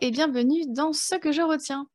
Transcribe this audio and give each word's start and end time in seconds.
Et 0.00 0.10
bienvenue 0.10 0.62
dans 0.68 0.92
Ce 0.92 1.14
que 1.14 1.32
je 1.32 1.42
retiens, 1.42 1.86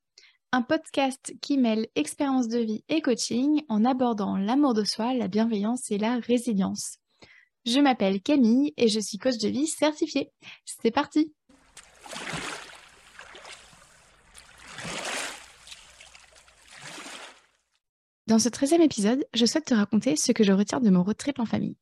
un 0.52 0.62
podcast 0.62 1.34
qui 1.42 1.58
mêle 1.58 1.88
expérience 1.96 2.48
de 2.48 2.60
vie 2.60 2.84
et 2.90 3.02
coaching 3.02 3.64
en 3.70 3.86
abordant 3.86 4.38
l'amour 4.38 4.74
de 4.74 4.84
soi, 4.84 5.14
la 5.14 5.28
bienveillance 5.28 5.92
et 5.92 5.98
la 5.98 6.20
résilience. 6.20 6.98
Je 7.66 7.80
m'appelle 7.80 8.22
Camille 8.22 8.74
et 8.78 8.88
je 8.88 9.00
suis 9.00 9.18
coach 9.18 9.38
de 9.38 9.48
vie 9.48 9.68
certifiée. 9.68 10.32
C'est 10.66 10.92
parti 10.92 11.34
Dans 18.28 18.40
ce 18.40 18.50
13e 18.50 18.82
épisode, 18.82 19.26
je 19.34 19.46
souhaite 19.46 19.66
te 19.66 19.74
raconter 19.74 20.16
ce 20.16 20.32
que 20.32 20.44
je 20.44 20.52
retiens 20.52 20.80
de 20.80 20.90
mon 20.90 21.04
road 21.04 21.18
trip 21.18 21.40
en 21.40 21.46
famille. 21.46 21.78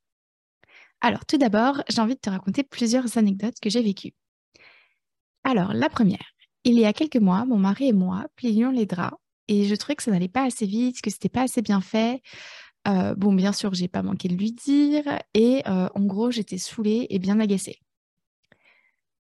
Alors, 1.02 1.26
tout 1.26 1.38
d'abord, 1.38 1.82
j'ai 1.90 2.02
envie 2.02 2.16
de 2.16 2.20
te 2.20 2.30
raconter 2.30 2.64
plusieurs 2.64 3.18
anecdotes 3.18 3.60
que 3.62 3.70
j'ai 3.70 3.82
vécues. 3.82 4.14
Alors, 5.44 5.74
la 5.74 5.90
première. 5.90 6.34
Il 6.64 6.76
y 6.76 6.86
a 6.86 6.94
quelques 6.94 7.18
mois, 7.18 7.46
mon 7.46 7.58
mari 7.58 7.90
et 7.90 7.94
moi 7.94 8.26
plions 8.36 8.72
les 8.72 8.86
draps 8.86 9.18
et 9.50 9.66
je 9.66 9.76
trouvais 9.76 9.96
que 9.96 10.04
ça 10.04 10.12
n'allait 10.12 10.30
pas 10.30 10.46
assez 10.46 10.66
vite, 10.66 11.02
que 11.02 11.10
c'était 11.10 11.30
pas 11.30 11.42
assez 11.42 11.62
bien 11.62 11.82
fait. 11.82 12.22
Euh, 12.88 13.16
bon, 13.16 13.34
bien 13.34 13.52
sûr, 13.52 13.74
j'ai 13.74 13.90
pas 13.90 14.02
manqué 14.02 14.30
de 14.30 14.36
lui 14.36 14.54
dire 14.54 15.04
et 15.34 15.62
euh, 15.68 15.90
en 15.94 16.02
gros, 16.02 16.32
j'étais 16.32 16.58
saoulée 16.58 17.08
et 17.10 17.20
bien 17.20 17.40
agacée. 17.40 17.80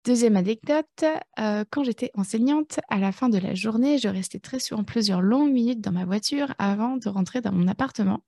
Deuxième 0.04 0.36
anecdote, 0.36 1.06
euh, 1.40 1.64
quand 1.70 1.84
j'étais 1.84 2.12
enseignante, 2.16 2.80
à 2.90 2.98
la 2.98 3.12
fin 3.12 3.30
de 3.30 3.38
la 3.38 3.54
journée, 3.54 3.98
je 3.98 4.10
restais 4.10 4.40
très 4.40 4.60
souvent 4.60 4.84
plusieurs 4.84 5.22
longues 5.22 5.52
minutes 5.52 5.80
dans 5.80 5.92
ma 5.92 6.06
voiture 6.06 6.54
avant 6.58 6.98
de 6.98 7.08
rentrer 7.08 7.40
dans 7.40 7.52
mon 7.52 7.68
appartement. 7.68 8.24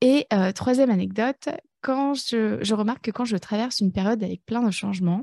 Et 0.00 0.26
troisième 0.56 0.90
anecdote, 0.90 1.48
quand 1.80 2.14
je, 2.14 2.58
je, 2.60 2.74
remarque 2.74 3.04
que 3.04 3.10
quand 3.12 3.24
je 3.24 3.36
traverse 3.36 3.78
une 3.78 3.92
période 3.92 4.24
avec 4.24 4.44
plein 4.44 4.60
de 4.62 4.72
changements, 4.72 5.22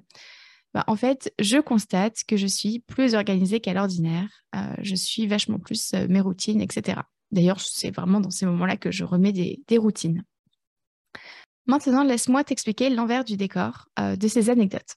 bah, 0.74 0.84
en 0.88 0.96
fait, 0.96 1.34
je 1.40 1.58
constate 1.58 2.24
que 2.28 2.38
je 2.38 2.48
suis 2.48 2.80
plus 2.80 3.16
organisée 3.16 3.60
qu'à 3.60 3.74
l'ordinaire. 3.74 4.30
Euh, 4.56 4.76
je 4.82 4.96
suis 4.96 5.26
vachement 5.26 5.58
plus 5.58 5.94
euh, 5.94 6.08
mes 6.08 6.22
routines, 6.22 6.62
etc. 6.62 7.02
D'ailleurs, 7.32 7.60
c'est 7.60 7.92
vraiment 7.92 8.20
dans 8.20 8.30
ces 8.30 8.46
moments-là 8.46 8.78
que 8.78 8.92
je 8.92 9.04
remets 9.04 9.32
des, 9.32 9.78
routines. 9.78 10.24
Maintenant, 11.66 12.04
laisse-moi 12.04 12.44
t'expliquer 12.44 12.90
l'envers 12.90 13.24
du 13.24 13.38
décor 13.38 13.88
euh, 14.00 14.16
de 14.16 14.28
ces 14.28 14.50
anecdotes. 14.50 14.96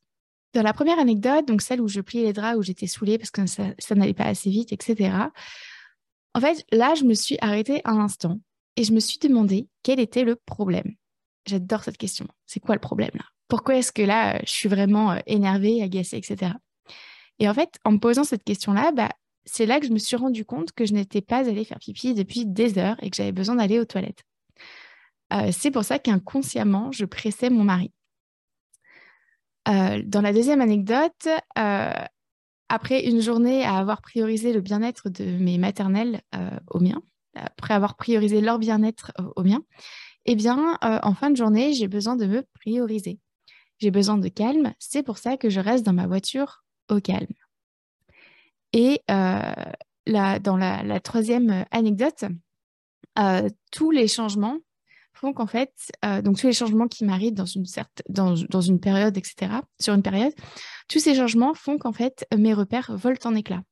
Dans 0.55 0.62
la 0.62 0.74
première 0.74 0.98
anecdote, 0.98 1.46
donc 1.46 1.62
celle 1.62 1.80
où 1.80 1.89
je 1.89 2.00
pliais 2.00 2.24
les 2.24 2.33
draps, 2.34 2.58
où 2.58 2.62
j'étais 2.62 2.86
saoulée 2.86 3.16
parce 3.16 3.30
que 3.30 3.46
ça, 3.46 3.68
ça 3.78 3.94
n'allait 3.94 4.12
pas 4.12 4.24
assez 4.24 4.50
vite, 4.50 4.72
etc. 4.72 5.16
En 6.34 6.41
fait, 6.41 6.64
là, 6.70 6.94
je 6.94 7.05
me 7.05 7.14
suis 7.14 7.39
arrêtée 7.41 7.80
un 7.84 7.98
instant 7.98 8.39
et 8.77 8.84
je 8.84 8.92
me 8.92 9.00
suis 9.00 9.18
demandé 9.18 9.68
quel 9.83 10.00
était 10.00 10.24
le 10.24 10.36
problème. 10.36 10.94
J'adore 11.46 11.84
cette 11.84 11.98
question. 11.98 12.27
C'est 12.46 12.61
quoi 12.61 12.74
le 12.74 12.80
problème 12.80 13.11
là? 13.14 13.24
Pourquoi 13.53 13.77
est-ce 13.77 13.92
que 13.92 14.00
là, 14.00 14.41
je 14.47 14.50
suis 14.50 14.70
vraiment 14.70 15.12
euh, 15.12 15.19
énervée, 15.27 15.83
agacée, 15.83 16.17
etc. 16.17 16.53
Et 17.39 17.47
en 17.50 17.53
fait, 17.53 17.78
en 17.84 17.92
me 17.92 17.98
posant 17.98 18.25
cette 18.25 18.45
question-là, 18.45 18.92
bah, 18.92 19.11
c'est 19.45 19.67
là 19.67 19.78
que 19.78 19.86
je 19.86 19.92
me 19.92 19.98
suis 19.98 20.17
rendu 20.17 20.47
compte 20.47 20.72
que 20.72 20.86
je 20.86 20.95
n'étais 20.95 21.20
pas 21.20 21.47
allée 21.47 21.67
faire 21.67 21.78
pipi 21.78 22.14
depuis 22.14 22.47
des 22.47 22.78
heures 22.78 22.97
et 23.03 23.11
que 23.11 23.17
j'avais 23.19 23.30
besoin 23.30 23.56
d'aller 23.56 23.78
aux 23.78 23.84
toilettes. 23.84 24.23
Euh, 25.34 25.50
c'est 25.53 25.70
pour 25.70 25.84
ça 25.84 25.98
qu'inconsciemment, 25.98 26.92
je 26.92 27.05
pressais 27.05 27.50
mon 27.50 27.62
mari. 27.62 27.92
Euh, 29.69 30.03
dans 30.03 30.23
la 30.23 30.33
deuxième 30.33 30.62
anecdote, 30.62 31.28
après 32.70 33.05
une 33.05 33.20
journée 33.20 33.64
à 33.64 33.77
avoir 33.77 34.00
priorisé 34.00 34.55
le 34.55 34.62
bien-être 34.62 35.11
de 35.11 35.25
mes 35.25 35.58
maternelles 35.58 36.23
au 36.70 36.80
mien, 36.80 37.03
après 37.34 37.75
avoir 37.75 37.97
priorisé 37.97 38.41
leur 38.41 38.58
bien-être 38.58 39.12
au 39.36 39.42
mien, 39.42 39.61
eh 40.25 40.36
bien, 40.36 40.78
en 40.80 41.12
fin 41.12 41.28
de 41.28 41.36
journée, 41.36 41.75
j'ai 41.75 41.86
besoin 41.86 42.17
de 42.17 42.25
me 42.25 42.47
prioriser. 42.55 43.20
J'ai 43.83 43.91
besoin 43.91 44.16
de 44.16 44.28
calme. 44.28 44.75
C'est 44.78 45.02
pour 45.02 45.19
ça 45.19 45.36
que 45.36 45.50
je 45.50 45.58
reste 45.58 45.84
dans 45.84 45.92
ma 45.92 46.06
voiture 46.06 46.62
au 46.88 47.00
calme. 47.00 47.34
Et 48.72 49.00
euh, 49.11 49.52
dans 50.06 50.56
la, 50.56 51.00
troisième 51.00 51.64
anecdote, 51.72 52.27
euh, 53.19 53.48
tous 53.72 53.91
les 53.91 54.06
changements 54.06 54.58
font 55.14 55.33
qu'en 55.33 55.48
fait, 55.48 55.73
euh, 56.05 56.23
donc 56.23 56.39
tous 56.39 56.46
les 56.46 56.52
changements 56.52 56.86
qui 56.86 57.05
m'arrivent 57.05 57.34
dans 57.34 57.45
une, 57.45 57.64
dans, 58.08 58.34
dans, 58.48 58.61
une 58.61 58.79
période, 58.79 59.17
etc., 59.17 59.51
sur 59.80 59.95
une 59.95 60.02
période, 60.02 60.33
tous 60.89 61.01
ces 61.01 61.17
changements 61.17 61.52
font 61.52 61.77
qu'en 61.77 61.92
fait, 61.92 62.24
mes 62.33 62.55
repères 62.55 62.96
volent 62.96 63.18
en 63.24 63.35
éclats. 63.35 63.64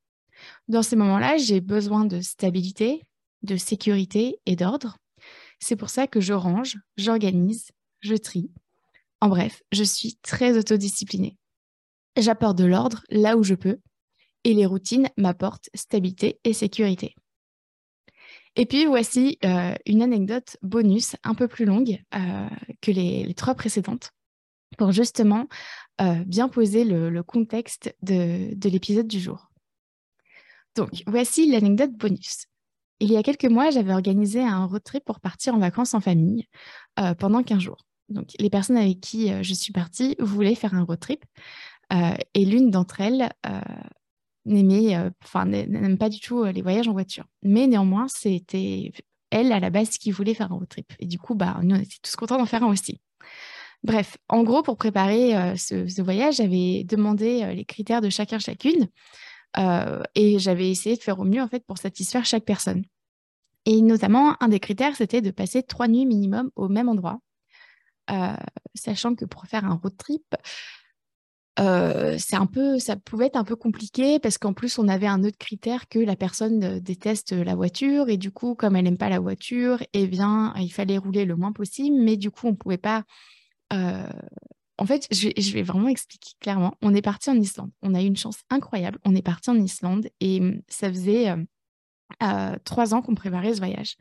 Dans 0.66 0.82
ces 0.82 0.96
moments-là, 0.96 1.36
j'ai 1.36 1.60
besoin 1.60 2.04
de 2.04 2.20
stabilité, 2.20 3.06
de 3.44 3.56
sécurité 3.56 4.40
et 4.44 4.56
d'ordre. 4.56 4.96
C'est 5.60 5.76
pour 5.76 5.88
ça 5.88 6.08
que 6.08 6.20
je 6.20 6.32
range, 6.32 6.78
j'organise, 6.96 7.70
je 8.00 8.16
trie. 8.16 8.50
En 9.20 9.28
bref, 9.28 9.62
je 9.70 9.84
suis 9.84 10.16
très 10.22 10.56
autodisciplinée. 10.56 11.36
J'apporte 12.16 12.56
de 12.56 12.64
l'ordre 12.64 13.02
là 13.10 13.36
où 13.36 13.42
je 13.42 13.54
peux 13.54 13.78
et 14.44 14.54
les 14.54 14.66
routines 14.66 15.08
m'apportent 15.16 15.68
stabilité 15.74 16.40
et 16.44 16.52
sécurité. 16.52 17.14
Et 18.56 18.66
puis 18.66 18.86
voici 18.86 19.38
euh, 19.44 19.74
une 19.86 20.02
anecdote 20.02 20.56
bonus 20.62 21.16
un 21.22 21.34
peu 21.34 21.48
plus 21.48 21.64
longue 21.64 22.02
euh, 22.14 22.48
que 22.80 22.90
les, 22.90 23.32
trois 23.34 23.54
précédentes 23.54 24.10
pour 24.78 24.92
justement 24.92 25.46
euh, 26.00 26.24
bien 26.24 26.48
poser 26.48 26.84
le, 26.84 27.22
contexte 27.22 27.94
de, 28.02 28.54
de 28.54 28.68
l'épisode 28.68 29.06
du 29.06 29.20
jour. 29.20 29.50
Donc 30.76 31.02
voici 31.06 31.50
l'anecdote 31.50 31.92
bonus. 31.92 32.46
Il 33.00 33.10
y 33.10 33.16
a 33.16 33.22
quelques 33.22 33.46
mois, 33.46 33.70
j'avais 33.70 33.92
organisé 33.92 34.42
un 34.42 34.66
road 34.66 34.82
trip 34.82 35.04
pour 35.04 35.20
partir 35.20 35.54
en 35.54 35.58
vacances 35.58 35.94
en 35.94 36.00
famille 36.00 36.46
pendant 37.18 37.42
15 37.42 37.60
jours. 37.60 37.86
Donc, 38.10 38.30
les 38.38 38.50
personnes 38.50 38.76
avec 38.76 39.00
qui 39.00 39.32
euh, 39.32 39.42
je 39.42 39.54
suis 39.54 39.72
partie 39.72 40.16
voulaient 40.18 40.54
faire 40.54 40.74
un 40.74 40.82
road 40.82 41.00
trip. 41.00 41.24
Euh, 41.92 42.14
et 42.34 42.44
l'une 42.44 42.70
d'entre 42.70 43.00
elles 43.00 43.30
euh, 43.46 43.60
n'aimait, 44.44 44.96
enfin, 45.24 45.44
n'aime 45.46 45.98
pas 45.98 46.08
du 46.08 46.20
tout 46.20 46.44
les 46.44 46.62
voyages 46.62 46.88
en 46.88 46.92
voiture. 46.92 47.24
Mais 47.42 47.66
néanmoins, 47.66 48.06
c'était 48.08 48.92
elle, 49.30 49.52
à 49.52 49.60
la 49.60 49.70
base, 49.70 49.90
qui 49.90 50.10
voulait 50.10 50.34
faire 50.34 50.52
un 50.52 50.56
road 50.56 50.68
trip. 50.68 50.92
Et 50.98 51.06
du 51.06 51.18
coup, 51.18 51.34
bah, 51.34 51.58
nous, 51.62 51.76
on 51.76 51.80
était 51.80 51.96
tous 52.02 52.16
contents 52.16 52.38
d'en 52.38 52.46
faire 52.46 52.62
un 52.62 52.70
aussi. 52.70 53.00
Bref, 53.82 54.18
en 54.28 54.42
gros, 54.42 54.62
pour 54.62 54.76
préparer 54.76 55.56
ce, 55.56 56.02
voyage, 56.02 56.36
j'avais 56.36 56.84
demandé 56.84 57.54
les 57.54 57.64
critères 57.64 58.00
de 58.02 58.10
chacun, 58.10 58.38
chacune. 58.38 58.88
et 60.14 60.38
j'avais 60.38 60.70
essayé 60.70 60.96
de 60.96 61.02
faire 61.02 61.18
au 61.18 61.24
mieux, 61.24 61.42
en 61.42 61.48
fait, 61.48 61.64
pour 61.64 61.78
satisfaire 61.78 62.24
chaque 62.24 62.44
personne. 62.44 62.84
Et 63.66 63.82
notamment, 63.82 64.36
un 64.40 64.48
des 64.48 64.60
critères, 64.60 64.96
c'était 64.96 65.22
de 65.22 65.30
passer 65.30 65.62
trois 65.62 65.88
nuits 65.88 66.06
minimum 66.06 66.50
au 66.56 66.68
même 66.68 66.88
endroit. 66.88 67.20
Euh, 68.10 68.34
sachant 68.74 69.14
que 69.14 69.24
pour 69.24 69.46
faire 69.46 69.64
un 69.64 69.74
road 69.74 69.96
trip, 69.96 70.34
euh, 71.58 72.18
un 72.32 72.46
peu, 72.46 72.78
ça 72.78 72.96
pouvait 72.96 73.26
être 73.26 73.36
un 73.36 73.44
peu 73.44 73.56
compliqué 73.56 74.18
parce 74.18 74.38
qu'en 74.38 74.54
plus 74.54 74.78
on 74.78 74.88
avait 74.88 75.06
un 75.06 75.24
autre 75.24 75.36
critère 75.36 75.88
que 75.88 75.98
la 75.98 76.16
personne 76.16 76.64
euh, 76.64 76.80
déteste 76.80 77.32
la 77.32 77.54
voiture 77.54 78.08
et 78.08 78.16
du 78.16 78.30
coup 78.30 78.54
comme 78.54 78.76
elle 78.76 78.84
n'aime 78.84 78.96
pas 78.96 79.10
la 79.10 79.20
voiture, 79.20 79.82
eh 79.92 80.06
bien 80.06 80.54
il 80.56 80.72
fallait 80.72 80.98
rouler 80.98 81.24
le 81.24 81.36
moins 81.36 81.52
possible, 81.52 81.96
mais 82.00 82.16
du 82.16 82.30
coup 82.30 82.46
on 82.46 82.54
pouvait 82.54 82.78
pas. 82.78 83.04
En 84.78 84.86
fait, 84.86 85.06
je, 85.12 85.52
vais 85.52 85.62
vraiment 85.62 85.88
expliquer 85.88 86.32
clairement. 86.40 86.74
On 86.80 86.94
est 86.94 87.02
parti 87.02 87.28
en 87.28 87.34
Islande. 87.34 87.70
On 87.82 87.94
a 87.94 88.00
eu 88.02 88.06
une 88.06 88.16
chance 88.16 88.38
incroyable. 88.48 88.98
On 89.04 89.14
est 89.14 89.22
parti 89.22 89.50
en 89.50 89.56
Islande 89.56 90.08
et 90.20 90.40
hum, 90.40 90.62
ça 90.68 90.88
faisait 90.88 91.34
trois 92.64 92.94
ans 92.94 93.02
qu'on 93.02 93.14
préparait 93.14 93.52
ce 93.52 93.58
voyage. 93.58 93.96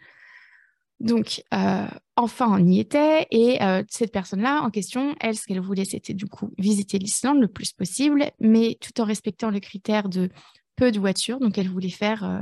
Donc, 0.99 1.43
euh, 1.53 1.87
enfin, 2.15 2.47
on 2.49 2.65
y 2.65 2.79
était. 2.79 3.27
Et 3.31 3.61
euh, 3.63 3.83
cette 3.89 4.11
personne-là, 4.11 4.61
en 4.63 4.69
question, 4.69 5.15
elle, 5.21 5.37
ce 5.37 5.45
qu'elle 5.45 5.61
voulait, 5.61 5.85
c'était 5.85 6.13
du 6.13 6.25
coup 6.25 6.51
visiter 6.57 6.99
l'Islande 6.99 7.39
le 7.39 7.47
plus 7.47 7.71
possible, 7.71 8.31
mais 8.39 8.77
tout 8.81 8.99
en 8.99 9.05
respectant 9.05 9.49
le 9.49 9.59
critère 9.59 10.09
de 10.09 10.29
peu 10.75 10.91
de 10.91 10.99
voitures. 10.99 11.39
Donc, 11.39 11.57
elle 11.57 11.69
voulait 11.69 11.89
faire 11.89 12.23
euh, 12.23 12.41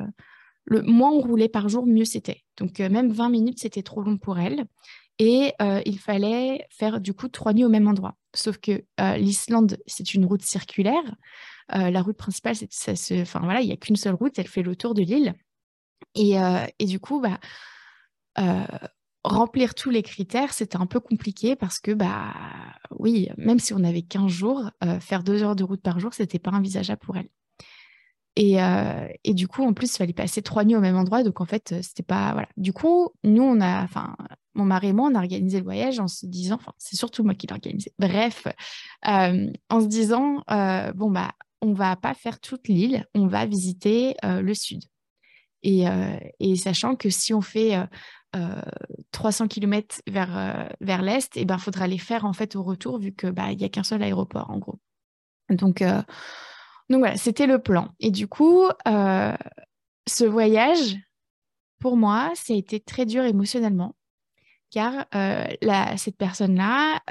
le 0.65 0.81
moins 0.81 1.11
on 1.11 1.21
roulait 1.21 1.49
par 1.49 1.69
jour, 1.69 1.85
mieux 1.85 2.05
c'était. 2.05 2.43
Donc, 2.57 2.79
même 2.79 3.11
20 3.11 3.29
minutes, 3.29 3.59
c'était 3.59 3.83
trop 3.83 4.01
long 4.01 4.17
pour 4.17 4.39
elle. 4.39 4.65
Et 5.19 5.53
il 5.85 5.97
fallait 5.97 6.67
faire 6.69 6.99
du 7.01 7.11
coup 7.11 7.27
trois 7.27 7.51
nuits 7.51 7.65
au 7.65 7.69
même 7.69 7.87
endroit. 7.87 8.15
Sauf 8.35 8.59
que 8.59 8.83
l'Islande, 9.17 9.77
c'est 9.87 10.13
une 10.13 10.25
route 10.25 10.43
circulaire. 10.43 11.15
la 11.69 12.01
route 12.03 12.17
principale, 12.17 12.55
c'est, 12.55 12.95
ça 12.95 13.15
enfin 13.21 13.39
voilà, 13.41 13.61
il 13.61 13.67
n'y 13.67 13.73
a 13.73 13.77
qu'une 13.77 13.95
seule 13.95 14.13
route, 14.13 14.37
elle 14.37 14.47
fait 14.47 14.61
le 14.61 14.75
tour 14.75 14.93
de 14.93 15.01
l'île. 15.01 15.33
Et, 16.13 16.33
et 16.77 16.85
du 16.85 16.99
coup, 16.99 17.19
bah, 17.19 17.39
remplir 19.27 19.75
tous 19.75 19.89
les 19.89 20.03
critères, 20.03 20.53
c'était 20.53 20.77
un 20.77 20.85
peu 20.85 20.99
compliqué 20.99 21.55
parce 21.55 21.79
que, 21.79 21.91
bah, 21.91 22.33
oui, 22.97 23.29
même 23.37 23.59
si 23.59 23.73
on 23.73 23.83
avait 23.83 24.01
15 24.01 24.31
jours, 24.31 24.71
euh, 24.83 24.99
faire 24.99 25.23
deux 25.23 25.43
heures 25.43 25.55
de 25.55 25.63
route 25.63 25.81
par 25.81 25.99
jour, 25.99 26.13
c'était 26.13 26.39
pas 26.39 26.51
envisageable 26.51 26.99
pour 26.99 27.17
elle. 27.17 27.29
Et, 28.35 28.61
euh, 28.61 29.07
et, 29.23 29.33
du 29.33 29.47
coup, 29.47 29.63
en 29.63 29.73
plus, 29.73 29.95
il 29.95 29.97
fallait 29.97 30.13
passer 30.13 30.43
trois 30.43 30.63
nuits 30.63 30.75
au 30.75 30.79
même 30.79 30.95
endroit. 30.95 31.23
Donc, 31.23 31.41
en 31.41 31.45
fait, 31.45 31.73
c'était 31.81 32.03
pas. 32.03 32.33
Voilà. 32.33 32.47
Du 32.55 32.71
coup, 32.71 33.09
nous, 33.23 33.41
on 33.41 33.59
a. 33.61 33.83
Enfin, 33.83 34.15
mon 34.53 34.63
mari 34.63 34.89
et 34.89 34.93
moi, 34.93 35.09
on 35.11 35.15
a 35.15 35.19
organisé 35.19 35.57
le 35.57 35.63
voyage 35.63 35.99
en 35.99 36.07
se 36.07 36.27
disant. 36.27 36.55
Enfin, 36.55 36.73
c'est 36.77 36.95
surtout 36.95 37.23
moi 37.23 37.33
qui 37.33 37.47
l'ai 37.47 37.53
organisé. 37.53 37.91
Bref, 37.97 38.47
en 39.03 39.81
se 39.81 39.87
disant 39.87 40.43
bon, 40.93 41.09
bah, 41.09 41.31
on 41.63 41.73
va 41.73 41.95
pas 41.95 42.13
faire 42.13 42.39
toute 42.39 42.67
l'île, 42.67 43.07
on 43.15 43.25
va 43.25 43.47
visiter 43.47 44.15
le 44.23 44.53
sud. 44.53 44.83
Et, 45.63 45.85
et, 46.39 46.55
sachant 46.57 46.95
que 46.95 47.09
si 47.09 47.33
on 47.33 47.41
fait 47.41 47.75
300 49.11 49.47
km 49.47 50.01
vers, 50.07 50.37
euh, 50.37 50.67
vers 50.81 51.01
l'est, 51.01 51.35
et 51.37 51.45
ben 51.45 51.57
faudra 51.57 51.87
les 51.87 51.97
faire 51.97 52.25
en 52.25 52.33
fait 52.33 52.55
au 52.55 52.63
retour 52.63 52.99
vu 52.99 53.13
que 53.13 53.27
bah 53.27 53.45
a 53.45 53.69
qu'un 53.69 53.83
seul 53.83 54.03
aéroport 54.03 54.49
en 54.49 54.57
gros. 54.57 54.79
Donc 55.49 55.81
euh, 55.81 56.01
Donc 56.89 56.99
voilà, 56.99 57.17
c'était 57.17 57.47
le 57.47 57.59
plan. 57.59 57.89
Et 57.99 58.11
du 58.11 58.27
coup, 58.27 58.63
ce 58.85 60.25
voyage, 60.25 60.95
pour 61.79 61.97
moi, 61.97 62.31
ça 62.35 62.53
a 62.53 62.55
été 62.55 62.79
très 62.79 63.05
dur 63.05 63.23
émotionnellement 63.23 63.95
car 64.69 65.05
cette 65.97 66.17
personne-là, 66.17 67.01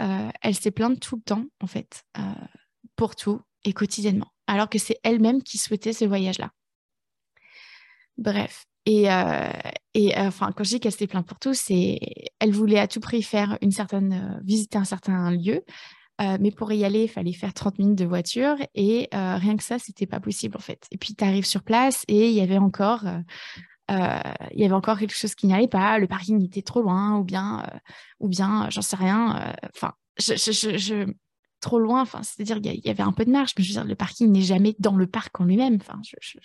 elle 0.43 0.55
s'est 0.55 0.71
plainte 0.71 1.01
tout 1.01 1.17
le 1.17 1.23
temps, 1.23 1.45
en 1.61 1.67
fait, 1.67 2.05
pour 2.97 3.17
tout 3.17 3.41
et 3.65 3.73
quotidiennement, 3.73 4.33
alors 4.47 4.69
que 4.69 4.79
c'est 4.79 4.99
elle-même 5.03 5.43
qui 5.43 5.59
souhaitait 5.59 5.93
ce 5.93 6.05
voyage-là. 6.05 6.53
Bref. 8.19 8.67
Et, 8.87 9.09
et 9.95 10.17
enfin, 10.17 10.53
quand 10.53 10.63
je 10.63 10.71
dis 10.71 10.81
qu'elle 10.81 10.93
s'est 10.93 11.09
plainte 11.09 11.27
pour 11.27 11.41
tout, 11.41 11.55
c'est 11.55 11.99
elle 12.39 12.53
voulait 12.53 12.79
à 12.79 12.87
tout 12.87 13.01
prix 13.01 13.23
faire 13.23 13.59
certaine, 13.71 14.41
visiter 14.45 14.79
un 14.79 14.85
certain 14.85 15.33
lieu, 15.33 15.65
mais 16.21 16.53
pour 16.53 16.71
y 16.73 16.85
aller, 16.85 17.03
il 17.03 17.09
fallait 17.09 17.33
faire 17.33 17.53
30 17.53 17.81
minutes 17.81 17.99
de 17.99 18.05
voiture 18.05 18.55
et 18.77 19.09
rien 19.13 19.57
que 19.57 19.65
ça, 19.65 19.81
c'était 19.81 20.07
pas 20.07 20.21
possible 20.21 20.57
en 20.57 20.61
fait. 20.61 20.87
Et 20.93 20.99
puis 20.99 21.17
tu 21.17 21.25
arrives 21.25 21.47
sur 21.47 21.65
place 21.65 22.05
et 22.07 22.29
il 22.29 22.35
y 22.35 22.41
avait 22.41 22.59
encore 22.59 23.05
euh, 23.91 24.21
il 24.53 24.61
y 24.61 24.65
avait 24.65 24.75
encore 24.75 24.99
quelque 24.99 25.15
chose 25.15 25.35
qui 25.35 25.47
n'y 25.47 25.55
allait 25.55 25.69
pas, 25.69 25.99
le 25.99 26.09
parking 26.09 26.45
était 26.45 26.63
trop 26.63 26.83
loin, 26.83 27.19
ou 27.19 27.25
bien, 27.25 27.63
euh, 27.63 27.79
ou 28.21 28.29
bien, 28.29 28.69
j'en 28.71 28.83
sais 28.83 28.97
rien. 28.97 29.55
Euh, 29.65 29.69
enfin, 29.75 29.95
trop 31.61 31.79
loin. 31.79 32.03
Enfin, 32.03 32.23
c'est-à-dire 32.23 32.61
qu'il 32.61 32.85
y 32.85 32.91
avait 32.91 33.03
un 33.03 33.13
peu 33.13 33.25
de 33.25 33.31
marge, 33.31 33.53
mais 33.57 33.65
je 33.65 33.69
veux 33.71 33.81
dire, 33.81 33.85
le 33.85 33.95
parking 33.95 34.31
n'est 34.31 34.43
jamais 34.43 34.75
dans 34.79 34.97
le 34.97 35.07
parc 35.07 35.41
en 35.41 35.45
lui-même. 35.45 35.79
Enfin, 35.81 36.01
je, 36.03 36.39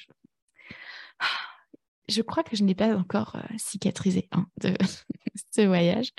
crois 2.22 2.44
que 2.44 2.58
je 2.58 2.64
n'ai 2.66 2.76
pas 2.76 2.94
encore 2.98 3.38
cicatrisé 3.58 4.28
hein, 4.34 4.48
de 4.60 4.74
ce 5.56 5.62
voyage. 5.62 6.12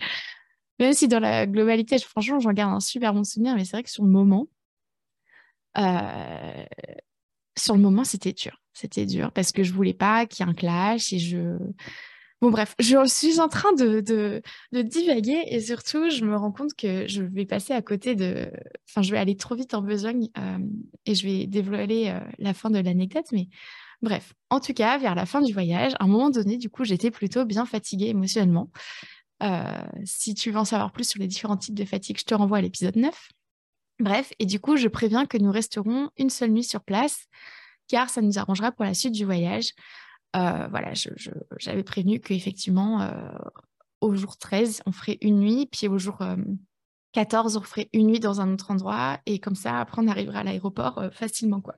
Même 0.78 0.94
si 0.94 1.08
dans 1.08 1.20
la 1.20 1.46
globalité, 1.46 1.98
franchement, 1.98 2.40
j'en 2.40 2.54
garde 2.54 2.74
un 2.74 2.80
super 2.80 3.12
bon 3.12 3.24
souvenir, 3.24 3.54
mais 3.54 3.66
c'est 3.66 3.72
vrai 3.72 3.82
que 3.82 3.90
sur 3.90 4.04
le 4.04 4.10
moment, 4.10 4.48
sur 7.58 7.74
le 7.74 7.80
moment, 7.80 8.04
c'était 8.04 8.32
dur. 8.32 8.62
C'était 8.72 9.06
dur 9.06 9.32
parce 9.32 9.52
que 9.52 9.62
je 9.62 9.72
voulais 9.72 9.94
pas 9.94 10.26
qu'il 10.26 10.44
y 10.44 10.48
ait 10.48 10.50
un 10.50 10.54
clash 10.54 11.12
et 11.12 11.18
je. 11.18 11.58
Bon, 12.40 12.50
bref, 12.50 12.74
je 12.80 13.06
suis 13.06 13.38
en 13.38 13.48
train 13.48 13.72
de, 13.74 14.00
de, 14.00 14.82
divaguer 14.82 15.44
et 15.46 15.60
surtout, 15.60 16.10
je 16.10 16.24
me 16.24 16.34
rends 16.36 16.50
compte 16.50 16.74
que 16.74 17.06
je 17.06 17.22
vais 17.22 17.46
passer 17.46 17.72
à 17.72 17.82
côté 17.82 18.16
de. 18.16 18.50
Enfin, 18.88 19.02
je 19.02 19.12
vais 19.12 19.18
aller 19.18 19.36
trop 19.36 19.54
vite 19.54 19.74
en 19.74 19.82
besogne 19.82 20.28
euh, 20.38 20.58
et 21.06 21.14
je 21.14 21.24
vais 21.24 21.46
dévoiler 21.46 22.08
euh, 22.08 22.20
la 22.38 22.54
fin 22.54 22.70
de 22.70 22.80
l'anecdote. 22.80 23.26
Mais 23.32 23.48
bref, 24.02 24.34
en 24.50 24.60
tout 24.60 24.74
cas, 24.74 24.98
vers 24.98 25.14
la 25.14 25.26
fin 25.26 25.40
du 25.40 25.52
voyage, 25.52 25.94
à 25.98 26.04
un 26.04 26.06
moment 26.06 26.30
donné, 26.30 26.56
du 26.56 26.68
coup, 26.68 26.84
j'étais 26.84 27.10
plutôt 27.10 27.44
bien 27.44 27.64
fatiguée 27.64 28.08
émotionnellement. 28.08 28.70
Euh, 29.42 29.82
si 30.04 30.34
tu 30.34 30.50
veux 30.50 30.58
en 30.58 30.64
savoir 30.64 30.92
plus 30.92 31.08
sur 31.08 31.20
les 31.20 31.26
différents 31.26 31.56
types 31.56 31.74
de 31.74 31.84
fatigue, 31.84 32.18
je 32.18 32.24
te 32.24 32.34
renvoie 32.34 32.58
à 32.58 32.60
l'épisode 32.60 32.96
9. 32.96 33.28
Bref, 33.98 34.32
et 34.38 34.46
du 34.46 34.60
coup, 34.60 34.76
je 34.76 34.88
préviens 34.88 35.26
que 35.26 35.38
nous 35.38 35.50
resterons 35.50 36.10
une 36.16 36.30
seule 36.30 36.50
nuit 36.50 36.64
sur 36.64 36.82
place, 36.82 37.26
car 37.88 38.10
ça 38.10 38.22
nous 38.22 38.38
arrangera 38.38 38.72
pour 38.72 38.84
la 38.84 38.94
suite 38.94 39.12
du 39.12 39.24
voyage. 39.24 39.72
Euh, 40.34 40.66
voilà, 40.70 40.92
j'avais 41.58 41.82
prévenu 41.82 42.18
qu'effectivement, 42.20 43.02
euh, 43.02 43.10
au 44.00 44.14
jour 44.14 44.36
13, 44.38 44.82
on 44.86 44.92
ferait 44.92 45.18
une 45.20 45.40
nuit, 45.40 45.68
puis 45.70 45.88
au 45.88 45.98
jour 45.98 46.18
14, 47.12 47.56
euh, 47.56 47.60
on 47.60 47.62
ferait 47.62 47.88
une 47.92 48.06
nuit 48.06 48.20
dans 48.20 48.40
un 48.40 48.52
autre 48.52 48.70
endroit, 48.70 49.18
et 49.26 49.38
comme 49.38 49.54
ça, 49.54 49.78
après, 49.78 50.00
on 50.02 50.08
arrivera 50.08 50.40
à 50.40 50.44
l'aéroport 50.44 51.04
facilement, 51.12 51.60
quoi. 51.60 51.76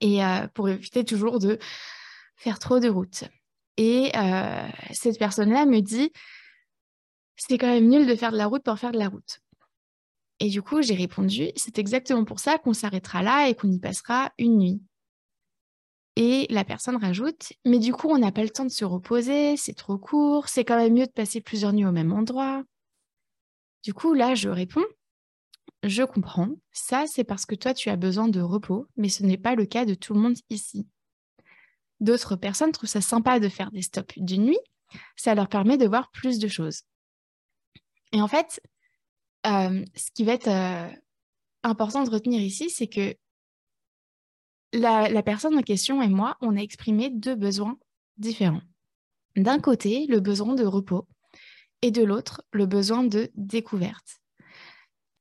Et 0.00 0.20
pour 0.54 0.68
éviter 0.68 1.04
toujours 1.04 1.38
de 1.38 1.58
faire 2.36 2.58
trop 2.58 2.80
de 2.80 2.88
route. 2.88 3.24
Et 3.76 4.12
cette 4.92 5.18
personne-là 5.18 5.66
me 5.66 5.80
dit, 5.80 6.12
c'est 7.36 7.58
quand 7.58 7.66
même 7.66 7.88
nul 7.88 8.06
de 8.06 8.14
faire 8.14 8.32
de 8.32 8.36
la 8.36 8.46
route 8.46 8.62
pour 8.62 8.78
faire 8.78 8.92
de 8.92 8.98
la 8.98 9.08
route. 9.08 9.40
Et 10.40 10.48
du 10.48 10.62
coup, 10.62 10.82
j'ai 10.82 10.94
répondu, 10.94 11.50
c'est 11.56 11.78
exactement 11.78 12.24
pour 12.24 12.40
ça 12.40 12.58
qu'on 12.58 12.74
s'arrêtera 12.74 13.22
là 13.22 13.48
et 13.48 13.54
qu'on 13.54 13.70
y 13.70 13.78
passera 13.78 14.32
une 14.38 14.58
nuit. 14.58 14.82
Et 16.16 16.46
la 16.50 16.64
personne 16.64 16.96
rajoute, 16.96 17.52
mais 17.64 17.78
du 17.78 17.92
coup, 17.92 18.08
on 18.08 18.18
n'a 18.18 18.30
pas 18.30 18.42
le 18.42 18.50
temps 18.50 18.64
de 18.64 18.70
se 18.70 18.84
reposer, 18.84 19.56
c'est 19.56 19.74
trop 19.74 19.98
court, 19.98 20.48
c'est 20.48 20.64
quand 20.64 20.76
même 20.76 20.92
mieux 20.92 21.06
de 21.06 21.12
passer 21.12 21.40
plusieurs 21.40 21.72
nuits 21.72 21.86
au 21.86 21.92
même 21.92 22.12
endroit. 22.12 22.62
Du 23.82 23.94
coup, 23.94 24.14
là, 24.14 24.34
je 24.34 24.48
réponds, 24.48 24.84
je 25.84 26.02
comprends, 26.02 26.50
ça 26.72 27.06
c'est 27.06 27.24
parce 27.24 27.46
que 27.46 27.54
toi, 27.54 27.74
tu 27.74 27.90
as 27.90 27.96
besoin 27.96 28.28
de 28.28 28.40
repos, 28.40 28.86
mais 28.96 29.08
ce 29.08 29.22
n'est 29.22 29.38
pas 29.38 29.54
le 29.54 29.66
cas 29.66 29.84
de 29.84 29.94
tout 29.94 30.14
le 30.14 30.20
monde 30.20 30.36
ici. 30.50 30.86
D'autres 32.00 32.36
personnes 32.36 32.72
trouvent 32.72 32.88
ça 32.88 33.00
sympa 33.00 33.38
de 33.38 33.48
faire 33.48 33.70
des 33.70 33.82
stops 33.82 34.18
d'une 34.18 34.46
nuit, 34.46 34.58
ça 35.16 35.34
leur 35.34 35.48
permet 35.48 35.76
de 35.76 35.86
voir 35.86 36.10
plus 36.10 36.38
de 36.38 36.48
choses. 36.48 36.82
Et 38.12 38.20
en 38.20 38.28
fait, 38.28 38.60
euh, 39.46 39.84
ce 39.94 40.10
qui 40.14 40.24
va 40.24 40.32
être 40.32 40.48
euh, 40.48 40.88
important 41.62 42.04
de 42.04 42.10
retenir 42.10 42.40
ici, 42.40 42.70
c'est 42.70 42.86
que 42.86 43.14
la, 44.72 45.22
personne 45.22 45.56
en 45.56 45.62
question 45.62 46.02
et 46.02 46.08
moi, 46.08 46.36
on 46.40 46.56
a 46.56 46.60
exprimé 46.60 47.10
deux 47.10 47.36
besoins 47.36 47.78
différents. 48.16 48.62
D'un 49.36 49.60
côté, 49.60 50.06
le 50.08 50.20
besoin 50.20 50.54
de 50.54 50.64
repos 50.64 51.06
et 51.82 51.90
de 51.90 52.02
l'autre, 52.02 52.42
le 52.52 52.66
besoin 52.66 53.04
de 53.04 53.30
découverte. 53.34 54.20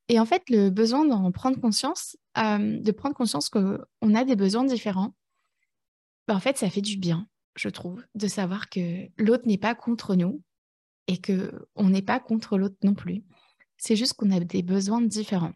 Et 0.09 0.19
en 0.19 0.25
fait, 0.25 0.43
le 0.49 0.69
besoin 0.69 1.05
d'en 1.05 1.31
prendre 1.31 1.59
conscience, 1.59 2.17
euh, 2.37 2.79
de 2.79 2.91
prendre 2.91 3.15
conscience 3.15 3.49
qu'on 3.49 4.15
a 4.15 4.23
des 4.25 4.35
besoins 4.35 4.65
différents, 4.65 5.13
bah, 6.27 6.35
en 6.35 6.39
fait, 6.39 6.57
ça 6.57 6.69
fait 6.69 6.81
du 6.81 6.97
bien, 6.97 7.27
je 7.55 7.69
trouve, 7.69 8.03
de 8.15 8.27
savoir 8.27 8.69
que 8.69 9.07
l'autre 9.17 9.47
n'est 9.47 9.57
pas 9.57 9.75
contre 9.75 10.15
nous 10.15 10.41
et 11.07 11.19
qu'on 11.19 11.89
n'est 11.89 12.01
pas 12.01 12.19
contre 12.19 12.57
l'autre 12.57 12.77
non 12.83 12.93
plus. 12.93 13.23
C'est 13.77 13.95
juste 13.95 14.13
qu'on 14.13 14.31
a 14.31 14.39
des 14.39 14.63
besoins 14.63 15.01
différents. 15.01 15.53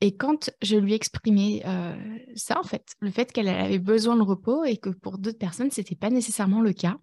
Et 0.00 0.16
quand 0.16 0.50
je 0.62 0.76
lui 0.76 0.94
exprimais 0.94 1.62
euh, 1.64 2.18
ça, 2.34 2.58
en 2.58 2.64
fait, 2.64 2.94
le 3.00 3.10
fait 3.10 3.32
qu'elle 3.32 3.48
avait 3.48 3.78
besoin 3.78 4.16
de 4.16 4.22
repos 4.22 4.64
et 4.64 4.76
que 4.76 4.90
pour 4.90 5.18
d'autres 5.18 5.38
personnes, 5.38 5.70
ce 5.70 5.80
n'était 5.80 5.94
pas 5.94 6.10
nécessairement 6.10 6.60
le 6.60 6.72
cas, 6.72 6.98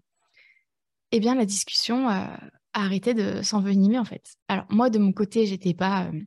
eh 1.11 1.19
bien, 1.19 1.35
la 1.35 1.45
discussion 1.45 2.07
a 2.09 2.39
arrêté 2.73 3.13
de 3.13 3.41
s'envenimer, 3.41 3.97
en 3.97 4.05
fait. 4.05 4.35
Alors, 4.47 4.65
moi, 4.69 4.89
de 4.89 4.99
mon 4.99 5.13
côté, 5.13 5.45
j'étais 5.45 5.73
pas 5.73 6.05
euh, 6.05 6.21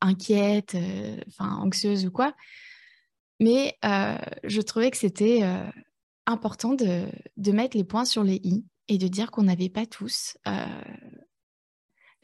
inquiète, 0.00 0.76
enfin, 1.28 1.56
anxieuse 1.56 2.06
ou 2.06 2.10
quoi, 2.10 2.34
mais 3.40 3.76
je 3.82 4.60
trouvais 4.60 4.90
que 4.90 4.96
c'était 4.96 5.42
important 6.26 6.74
de, 6.74 7.06
de, 7.36 7.52
mettre 7.52 7.76
les 7.76 7.84
points 7.84 8.04
sur 8.04 8.24
les 8.24 8.40
i 8.42 8.64
et 8.88 8.98
de 8.98 9.08
dire 9.08 9.30
qu'on 9.30 9.44
n'avait 9.44 9.68
pas 9.68 9.86
tous 9.86 10.36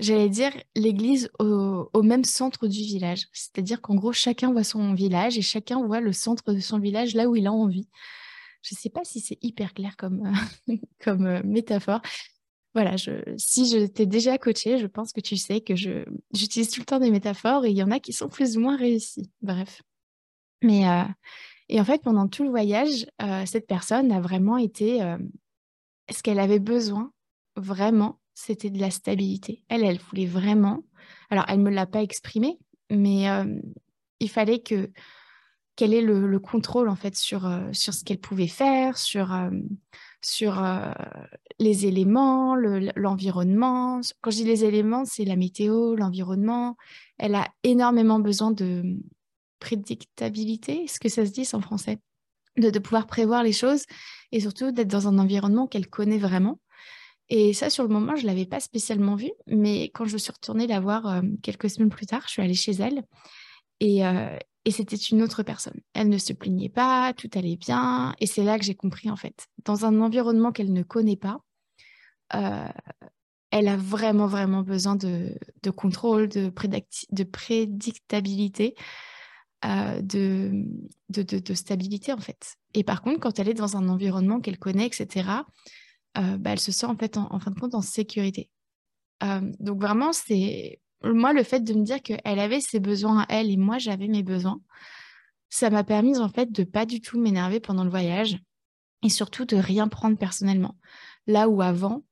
j'allais 0.02 0.28
dire, 0.28 0.52
l'église 0.74 1.30
au, 1.38 2.02
même 2.02 2.24
centre 2.24 2.66
du 2.66 2.80
village. 2.80 3.28
C'est-à-dire 3.32 3.80
qu'en 3.80 3.94
gros, 3.94 4.12
chacun 4.12 4.52
voit 4.52 4.64
son 4.64 4.94
village 4.94 5.38
et 5.38 5.42
chacun 5.42 5.84
voit 5.84 6.00
le 6.00 6.12
centre 6.12 6.52
de 6.52 6.60
son 6.60 6.78
village 6.78 7.14
là 7.14 7.28
où 7.28 7.36
il 7.36 7.46
a 7.46 7.52
envie. 7.52 7.88
Je 8.62 8.74
ne 8.74 8.78
sais 8.78 8.90
pas 8.90 9.04
si 9.04 9.20
c'est 9.20 9.38
hyper 9.42 9.74
clair 9.74 9.96
comme, 9.96 10.32
comme 11.00 11.26
euh, 11.26 11.42
métaphore. 11.44 12.00
Voilà, 12.74 12.96
je, 12.96 13.12
si 13.36 13.68
je 13.68 13.86
t'ai 13.86 14.06
déjà 14.06 14.38
coaché, 14.38 14.78
je 14.78 14.86
pense 14.86 15.12
que 15.12 15.20
tu 15.20 15.36
sais 15.36 15.60
que 15.60 15.74
j'utilise 15.76 16.70
tout 16.70 16.80
le 16.80 16.86
temps 16.86 17.00
des 17.00 17.10
métaphores 17.10 17.66
et 17.66 17.70
il 17.70 17.76
y 17.76 17.82
en 17.82 17.90
a 17.90 18.00
qui 18.00 18.12
sont 18.12 18.28
plus 18.28 18.56
ou 18.56 18.60
moins 18.60 18.76
réussies. 18.76 19.30
Bref. 19.42 19.82
Mais, 20.62 20.88
euh, 20.88 21.04
et 21.68 21.80
en 21.80 21.84
fait, 21.84 22.02
pendant 22.02 22.28
tout 22.28 22.44
le 22.44 22.50
voyage, 22.50 23.06
euh, 23.20 23.44
cette 23.46 23.66
personne 23.66 24.10
a 24.12 24.20
vraiment 24.20 24.56
été 24.56 25.00
ce 26.10 26.22
qu'elle 26.22 26.38
avait 26.38 26.58
besoin, 26.58 27.12
vraiment, 27.56 28.20
c'était 28.34 28.70
de 28.70 28.80
la 28.80 28.90
stabilité. 28.90 29.64
Elle, 29.68 29.84
elle 29.84 29.98
voulait 29.98 30.26
vraiment. 30.26 30.84
Alors, 31.30 31.44
elle 31.48 31.58
ne 31.58 31.64
me 31.64 31.70
l'a 31.70 31.86
pas 31.86 32.02
exprimé, 32.02 32.58
mais 32.90 33.28
euh, 33.30 33.44
il 34.20 34.30
fallait 34.30 34.60
que 34.60 34.90
qu'elle 35.74 35.94
ait 35.94 36.02
le, 36.02 36.38
contrôle 36.38 36.90
en 36.90 36.96
fait 36.96 37.16
sur, 37.16 37.46
euh, 37.46 37.72
ce 37.72 38.04
qu'elle 38.04 38.20
pouvait 38.20 38.46
faire, 38.46 38.94
euh, 39.16 39.50
sur 40.20 40.62
les 41.58 41.86
éléments, 41.86 42.56
l'environnement. 42.96 44.00
Quand 44.20 44.30
je 44.30 44.36
dis 44.38 44.44
les 44.44 44.64
éléments, 44.64 45.04
c'est 45.04 45.24
la 45.24 45.36
météo, 45.36 45.94
l'environnement. 45.94 46.76
Elle 47.18 47.34
a 47.34 47.48
énormément 47.62 48.20
besoin 48.20 48.50
de 48.50 48.96
prédictabilité, 49.58 50.84
est-ce 50.84 50.98
que 50.98 51.08
ça 51.08 51.24
se 51.24 51.30
dit 51.30 51.48
en 51.52 51.60
français 51.60 51.98
de, 52.56 52.78
pouvoir 52.78 53.06
prévoir 53.06 53.42
les 53.42 53.52
choses 53.52 53.84
et 54.30 54.40
surtout 54.40 54.72
d'être 54.72 54.88
dans 54.88 55.08
un 55.08 55.18
environnement 55.18 55.66
qu'elle 55.66 55.88
connaît 55.88 56.18
vraiment. 56.18 56.60
Et 57.28 57.54
ça, 57.54 57.70
sur 57.70 57.82
le 57.82 57.88
moment, 57.88 58.16
je 58.16 58.22
ne 58.22 58.26
l'avais 58.26 58.44
pas 58.44 58.60
spécialement 58.60 59.14
vu, 59.14 59.30
mais 59.46 59.84
quand 59.84 60.04
je 60.04 60.18
suis 60.18 60.32
retournée 60.32 60.66
la 60.66 60.80
voir 60.80 61.06
euh, 61.06 61.22
quelques 61.42 61.70
semaines 61.70 61.88
plus 61.88 62.06
tard, 62.06 62.22
je 62.26 62.32
suis 62.32 62.42
allée 62.42 62.54
chez 62.54 62.72
elle 62.72 63.04
et, 63.80 64.04
euh, 64.06 64.36
et 64.64 64.70
c'était 64.70 64.96
une 64.96 65.22
autre 65.22 65.42
personne. 65.42 65.80
Elle 65.94 66.08
ne 66.08 66.18
se 66.18 66.32
plaignait 66.32 66.68
pas, 66.68 67.12
tout 67.14 67.30
allait 67.34 67.56
bien, 67.56 68.14
et 68.20 68.26
c'est 68.26 68.44
là 68.44 68.58
que 68.58 68.64
j'ai 68.64 68.74
compris 68.74 69.10
en 69.10 69.16
fait. 69.16 69.48
Dans 69.64 69.84
un 69.84 70.00
environnement 70.00 70.52
qu'elle 70.52 70.72
ne 70.72 70.82
connaît 70.82 71.16
pas, 71.16 71.40
euh, 72.34 72.68
elle 73.50 73.68
a 73.68 73.76
vraiment, 73.76 74.26
vraiment 74.26 74.62
besoin 74.62 74.96
de, 74.96 75.36
contrôle, 75.76 76.28
de, 76.28 76.50
de 77.10 77.24
prédictabilité. 77.24 78.74
de, 79.64 80.66
de, 81.08 81.54
stabilité 81.54 82.12
en 82.12 82.18
fait. 82.18 82.56
Et 82.74 82.84
par 82.84 83.02
contre, 83.02 83.20
quand 83.20 83.38
elle 83.38 83.48
est 83.48 83.54
dans 83.54 83.76
un 83.76 83.88
environnement 83.88 84.40
qu'elle 84.40 84.58
connaît, 84.58 84.86
etc., 84.86 85.42
euh, 86.18 86.36
bah, 86.36 86.50
elle 86.50 86.60
se 86.60 86.72
sent 86.72 86.86
en 86.86 86.96
fait 86.96 87.16
en, 87.16 87.38
fin 87.40 87.50
de 87.50 87.58
compte 87.58 87.74
en 87.74 87.80
sécurité. 87.80 88.50
Euh, 89.22 89.40
donc 89.60 89.80
vraiment, 89.80 90.12
c'est 90.12 90.80
moi 91.04 91.32
le 91.32 91.42
fait 91.42 91.60
de 91.60 91.74
me 91.74 91.84
dire 91.84 92.02
qu'elle 92.02 92.38
avait 92.38 92.60
ses 92.60 92.80
besoins 92.80 93.20
à 93.22 93.26
elle 93.28 93.50
et 93.50 93.56
moi 93.56 93.78
j'avais 93.78 94.08
mes 94.08 94.22
besoins, 94.22 94.60
ça 95.50 95.70
m'a 95.70 95.84
permis 95.84 96.18
en 96.18 96.28
fait 96.28 96.50
de 96.50 96.64
pas 96.64 96.86
du 96.86 97.00
tout 97.00 97.20
m'énerver 97.20 97.60
pendant 97.60 97.84
le 97.84 97.90
voyage 97.90 98.38
et 99.02 99.08
surtout 99.08 99.44
de 99.44 99.56
rien 99.56 99.88
prendre 99.88 100.16
personnellement. 100.16 100.76
Là 101.26 101.48
où 101.48 101.60
avant, 101.62 102.04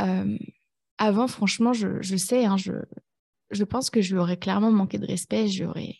euh, 0.00 0.38
avant 0.98 1.28
franchement, 1.28 1.72
je, 1.72 2.16
sais, 2.16 2.44
hein, 2.44 2.56
je, 2.56 2.72
je 3.50 3.64
pense 3.64 3.90
que 3.90 4.00
je 4.00 4.14
lui 4.14 4.20
aurais 4.20 4.38
clairement 4.38 4.70
manqué 4.70 4.98
de 4.98 5.06
respect. 5.06 5.48
Je 5.48 5.64
aurais, 5.64 5.96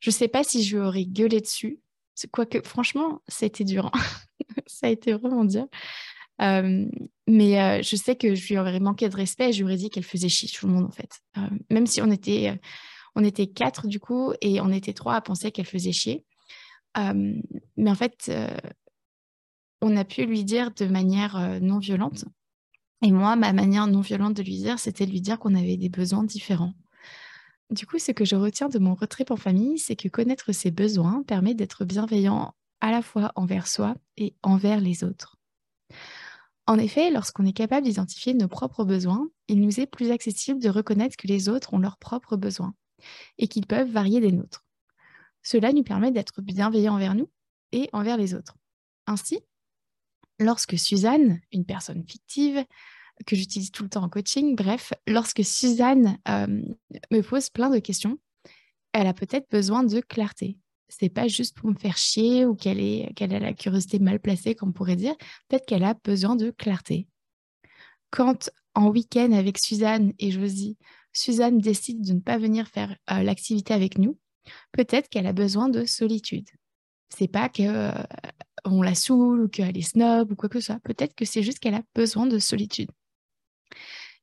je 0.00 0.10
sais 0.10 0.28
pas 0.28 0.44
si 0.44 0.62
je 0.62 0.76
lui 0.76 0.84
aurais 0.84 1.04
gueulé 1.04 1.40
dessus. 1.40 1.80
Quoique, 2.30 2.66
franchement, 2.66 3.20
c'était 3.28 3.64
dur. 3.64 3.90
Hein. 3.92 4.00
ça 4.66 4.86
a 4.86 4.90
été 4.90 5.12
vraiment 5.12 5.44
dur. 5.44 5.66
Euh, 6.40 6.86
mais 7.28 7.60
euh, 7.60 7.82
je 7.82 7.94
sais 7.94 8.16
que 8.16 8.34
je 8.34 8.48
lui 8.48 8.58
aurais 8.58 8.80
manqué 8.80 9.08
de 9.08 9.16
respect 9.16 9.50
et 9.50 9.52
je 9.52 9.58
lui 9.58 9.64
aurais 9.64 9.76
dit 9.76 9.90
qu'elle 9.90 10.04
faisait 10.04 10.28
chier 10.28 10.48
tout 10.48 10.66
le 10.66 10.72
monde 10.72 10.84
en 10.84 10.90
fait. 10.90 11.20
même 11.70 11.86
si 11.86 12.00
on 12.00 12.10
était, 12.10 12.58
on 13.14 13.22
était 13.22 13.46
quatre 13.46 13.86
du 13.86 14.00
coup 14.00 14.32
et 14.40 14.60
on 14.60 14.70
était 14.70 14.94
trois 14.94 15.14
à 15.14 15.20
penser 15.20 15.52
qu'elle 15.52 15.66
faisait 15.66 15.92
chier. 15.92 16.24
mais 16.96 17.90
en 17.90 17.94
fait, 17.94 18.30
on 19.82 19.96
a 19.96 20.04
pu 20.04 20.24
lui 20.24 20.44
dire 20.44 20.70
de 20.70 20.86
manière 20.86 21.36
euh, 21.36 21.58
non 21.60 21.78
violente. 21.78 22.24
Et 23.04 23.10
moi, 23.10 23.34
ma 23.34 23.52
manière 23.52 23.88
non 23.88 24.00
violente 24.00 24.34
de 24.34 24.42
lui 24.42 24.56
dire, 24.56 24.78
c'était 24.78 25.04
de 25.04 25.10
lui 25.10 25.20
dire 25.20 25.38
qu'on 25.38 25.56
avait 25.56 25.76
des 25.76 25.88
besoins 25.88 26.22
différents. 26.22 26.72
Du 27.70 27.84
coup, 27.84 27.98
ce 27.98 28.12
que 28.12 28.24
je 28.24 28.36
retiens 28.36 28.68
de 28.68 28.78
mon 28.78 28.94
retrait 28.94 29.30
en 29.30 29.36
famille, 29.36 29.78
c'est 29.78 29.96
que 29.96 30.08
connaître 30.08 30.52
ses 30.52 30.70
besoins 30.70 31.24
permet 31.24 31.54
d'être 31.54 31.84
bienveillant 31.84 32.54
à 32.80 32.92
la 32.92 33.02
fois 33.02 33.32
envers 33.34 33.66
soi 33.66 33.96
et 34.16 34.36
envers 34.42 34.80
les 34.80 35.02
autres. 35.02 35.36
En 36.66 36.78
effet, 36.78 37.10
lorsqu'on 37.10 37.44
est 37.44 37.52
capable 37.52 37.86
d'identifier 37.86 38.34
nos 38.34 38.48
propres 38.48 38.84
besoins, 38.84 39.28
il 39.48 39.60
nous 39.60 39.80
est 39.80 39.86
plus 39.86 40.10
accessible 40.10 40.60
de 40.60 40.68
reconnaître 40.68 41.16
que 41.16 41.26
les 41.26 41.48
autres 41.48 41.74
ont 41.74 41.78
leurs 41.78 41.98
propres 41.98 42.36
besoins 42.36 42.74
et 43.38 43.48
qu'ils 43.48 43.66
peuvent 43.66 43.90
varier 43.90 44.20
des 44.20 44.32
nôtres. 44.32 44.64
Cela 45.42 45.72
nous 45.72 45.82
permet 45.82 46.12
d'être 46.12 46.40
bienveillants 46.40 46.94
envers 46.94 47.14
nous 47.14 47.28
et 47.72 47.88
envers 47.92 48.16
les 48.16 48.34
autres. 48.34 48.54
Ainsi, 49.06 49.40
lorsque 50.38 50.78
Suzanne, 50.78 51.40
une 51.50 51.64
personne 51.64 52.04
fictive 52.06 52.64
que 53.26 53.34
j'utilise 53.34 53.72
tout 53.72 53.82
le 53.82 53.88
temps 53.88 54.04
en 54.04 54.08
coaching, 54.08 54.54
bref, 54.54 54.92
lorsque 55.06 55.44
Suzanne 55.44 56.18
euh, 56.28 56.62
me 57.10 57.20
pose 57.22 57.50
plein 57.50 57.70
de 57.70 57.80
questions, 57.80 58.18
elle 58.92 59.06
a 59.06 59.14
peut-être 59.14 59.50
besoin 59.50 59.82
de 59.82 60.00
clarté. 60.00 60.58
C'est 61.00 61.08
pas 61.08 61.26
juste 61.26 61.56
pour 61.56 61.70
me 61.70 61.74
faire 61.74 61.96
chier 61.96 62.44
ou 62.44 62.54
qu'elle 62.54 62.78
a 63.18 63.38
la 63.38 63.54
curiosité 63.54 63.98
mal 63.98 64.20
placée, 64.20 64.54
comme 64.54 64.70
on 64.70 64.72
pourrait 64.72 64.96
dire. 64.96 65.14
Peut-être 65.48 65.64
qu'elle 65.64 65.84
a 65.84 65.94
besoin 65.94 66.36
de 66.36 66.50
clarté. 66.50 67.08
Quand 68.10 68.50
en 68.74 68.88
week-end 68.90 69.32
avec 69.32 69.58
Suzanne 69.58 70.12
et 70.18 70.30
Josie, 70.30 70.76
Suzanne 71.14 71.58
décide 71.58 72.06
de 72.06 72.12
ne 72.12 72.20
pas 72.20 72.36
venir 72.36 72.68
faire 72.68 72.94
euh, 73.10 73.22
l'activité 73.22 73.72
avec 73.72 73.96
nous, 73.96 74.18
peut-être 74.72 75.08
qu'elle 75.08 75.26
a 75.26 75.32
besoin 75.32 75.70
de 75.70 75.86
solitude. 75.86 76.48
C'est 77.08 77.28
pas 77.28 77.48
que 77.48 77.62
euh, 77.62 78.02
on 78.66 78.82
la 78.82 78.94
saoule 78.94 79.44
ou 79.44 79.48
qu'elle 79.48 79.76
est 79.76 79.82
snob 79.82 80.32
ou 80.32 80.36
quoi 80.36 80.50
que 80.50 80.60
ce 80.60 80.66
soit. 80.66 80.80
Peut-être 80.80 81.14
que 81.14 81.24
c'est 81.24 81.42
juste 81.42 81.58
qu'elle 81.58 81.74
a 81.74 81.82
besoin 81.94 82.26
de 82.26 82.38
solitude. 82.38 82.90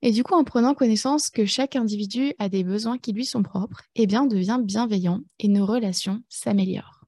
Et 0.02 0.12
du 0.12 0.24
coup, 0.24 0.34
en 0.34 0.44
prenant 0.44 0.74
connaissance 0.74 1.30
que 1.30 1.46
chaque 1.46 1.76
individu 1.76 2.34
a 2.40 2.48
des 2.48 2.64
besoins 2.64 2.98
qui 2.98 3.12
lui 3.12 3.26
sont 3.26 3.44
propres, 3.44 3.84
eh 3.96 4.08
bien, 4.08 4.26
devient 4.26 4.60
bienveillant 4.62 5.22
et 5.40 5.48
nos 5.48 5.66
relations 5.66 6.24
s'améliorent. 6.30 7.06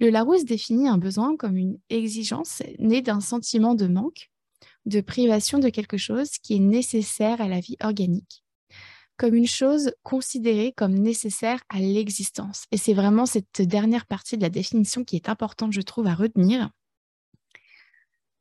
Le 0.00 0.10
Larousse 0.10 0.44
définit 0.44 0.88
un 0.88 0.98
besoin 0.98 1.36
comme 1.36 1.56
une 1.56 1.78
exigence 1.88 2.62
née 2.80 3.02
d'un 3.02 3.20
sentiment 3.20 3.76
de 3.76 3.86
manque, 3.86 4.30
de 4.86 5.00
privation 5.00 5.60
de 5.60 5.68
quelque 5.68 5.96
chose 5.96 6.30
qui 6.42 6.56
est 6.56 6.60
nécessaire 6.60 7.40
à 7.40 7.46
la 7.46 7.60
vie 7.60 7.76
organique 7.80 8.42
comme 9.22 9.34
une 9.36 9.46
chose 9.46 9.92
considérée 10.02 10.72
comme 10.76 10.94
nécessaire 10.94 11.60
à 11.68 11.78
l'existence. 11.78 12.64
Et 12.72 12.76
c'est 12.76 12.92
vraiment 12.92 13.24
cette 13.24 13.62
dernière 13.62 14.06
partie 14.06 14.36
de 14.36 14.42
la 14.42 14.50
définition 14.50 15.04
qui 15.04 15.14
est 15.14 15.28
importante, 15.28 15.72
je 15.72 15.80
trouve, 15.80 16.08
à 16.08 16.14
retenir. 16.14 16.70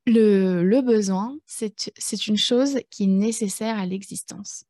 Le, 0.08 0.82
besoin, 0.82 1.38
c'est 1.46 2.28
une 2.28 2.38
chose 2.38 2.80
qui 2.90 3.04
est 3.04 3.08
nécessaire 3.08 3.78
à 3.78 3.86
l'existence. 3.86 4.66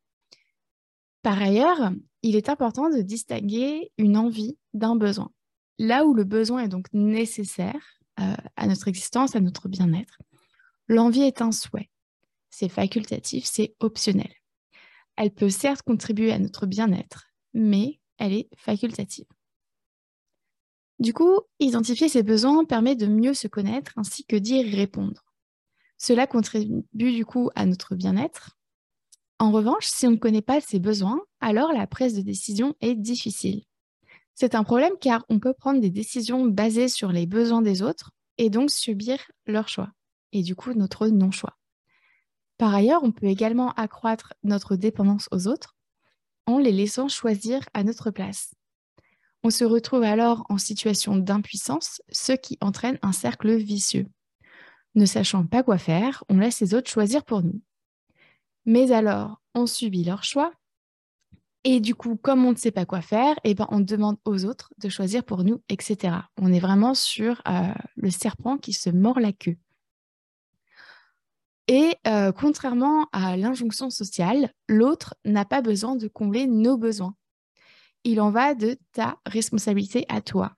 Par 1.22 1.40
ailleurs, 1.40 1.92
il 2.22 2.36
est 2.36 2.48
important 2.48 2.90
de 2.90 3.00
distinguer 3.00 3.92
une 3.96 4.16
envie 4.16 4.58
d'un 4.74 4.96
besoin. 4.96 5.30
Là 5.78 6.04
où 6.04 6.14
le 6.14 6.24
besoin 6.24 6.64
est 6.64 6.68
donc 6.68 6.86
nécessaire 6.92 7.98
euh, 8.20 8.34
à 8.56 8.66
notre 8.66 8.88
existence, 8.88 9.34
à 9.34 9.40
notre 9.40 9.68
bien-être, 9.68 10.18
l'envie 10.88 11.22
est 11.22 11.40
un 11.40 11.52
souhait. 11.52 11.90
C'est 12.50 12.68
facultatif, 12.68 13.44
c'est 13.46 13.74
optionnel. 13.80 14.32
Elle 15.16 15.30
peut 15.30 15.48
certes 15.48 15.82
contribuer 15.82 16.32
à 16.32 16.38
notre 16.38 16.66
bien-être, 16.66 17.28
mais 17.54 18.00
elle 18.18 18.32
est 18.32 18.48
facultative. 18.56 19.26
Du 21.02 21.12
coup, 21.12 21.40
identifier 21.58 22.08
ses 22.08 22.22
besoins 22.22 22.64
permet 22.64 22.94
de 22.94 23.06
mieux 23.06 23.34
se 23.34 23.48
connaître 23.48 23.90
ainsi 23.96 24.24
que 24.24 24.36
d'y 24.36 24.62
répondre. 24.62 25.24
Cela 25.98 26.28
contribue 26.28 26.84
du 26.92 27.26
coup 27.26 27.50
à 27.56 27.66
notre 27.66 27.96
bien-être. 27.96 28.56
En 29.40 29.50
revanche, 29.50 29.86
si 29.86 30.06
on 30.06 30.12
ne 30.12 30.16
connaît 30.16 30.42
pas 30.42 30.60
ses 30.60 30.78
besoins, 30.78 31.20
alors 31.40 31.72
la 31.72 31.88
prise 31.88 32.14
de 32.14 32.20
décision 32.20 32.76
est 32.80 32.94
difficile. 32.94 33.64
C'est 34.36 34.54
un 34.54 34.62
problème 34.62 34.92
car 35.00 35.24
on 35.28 35.40
peut 35.40 35.54
prendre 35.54 35.80
des 35.80 35.90
décisions 35.90 36.46
basées 36.46 36.86
sur 36.86 37.10
les 37.10 37.26
besoins 37.26 37.62
des 37.62 37.82
autres 37.82 38.12
et 38.38 38.48
donc 38.48 38.70
subir 38.70 39.18
leur 39.44 39.66
choix, 39.66 39.90
et 40.30 40.44
du 40.44 40.54
coup 40.54 40.72
notre 40.72 41.08
non-choix. 41.08 41.58
Par 42.58 42.72
ailleurs, 42.72 43.02
on 43.02 43.10
peut 43.10 43.26
également 43.26 43.72
accroître 43.72 44.34
notre 44.44 44.76
dépendance 44.76 45.28
aux 45.32 45.48
autres 45.48 45.74
en 46.46 46.58
les 46.58 46.70
laissant 46.70 47.08
choisir 47.08 47.68
à 47.74 47.82
notre 47.82 48.12
place. 48.12 48.54
On 49.44 49.50
se 49.50 49.64
retrouve 49.64 50.04
alors 50.04 50.46
en 50.48 50.58
situation 50.58 51.16
d'impuissance, 51.16 52.00
ce 52.10 52.32
qui 52.32 52.58
entraîne 52.60 52.98
un 53.02 53.12
cercle 53.12 53.54
vicieux. 53.56 54.06
Ne 54.94 55.06
sachant 55.06 55.46
pas 55.46 55.62
quoi 55.62 55.78
faire, 55.78 56.22
on 56.28 56.38
laisse 56.38 56.60
les 56.60 56.74
autres 56.74 56.90
choisir 56.90 57.24
pour 57.24 57.42
nous. 57.42 57.60
Mais 58.66 58.92
alors, 58.92 59.40
on 59.54 59.66
subit 59.66 60.04
leur 60.04 60.22
choix. 60.22 60.52
Et 61.64 61.80
du 61.80 61.94
coup, 61.94 62.16
comme 62.16 62.44
on 62.44 62.52
ne 62.52 62.56
sait 62.56 62.70
pas 62.70 62.86
quoi 62.86 63.00
faire, 63.00 63.36
eh 63.44 63.54
ben, 63.54 63.66
on 63.70 63.80
demande 63.80 64.18
aux 64.24 64.44
autres 64.44 64.72
de 64.78 64.88
choisir 64.88 65.24
pour 65.24 65.44
nous, 65.44 65.62
etc. 65.68 66.16
On 66.36 66.52
est 66.52 66.60
vraiment 66.60 66.94
sur 66.94 67.40
euh, 67.48 67.72
le 67.96 68.10
serpent 68.10 68.58
qui 68.58 68.72
se 68.72 68.90
mord 68.90 69.20
la 69.20 69.32
queue. 69.32 69.56
Et 71.68 71.94
euh, 72.06 72.32
contrairement 72.32 73.06
à 73.12 73.36
l'injonction 73.36 73.90
sociale, 73.90 74.52
l'autre 74.68 75.14
n'a 75.24 75.44
pas 75.44 75.62
besoin 75.62 75.94
de 75.94 76.08
combler 76.08 76.46
nos 76.46 76.76
besoins. 76.76 77.14
Il 78.04 78.20
en 78.20 78.30
va 78.30 78.54
de 78.54 78.76
ta 78.92 79.18
responsabilité 79.26 80.04
à 80.08 80.20
toi. 80.20 80.56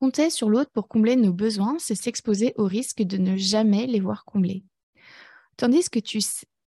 Compter 0.00 0.28
sur 0.28 0.50
l'autre 0.50 0.70
pour 0.72 0.88
combler 0.88 1.16
nos 1.16 1.32
besoins, 1.32 1.76
c'est 1.78 1.94
s'exposer 1.94 2.52
au 2.56 2.64
risque 2.66 3.02
de 3.02 3.16
ne 3.16 3.36
jamais 3.36 3.86
les 3.86 4.00
voir 4.00 4.24
comblés. 4.24 4.64
Tandis 5.56 5.88
que 5.88 6.00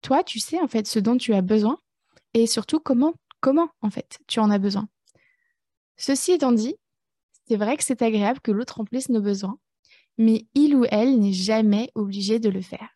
toi, 0.01 0.25
tu 0.25 0.41
sais 0.41 0.61
en 0.61 0.69
fait 0.69 0.87
ce 0.87 0.99
dont 0.99 1.17
tu 1.17 1.35
as 1.35 1.43
besoin 1.43 1.79
et 2.35 2.47
surtout 2.47 2.81
comment, 2.81 3.15
comment 3.41 3.69
en 3.83 3.91
fait 3.91 4.19
tu 4.27 4.41
en 4.41 4.51
as 4.51 4.59
besoin. 4.59 4.89
Ceci 5.97 6.33
étant 6.33 6.53
dit, 6.53 6.77
c'est 7.49 7.57
vrai 7.57 7.77
que 7.77 7.85
c'est 7.85 8.03
agréable 8.03 8.41
que 8.41 8.53
l'autre 8.53 8.77
remplisse 8.77 9.09
nos 9.09 9.21
besoins, 9.21 9.59
mais 10.19 10.47
il 10.55 10.75
ou 10.75 10.85
elle 10.91 11.19
n'est 11.19 11.33
jamais 11.33 11.91
obligé 11.95 12.39
de 12.39 12.49
le 12.49 12.61
faire. 12.61 12.89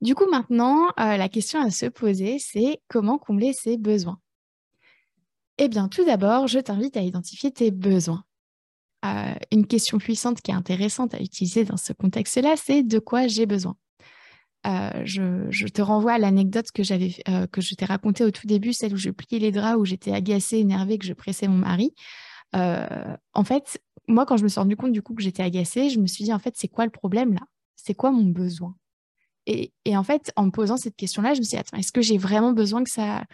Du 0.00 0.14
coup, 0.14 0.26
maintenant, 0.30 0.88
euh, 1.00 1.16
la 1.16 1.28
question 1.28 1.60
à 1.60 1.70
se 1.70 1.86
poser, 1.86 2.38
c'est 2.38 2.80
comment 2.88 3.18
combler 3.18 3.52
ses 3.52 3.78
besoins? 3.78 4.20
Eh 5.58 5.68
bien, 5.68 5.88
tout 5.88 6.04
d'abord, 6.04 6.46
je 6.48 6.58
t'invite 6.58 6.96
à 6.96 7.02
identifier 7.02 7.50
tes 7.50 7.70
besoins. 7.70 8.24
Euh, 9.04 9.34
une 9.52 9.66
question 9.66 9.98
puissante 9.98 10.40
qui 10.40 10.50
est 10.50 10.54
intéressante 10.54 11.14
à 11.14 11.20
utiliser 11.20 11.64
dans 11.64 11.76
ce 11.76 11.92
contexte-là, 11.92 12.54
c'est 12.56 12.82
de 12.82 12.98
quoi 12.98 13.26
j'ai 13.26 13.46
besoin. 13.46 13.76
Euh, 14.66 15.02
je, 15.04 15.68
te 15.68 15.82
renvoie 15.82 16.14
à 16.14 16.18
l'anecdote 16.18 16.72
que 16.72 16.82
j'avais 16.82 17.10
que 17.52 17.60
je 17.60 17.74
t'ai 17.74 17.84
racontée 17.84 18.24
au 18.24 18.30
tout 18.30 18.46
début, 18.46 18.72
celle 18.72 18.94
où 18.94 18.96
je 18.96 19.10
pliais 19.10 19.38
les 19.38 19.52
draps, 19.52 19.78
où 19.78 19.84
j'étais 19.84 20.12
agacée, 20.12 20.56
énervée, 20.56 20.98
que 20.98 21.04
je 21.04 21.12
pressais 21.12 21.48
mon 21.48 21.58
mari. 21.58 21.94
en 22.54 23.44
fait, 23.44 23.78
moi, 24.08 24.26
quand 24.26 24.36
je 24.36 24.44
me 24.44 24.48
suis 24.48 24.60
rendu 24.60 24.76
compte 24.76 24.92
du 24.92 25.02
coup 25.02 25.14
que 25.14 25.22
j'étais 25.22 25.42
agacée, 25.42 25.90
je 25.90 26.00
me 26.00 26.06
suis 26.06 26.24
dit 26.24 26.32
en 26.32 26.38
fait, 26.38 26.54
c'est 26.56 26.68
quoi 26.68 26.84
le 26.84 26.90
problème 26.90 27.34
là? 27.34 27.42
C'est 27.76 27.94
quoi 27.94 28.10
mon 28.10 28.24
besoin? 28.24 28.74
Et, 29.46 29.72
en 29.88 30.02
fait, 30.02 30.32
en 30.36 30.46
me 30.46 30.50
posant 30.50 30.76
cette 30.76 30.96
question-là, 30.96 31.34
je 31.34 31.40
me 31.40 31.44
suis 31.44 31.50
dit, 31.50 31.58
attends, 31.58 31.76
est-ce 31.76 31.92
que 31.92 32.00
j'ai 32.00 32.16
vraiment 32.16 32.52
besoin 32.52 32.82
que, 32.82 32.90
ça, 32.90 33.24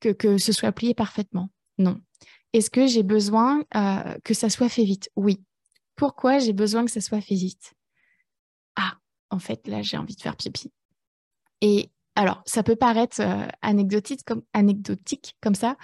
que, 0.00 0.08
que 0.08 0.38
ce 0.38 0.52
soit 0.52 0.72
plié 0.72 0.94
parfaitement? 0.94 1.50
Non. 1.80 1.98
Est-ce 2.52 2.68
que 2.68 2.86
j'ai 2.86 3.02
besoin 3.02 3.64
euh, 3.74 4.18
que 4.22 4.34
ça 4.34 4.50
soit 4.50 4.68
fait 4.68 4.84
vite? 4.84 5.10
Oui. 5.16 5.42
Pourquoi 5.96 6.38
j'ai 6.38 6.52
besoin 6.52 6.84
que 6.84 6.90
ça 6.90 7.00
soit 7.00 7.22
fait 7.22 7.34
vite? 7.34 7.72
Ah, 8.76 8.98
en 9.30 9.38
fait, 9.38 9.66
là, 9.66 9.80
j'ai 9.80 9.96
envie 9.96 10.14
de 10.14 10.20
faire 10.20 10.36
pipi. 10.36 10.70
Et 11.62 11.90
alors, 12.16 12.42
ça 12.44 12.62
peut 12.62 12.76
paraître 12.76 13.20
euh, 13.20 13.48
anecdotique, 13.62 14.26
comme, 15.40 15.54
ça, 15.54 15.76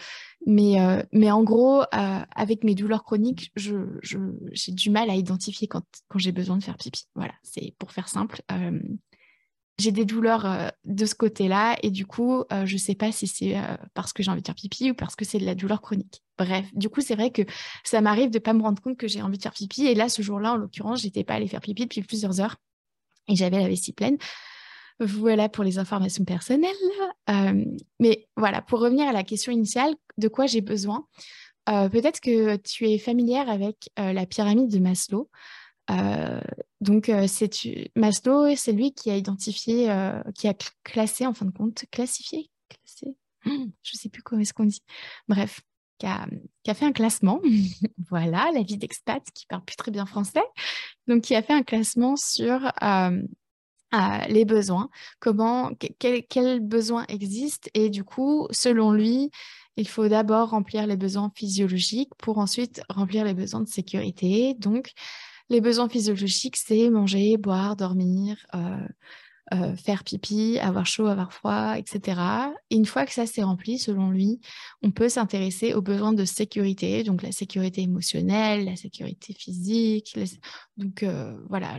mais, 0.46 0.80
euh, 0.80 1.30
en 1.30 1.42
gros, 1.42 1.82
avec 1.92 2.62
mes 2.62 2.74
douleurs 2.74 3.04
chroniques, 3.04 3.52
j'ai 3.56 4.72
du 4.72 4.90
mal 4.90 5.08
à 5.08 5.14
identifier 5.14 5.66
quand 5.66 5.84
j'ai 6.16 6.32
besoin 6.32 6.58
de 6.58 6.64
faire 6.64 6.76
pipi. 6.76 7.04
Voilà, 7.14 7.34
c'est 7.42 7.74
pour 7.78 7.90
faire 7.92 8.08
simple 8.08 8.42
j'ai 9.78 9.92
des 9.92 10.04
douleurs 10.04 10.72
de 10.84 11.04
ce 11.04 11.14
côté-là 11.14 11.76
et 11.82 11.90
du 11.90 12.06
coup, 12.06 12.44
je 12.50 12.72
ne 12.72 12.78
sais 12.78 12.94
pas 12.94 13.12
si 13.12 13.26
c'est 13.26 13.56
parce 13.94 14.12
que 14.12 14.22
j'ai 14.22 14.30
envie 14.30 14.40
de 14.40 14.46
faire 14.46 14.54
pipi 14.54 14.90
ou 14.90 14.94
parce 14.94 15.16
que 15.16 15.24
c'est 15.24 15.38
de 15.38 15.44
la 15.44 15.54
douleur 15.54 15.82
chronique. 15.82 16.22
Bref, 16.38 16.66
du 16.74 16.88
coup, 16.88 17.00
c'est 17.00 17.14
vrai 17.14 17.30
que 17.30 17.42
ça 17.84 18.00
m'arrive 18.00 18.30
de 18.30 18.38
ne 18.38 18.42
pas 18.42 18.52
me 18.52 18.62
rendre 18.62 18.80
compte 18.80 18.96
que 18.96 19.08
j'ai 19.08 19.22
envie 19.22 19.36
de 19.38 19.42
faire 19.42 19.52
pipi. 19.52 19.86
Et 19.86 19.94
là, 19.94 20.08
ce 20.08 20.22
jour-là, 20.22 20.52
en 20.54 20.56
l'occurrence, 20.56 21.02
j'étais 21.02 21.24
pas 21.24 21.34
allée 21.34 21.48
faire 21.48 21.60
pipi 21.60 21.82
depuis 21.82 22.02
plusieurs 22.02 22.40
heures 22.40 22.56
et 23.28 23.36
j'avais 23.36 23.60
la 23.60 23.68
vessie 23.68 23.92
pleine. 23.92 24.16
Voilà 24.98 25.50
pour 25.50 25.62
les 25.62 25.78
informations 25.78 26.24
personnelles. 26.24 26.70
mais 28.00 28.28
voilà, 28.36 28.62
pour 28.62 28.80
revenir 28.80 29.06
à 29.08 29.12
la 29.12 29.24
question 29.24 29.52
initiale, 29.52 29.94
de 30.16 30.28
quoi 30.28 30.46
j'ai 30.46 30.62
besoin? 30.62 31.06
Peut-être 31.66 32.20
que 32.20 32.56
tu 32.56 32.88
es 32.88 32.98
familière 32.98 33.50
avec 33.50 33.90
la 33.98 34.24
pyramide 34.24 34.70
de 34.70 34.78
Maslow. 34.78 35.28
Euh, 35.90 36.40
donc, 36.80 37.08
euh, 37.08 37.26
c'est 37.26 37.50
Maslow, 37.94 38.54
c'est 38.56 38.72
lui 38.72 38.92
qui 38.92 39.10
a 39.10 39.16
identifié, 39.16 39.90
euh, 39.90 40.20
qui 40.34 40.48
a 40.48 40.54
classé, 40.84 41.26
en 41.26 41.34
fin 41.34 41.46
de 41.46 41.50
compte, 41.50 41.84
classifié, 41.90 42.50
classé, 42.68 43.16
je 43.44 43.50
ne 43.50 43.98
sais 43.98 44.08
plus 44.08 44.22
comment 44.22 44.40
est-ce 44.42 44.54
qu'on 44.54 44.64
dit. 44.64 44.82
Bref, 45.28 45.60
qui 45.98 46.06
a, 46.06 46.74
fait 46.74 46.84
un 46.84 46.92
classement. 46.92 47.40
voilà, 48.10 48.50
la 48.52 48.62
vie 48.62 48.76
d'expat 48.76 49.22
qui 49.32 49.46
parle 49.46 49.64
plus 49.64 49.76
très 49.76 49.90
bien 49.90 50.06
français. 50.06 50.44
Donc, 51.06 51.22
qui 51.22 51.34
a 51.34 51.42
fait 51.42 51.54
un 51.54 51.62
classement 51.62 52.16
sur 52.16 52.70
les 54.28 54.44
besoins, 54.44 54.90
comment, 55.20 55.72
quels 55.98 56.60
besoins 56.60 57.06
existent. 57.08 57.70
Et 57.72 57.88
du 57.88 58.04
coup, 58.04 58.46
selon 58.50 58.92
lui, 58.92 59.30
il 59.76 59.88
faut 59.88 60.08
d'abord 60.08 60.50
remplir 60.50 60.86
les 60.86 60.96
besoins 60.96 61.30
physiologiques 61.34 62.14
pour 62.18 62.38
ensuite 62.38 62.82
remplir 62.90 63.24
les 63.24 63.34
besoins 63.34 63.60
de 63.60 63.68
sécurité. 63.68 64.54
Donc, 64.58 64.92
les 65.48 65.60
besoins 65.60 65.88
physiologiques, 65.88 66.56
c'est 66.56 66.90
manger, 66.90 67.36
boire, 67.36 67.76
dormir, 67.76 68.46
euh, 68.54 68.86
euh, 69.54 69.76
faire 69.76 70.02
pipi, 70.02 70.58
avoir 70.58 70.86
chaud, 70.86 71.06
avoir 71.06 71.32
froid, 71.32 71.74
etc. 71.78 72.20
Et 72.70 72.76
une 72.76 72.86
fois 72.86 73.06
que 73.06 73.12
ça 73.12 73.26
s'est 73.26 73.42
rempli, 73.42 73.78
selon 73.78 74.10
lui, 74.10 74.40
on 74.82 74.90
peut 74.90 75.08
s'intéresser 75.08 75.72
aux 75.74 75.82
besoins 75.82 76.12
de 76.12 76.24
sécurité, 76.24 77.04
donc 77.04 77.22
la 77.22 77.32
sécurité 77.32 77.82
émotionnelle, 77.82 78.64
la 78.64 78.76
sécurité 78.76 79.34
physique. 79.34 80.18
Donc 80.76 81.02
euh, 81.02 81.36
voilà. 81.48 81.78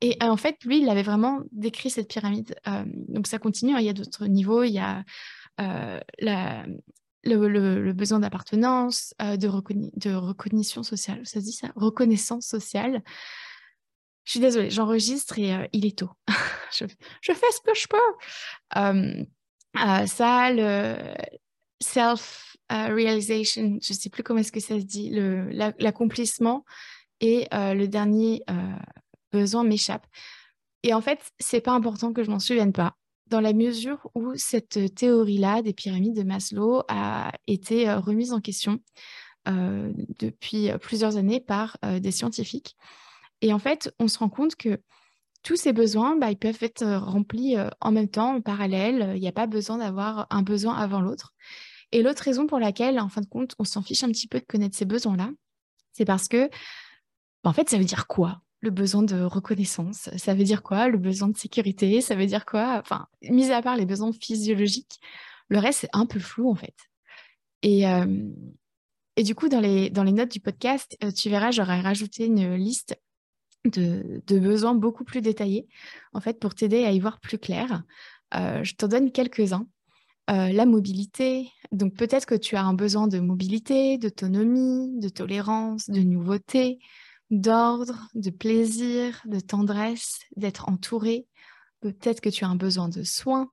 Et 0.00 0.18
en 0.20 0.36
fait, 0.36 0.62
lui, 0.64 0.82
il 0.82 0.88
avait 0.90 1.02
vraiment 1.02 1.40
décrit 1.50 1.88
cette 1.88 2.08
pyramide. 2.08 2.54
donc 3.08 3.26
ça 3.26 3.38
continue, 3.38 3.74
hein, 3.74 3.78
il 3.80 3.86
y 3.86 3.88
a 3.88 3.94
d'autres 3.94 4.26
niveaux. 4.26 4.62
Il 4.62 4.72
y 4.72 4.78
a 4.78 5.02
la, 5.56 6.66
le, 7.24 7.92
besoin 7.92 8.20
d'appartenance, 8.20 9.14
euh, 9.22 9.36
de, 9.36 9.48
reconnaissance 9.48 10.88
sociale. 10.88 11.20
Ça 11.24 11.40
se 11.40 11.44
dit 11.44 11.52
ça? 11.52 11.72
Reconnaissance 11.76 12.46
sociale. 12.46 13.02
Je 14.24 14.32
suis 14.32 14.40
désolée, 14.40 14.70
j'enregistre 14.70 15.38
et 15.38 15.54
euh, 15.54 15.66
il 15.72 15.86
est 15.86 15.98
tôt. 15.98 16.10
je, 16.72 16.86
fais 16.86 17.34
ce 17.52 17.60
que 17.60 17.74
je 17.74 17.86
peux. 17.88 17.96
Euh, 18.76 19.24
ça, 20.06 20.52
le 20.52 20.96
self-realization, 21.80 23.78
je 23.82 23.92
ne 23.92 23.98
sais 23.98 24.08
plus 24.08 24.22
comment 24.22 24.40
est-ce 24.40 24.52
que 24.52 24.60
ça 24.60 24.78
se 24.78 24.84
dit, 24.84 25.10
l'accomplissement 25.10 26.64
et 27.20 27.48
le 27.52 27.86
dernier 27.86 28.42
besoin 29.32 29.64
m'échappe. 29.64 30.06
Et 30.84 30.94
en 30.94 31.00
fait, 31.00 31.18
c'est 31.40 31.60
pas 31.60 31.72
important 31.72 32.12
que 32.12 32.22
je 32.22 32.30
m'en 32.30 32.38
souvienne 32.38 32.72
pas 32.72 32.94
dans 33.28 33.40
la 33.40 33.52
mesure 33.52 34.10
où 34.14 34.34
cette 34.36 34.94
théorie-là 34.94 35.62
des 35.62 35.72
pyramides 35.72 36.16
de 36.16 36.22
Maslow 36.22 36.82
a 36.88 37.32
été 37.46 37.88
euh, 37.88 37.98
remise 37.98 38.32
en 38.32 38.40
question 38.40 38.80
euh, 39.48 39.92
depuis 40.18 40.70
plusieurs 40.80 41.16
années 41.16 41.40
par 41.40 41.76
euh, 41.84 42.00
des 42.00 42.10
scientifiques. 42.10 42.76
Et 43.40 43.52
en 43.52 43.58
fait, 43.58 43.92
on 43.98 44.08
se 44.08 44.18
rend 44.18 44.28
compte 44.28 44.56
que 44.56 44.80
tous 45.42 45.56
ces 45.56 45.72
besoins, 45.72 46.16
bah, 46.16 46.30
ils 46.30 46.38
peuvent 46.38 46.62
être 46.62 46.84
remplis 46.84 47.56
en 47.80 47.92
même 47.92 48.08
temps, 48.08 48.36
en 48.36 48.40
parallèle. 48.40 49.12
Il 49.14 49.20
n'y 49.20 49.28
a 49.28 49.32
pas 49.32 49.46
besoin 49.46 49.76
d'avoir 49.76 50.26
un 50.30 50.40
besoin 50.40 50.74
avant 50.74 51.02
l'autre. 51.02 51.34
Et 51.92 52.02
l'autre 52.02 52.22
raison 52.22 52.46
pour 52.46 52.58
laquelle, 52.58 52.98
en 52.98 53.10
fin 53.10 53.20
de 53.20 53.26
compte, 53.26 53.54
on 53.58 53.64
s'en 53.64 53.82
fiche 53.82 54.02
un 54.02 54.08
petit 54.08 54.26
peu 54.26 54.40
de 54.40 54.46
connaître 54.46 54.74
ces 54.74 54.86
besoins-là, 54.86 55.30
c'est 55.92 56.06
parce 56.06 56.28
que, 56.28 56.48
bah, 57.42 57.50
en 57.50 57.52
fait, 57.52 57.68
ça 57.68 57.76
veut 57.76 57.84
dire 57.84 58.06
quoi? 58.06 58.40
Le 58.64 58.70
besoin 58.70 59.02
de 59.02 59.22
reconnaissance. 59.22 60.10
Ça 60.16 60.34
veut 60.34 60.44
dire 60.44 60.62
quoi? 60.62 60.88
Le 60.88 60.98
besoin 60.98 61.28
de 61.28 61.36
sécurité? 61.36 62.00
Ça 62.00 62.16
veut 62.16 62.26
dire 62.26 62.44
quoi? 62.44 62.80
Enfin, 62.80 63.06
mis 63.22 63.50
à 63.52 63.62
part 63.62 63.76
les 63.76 63.86
besoins 63.86 64.12
physiologiques, 64.12 65.00
le 65.48 65.58
reste, 65.58 65.80
c'est 65.82 65.90
un 65.92 66.06
peu 66.06 66.18
flou 66.18 66.50
en 66.50 66.54
fait. 66.54 66.74
Et, 67.62 67.86
euh, 67.86 68.28
et 69.16 69.22
du 69.22 69.34
coup, 69.34 69.48
dans 69.48 69.60
les, 69.60 69.90
dans 69.90 70.02
les 70.02 70.12
notes 70.12 70.32
du 70.32 70.40
podcast, 70.40 70.96
euh, 71.04 71.10
tu 71.12 71.30
verras, 71.30 71.50
j'aurais 71.50 71.80
rajouté 71.80 72.26
une 72.26 72.54
liste 72.56 72.98
de, 73.64 74.20
besoins 74.28 74.74
beaucoup 74.74 75.04
plus 75.04 75.20
détaillés, 75.20 75.66
en 76.12 76.20
fait, 76.20 76.38
pour 76.38 76.54
t'aider 76.54 76.84
à 76.84 76.90
y 76.90 77.00
voir 77.00 77.20
plus 77.20 77.38
clair. 77.38 77.82
Euh, 78.34 78.62
je 78.64 78.74
t'en 78.74 78.88
donne 78.88 79.12
quelques-uns. 79.12 79.66
la 80.28 80.66
mobilité. 80.66 81.50
Donc 81.70 81.94
peut-être 81.94 82.26
que 82.26 82.34
tu 82.34 82.56
as 82.56 82.64
un 82.64 82.74
besoin 82.74 83.08
de 83.08 83.20
mobilité, 83.20 83.98
d'autonomie, 83.98 84.98
de 84.98 85.08
tolérance, 85.08 85.88
de 85.90 86.00
nouveauté, 86.00 86.78
d'ordre, 87.30 88.08
de 88.14 88.30
plaisir, 88.30 89.20
de 89.24 89.40
tendresse, 89.40 90.20
d'être 90.36 90.68
entouré. 90.68 91.26
Peut-être 91.80 92.20
que 92.20 92.28
tu 92.28 92.44
as 92.44 92.48
un 92.48 92.56
besoin 92.56 92.88
de 92.88 93.02
soins, 93.02 93.50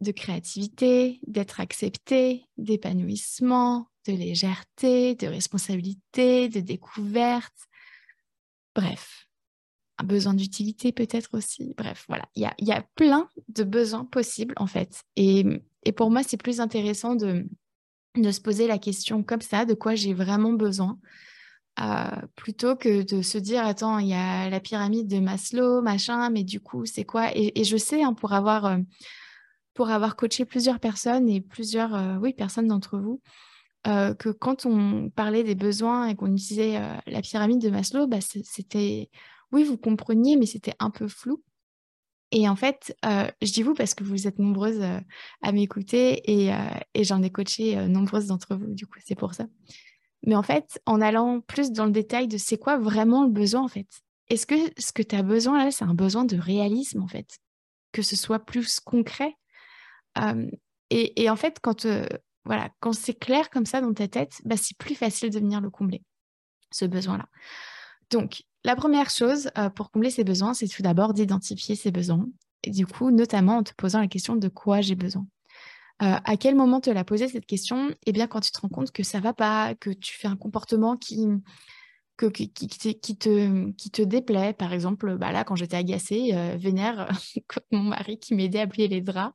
de 0.00 0.12
créativité, 0.12 1.20
d'être 1.26 1.60
accepté, 1.60 2.44
d'épanouissement, 2.56 3.88
de 4.06 4.12
légèreté, 4.12 5.14
de 5.14 5.26
responsabilité, 5.26 6.48
de 6.48 6.60
découverte. 6.60 7.68
Bref, 8.74 9.26
un 9.98 10.04
besoin 10.04 10.34
d'utilité 10.34 10.92
peut-être 10.92 11.30
aussi. 11.32 11.74
Bref, 11.76 12.04
voilà, 12.08 12.28
il 12.34 12.50
y 12.58 12.72
a, 12.72 12.82
plein 12.96 13.28
de 13.48 13.64
besoins 13.64 14.04
possibles 14.04 14.54
en 14.56 14.66
fait. 14.66 15.02
Et, 15.16 15.44
pour 15.96 16.10
moi, 16.10 16.22
c'est 16.22 16.36
plus 16.36 16.60
intéressant 16.60 17.14
de, 17.14 17.46
se 18.16 18.40
poser 18.40 18.66
la 18.66 18.78
question 18.78 19.22
comme 19.22 19.40
ça, 19.40 19.64
de 19.64 19.74
quoi 19.74 19.94
j'ai 19.94 20.14
vraiment 20.14 20.52
besoin 20.52 20.98
euh, 21.80 22.26
plutôt 22.36 22.76
que 22.76 23.02
de 23.02 23.22
se 23.22 23.38
dire 23.38 23.64
attends 23.64 23.98
il 23.98 24.08
y 24.08 24.14
a 24.14 24.50
la 24.50 24.60
pyramide 24.60 25.08
de 25.08 25.20
Maslow 25.20 25.80
machin 25.80 26.28
mais 26.28 26.44
du 26.44 26.60
coup 26.60 26.84
c'est 26.84 27.04
quoi? 27.04 27.30
Et, 27.34 27.64
je 27.64 27.76
sais 27.78 28.02
hein, 28.02 28.12
pour 28.12 28.34
avoir 28.34 28.66
euh, 28.66 28.78
pour 29.72 29.88
avoir 29.88 30.16
coaché 30.16 30.44
plusieurs 30.44 30.80
personnes 30.80 31.30
et 31.30 31.40
plusieurs 31.40 31.94
euh, 31.94 32.16
oui 32.18 32.34
personnes 32.34 32.68
d'entre 32.68 32.98
vous 32.98 33.22
que 33.84 34.28
quand 34.28 34.64
on 34.64 35.10
parlait 35.10 35.42
des 35.42 35.56
besoins 35.56 36.06
et 36.06 36.14
qu'on 36.14 36.32
utilisait 36.32 36.78
la 37.04 37.20
pyramide 37.20 37.60
de 37.60 37.68
Maslow 37.68 38.06
bah, 38.06 38.18
c'était 38.20 39.10
oui 39.50 39.64
vous 39.64 39.76
compreniez 39.76 40.36
mais 40.36 40.46
c'était 40.46 40.74
un 40.78 40.90
peu 40.90 41.08
flou 41.08 41.42
et 42.30 42.48
en 42.48 42.54
fait, 42.54 42.96
je 43.02 43.52
dis 43.52 43.62
vous 43.64 43.74
parce 43.74 43.94
que 43.94 44.04
vous 44.04 44.28
êtes 44.28 44.38
nombreuses 44.38 44.80
à 45.42 45.52
m'écouter 45.52 46.22
et, 46.30 46.52
et 46.94 47.04
j'en 47.04 47.22
ai 47.22 47.30
coaché 47.30 47.74
nombreuses 47.88 48.28
d'entre 48.28 48.54
vous, 48.54 48.72
du 48.72 48.86
coup, 48.86 49.00
c'est 49.04 49.16
pour 49.16 49.34
ça. 49.34 49.46
Mais 50.24 50.34
en 50.34 50.42
fait, 50.42 50.80
en 50.86 51.00
allant 51.00 51.40
plus 51.40 51.72
dans 51.72 51.84
le 51.84 51.90
détail 51.90 52.28
de 52.28 52.38
c'est 52.38 52.58
quoi 52.58 52.78
vraiment 52.78 53.24
le 53.24 53.30
besoin, 53.30 53.62
en 53.62 53.68
fait. 53.68 53.88
Est-ce 54.28 54.46
que 54.46 54.54
ce 54.78 54.92
que 54.92 55.02
tu 55.02 55.16
as 55.16 55.22
besoin 55.22 55.64
là, 55.64 55.70
c'est 55.70 55.84
un 55.84 55.94
besoin 55.94 56.24
de 56.24 56.36
réalisme, 56.36 57.02
en 57.02 57.08
fait? 57.08 57.38
Que 57.90 58.02
ce 58.02 58.16
soit 58.16 58.38
plus 58.38 58.80
concret? 58.80 59.34
Et, 60.90 61.28
en 61.28 61.36
fait, 61.36 61.58
quand, 61.60 61.86
voilà, 62.44 62.70
quand 62.80 62.92
c'est 62.92 63.14
clair 63.14 63.50
comme 63.50 63.66
ça 63.66 63.80
dans 63.80 63.92
ta 63.92 64.08
tête, 64.08 64.40
bah, 64.44 64.56
c'est 64.56 64.76
plus 64.76 64.94
facile 64.94 65.30
de 65.30 65.38
venir 65.38 65.60
le 65.60 65.70
combler, 65.70 66.02
ce 66.70 66.84
besoin-là. 66.84 67.28
Donc, 68.10 68.44
la 68.64 68.76
première 68.76 69.10
chose 69.10 69.50
pour 69.74 69.90
combler 69.90 70.10
ces 70.10 70.22
besoins, 70.22 70.54
c'est 70.54 70.68
tout 70.68 70.82
d'abord 70.82 71.14
d'identifier 71.14 71.74
ces 71.74 71.90
besoins. 71.90 72.26
Et 72.62 72.70
du 72.70 72.86
coup, 72.86 73.10
notamment 73.10 73.56
en 73.56 73.62
te 73.64 73.72
posant 73.76 74.00
la 74.00 74.06
question 74.06 74.36
de 74.36 74.48
quoi 74.48 74.80
j'ai 74.82 74.94
besoin. 74.94 75.26
Euh, 76.02 76.16
à 76.24 76.36
quel 76.36 76.56
moment 76.56 76.80
te 76.80 76.90
la 76.90 77.04
poser 77.04 77.28
cette 77.28 77.46
question? 77.46 77.94
Eh 78.06 78.12
bien, 78.12 78.26
quand 78.26 78.40
tu 78.40 78.50
te 78.50 78.60
rends 78.60 78.68
compte 78.68 78.90
que 78.90 79.04
ça 79.04 79.20
va 79.20 79.32
pas, 79.32 79.76
que 79.76 79.90
tu 79.90 80.14
fais 80.14 80.26
un 80.26 80.36
comportement 80.36 80.96
qui, 80.96 81.28
te 82.16 84.02
déplaît. 84.02 84.52
Par 84.52 84.72
exemple, 84.72 85.16
bah 85.16 85.30
là, 85.30 85.44
quand 85.44 85.54
j'étais 85.54 85.76
agacée, 85.76 86.30
euh, 86.34 86.56
vénère, 86.58 87.08
mon 87.72 87.82
mari 87.82 88.18
qui 88.18 88.34
m'aidait 88.34 88.60
à 88.60 88.66
plier 88.66 88.88
les 88.88 89.00
draps, 89.00 89.32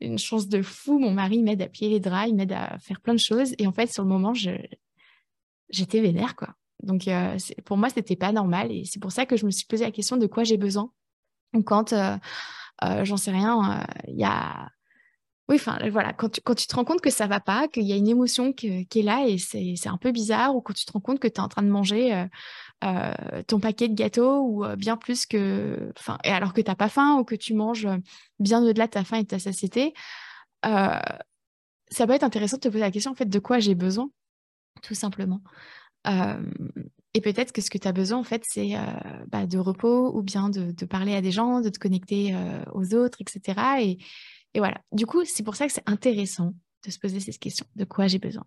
une 0.00 0.18
chance 0.18 0.46
de 0.46 0.62
fou, 0.62 1.00
mon 1.00 1.10
mari 1.10 1.42
m'aide 1.42 1.62
à 1.62 1.68
plier 1.68 1.90
les 1.90 2.00
draps, 2.00 2.28
il 2.28 2.36
m'aide 2.36 2.52
à 2.52 2.78
faire 2.78 3.00
plein 3.00 3.14
de 3.14 3.18
choses. 3.18 3.54
Et 3.58 3.66
en 3.66 3.72
fait, 3.72 3.92
sur 3.92 4.04
le 4.04 4.08
moment, 4.08 4.32
j'étais 5.70 6.00
vénère, 6.00 6.36
quoi. 6.36 6.54
Donc, 6.84 7.08
euh, 7.08 7.36
pour 7.64 7.78
moi, 7.78 7.88
c'était 7.88 8.16
pas 8.16 8.30
normal. 8.30 8.70
Et 8.70 8.84
c'est 8.84 9.00
pour 9.00 9.10
ça 9.10 9.26
que 9.26 9.36
je 9.36 9.44
me 9.44 9.50
suis 9.50 9.66
posé 9.66 9.84
la 9.84 9.90
question 9.90 10.16
de 10.18 10.26
quoi 10.28 10.44
j'ai 10.44 10.56
besoin. 10.56 10.92
Quand, 11.64 11.94
j'en 13.02 13.16
sais 13.16 13.30
rien, 13.32 13.84
il 14.06 14.18
y 14.18 14.24
a 14.24 14.68
oui, 15.48 15.56
enfin 15.56 15.78
voilà, 15.90 16.12
quand 16.12 16.28
tu, 16.28 16.40
quand 16.40 16.54
te 16.56 16.74
rends 16.74 16.84
compte 16.84 17.00
que 17.00 17.10
ça 17.10 17.28
va 17.28 17.38
pas, 17.38 17.68
qu'il 17.68 17.84
y 17.84 17.92
a 17.92 17.96
une 17.96 18.08
émotion 18.08 18.52
qui 18.52 18.66
est 18.68 19.02
là 19.02 19.26
et 19.28 19.38
c'est 19.38 19.88
un 19.88 19.96
peu 19.96 20.10
bizarre, 20.10 20.56
ou 20.56 20.60
quand 20.60 20.72
tu 20.72 20.84
te 20.84 20.92
rends 20.92 21.00
compte 21.00 21.20
que 21.20 21.28
tu 21.28 21.34
es 21.34 21.40
en 21.40 21.48
train 21.48 21.62
de 21.62 21.68
manger 21.68 22.12
euh, 22.12 22.26
euh, 22.84 23.42
ton 23.46 23.60
paquet 23.60 23.88
de 23.88 23.94
gâteaux 23.94 24.40
ou 24.40 24.64
euh, 24.64 24.74
bien 24.74 24.96
plus 24.96 25.24
que. 25.24 25.92
Enfin, 25.96 26.18
et 26.24 26.30
alors 26.30 26.52
que 26.52 26.60
tu 26.60 26.68
n'as 26.68 26.74
pas 26.74 26.88
faim 26.88 27.18
ou 27.18 27.24
que 27.24 27.36
tu 27.36 27.54
manges 27.54 27.88
bien 28.40 28.60
au-delà 28.60 28.86
de 28.86 28.92
ta 28.92 29.04
faim 29.04 29.18
et 29.18 29.22
de 29.22 29.28
ta 29.28 29.38
satiété, 29.38 29.94
ça 30.64 32.06
peut 32.06 32.12
être 32.12 32.24
intéressant 32.24 32.56
de 32.56 32.62
te 32.62 32.68
poser 32.68 32.80
la 32.80 32.90
question 32.90 33.12
en 33.12 33.14
fait 33.14 33.28
de 33.28 33.38
quoi 33.38 33.60
j'ai 33.60 33.76
besoin, 33.76 34.10
tout 34.82 34.94
simplement. 34.94 35.40
Et 37.14 37.20
peut-être 37.20 37.52
que 37.52 37.60
ce 37.60 37.70
que 37.70 37.78
tu 37.78 37.86
as 37.86 37.92
besoin, 37.92 38.18
en 38.18 38.24
fait, 38.24 38.42
c'est 38.44 38.74
bah, 39.28 39.46
de 39.46 39.58
repos 39.58 40.12
ou 40.16 40.22
bien 40.22 40.50
de, 40.50 40.84
parler 40.86 41.14
à 41.14 41.20
des 41.20 41.30
gens, 41.30 41.60
de 41.60 41.68
te 41.68 41.78
connecter 41.78 42.36
aux 42.72 42.94
autres, 42.94 43.18
etc. 43.20 43.80
Et, 43.80 43.98
et 44.56 44.58
voilà. 44.58 44.80
Du 44.90 45.04
coup, 45.04 45.22
c'est 45.26 45.42
pour 45.42 45.54
ça 45.54 45.66
que 45.66 45.72
c'est 45.72 45.86
intéressant 45.86 46.54
de 46.82 46.90
se 46.90 46.98
poser 46.98 47.20
cette 47.20 47.38
question. 47.38 47.66
De 47.76 47.84
quoi 47.84 48.06
j'ai 48.06 48.18
besoin? 48.18 48.46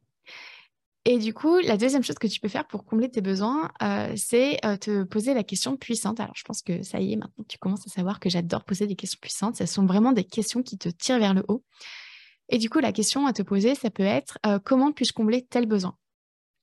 Et 1.05 1.19
du 1.19 1.35
coup, 1.35 1.59
la 1.59 1.77
deuxième 1.77 2.03
chose 2.03 2.17
que 2.17 2.25
tu 2.25 2.39
peux 2.39 2.47
faire 2.47 2.65
pour 2.65 2.83
combler 2.83 3.11
tes 3.11 3.21
besoins, 3.21 3.69
euh, 3.83 4.11
c'est 4.15 4.57
euh, 4.65 4.75
te 4.75 5.03
poser 5.03 5.35
la 5.35 5.43
question 5.43 5.77
puissante. 5.77 6.19
Alors, 6.19 6.33
je 6.35 6.43
pense 6.43 6.63
que 6.63 6.81
ça 6.81 6.99
y 6.99 7.13
est, 7.13 7.15
maintenant, 7.15 7.45
tu 7.47 7.59
commences 7.59 7.85
à 7.85 7.91
savoir 7.91 8.19
que 8.19 8.27
j'adore 8.27 8.63
poser 8.63 8.87
des 8.87 8.95
questions 8.95 9.19
puissantes. 9.21 9.55
Ce 9.57 9.67
sont 9.67 9.85
vraiment 9.85 10.11
des 10.11 10.23
questions 10.23 10.63
qui 10.63 10.79
te 10.79 10.89
tirent 10.89 11.19
vers 11.19 11.35
le 11.35 11.43
haut. 11.47 11.63
Et 12.49 12.57
du 12.57 12.71
coup, 12.71 12.79
la 12.79 12.91
question 12.91 13.27
à 13.27 13.33
te 13.33 13.43
poser, 13.43 13.75
ça 13.75 13.91
peut 13.91 14.01
être 14.01 14.39
euh, 14.47 14.57
comment 14.57 14.91
puis-je 14.91 15.13
combler 15.13 15.45
tel 15.45 15.67
besoin? 15.67 15.95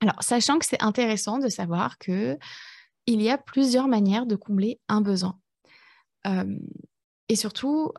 Alors, 0.02 0.20
sachant 0.24 0.58
que 0.58 0.66
c'est 0.66 0.82
intéressant 0.82 1.38
de 1.38 1.48
savoir 1.48 1.98
que 1.98 2.36
il 3.06 3.22
y 3.22 3.30
a 3.30 3.38
plusieurs 3.38 3.86
manières 3.86 4.26
de 4.26 4.34
combler 4.34 4.80
un 4.88 5.00
besoin. 5.00 5.38
et 7.28 7.36
surtout, 7.36 7.92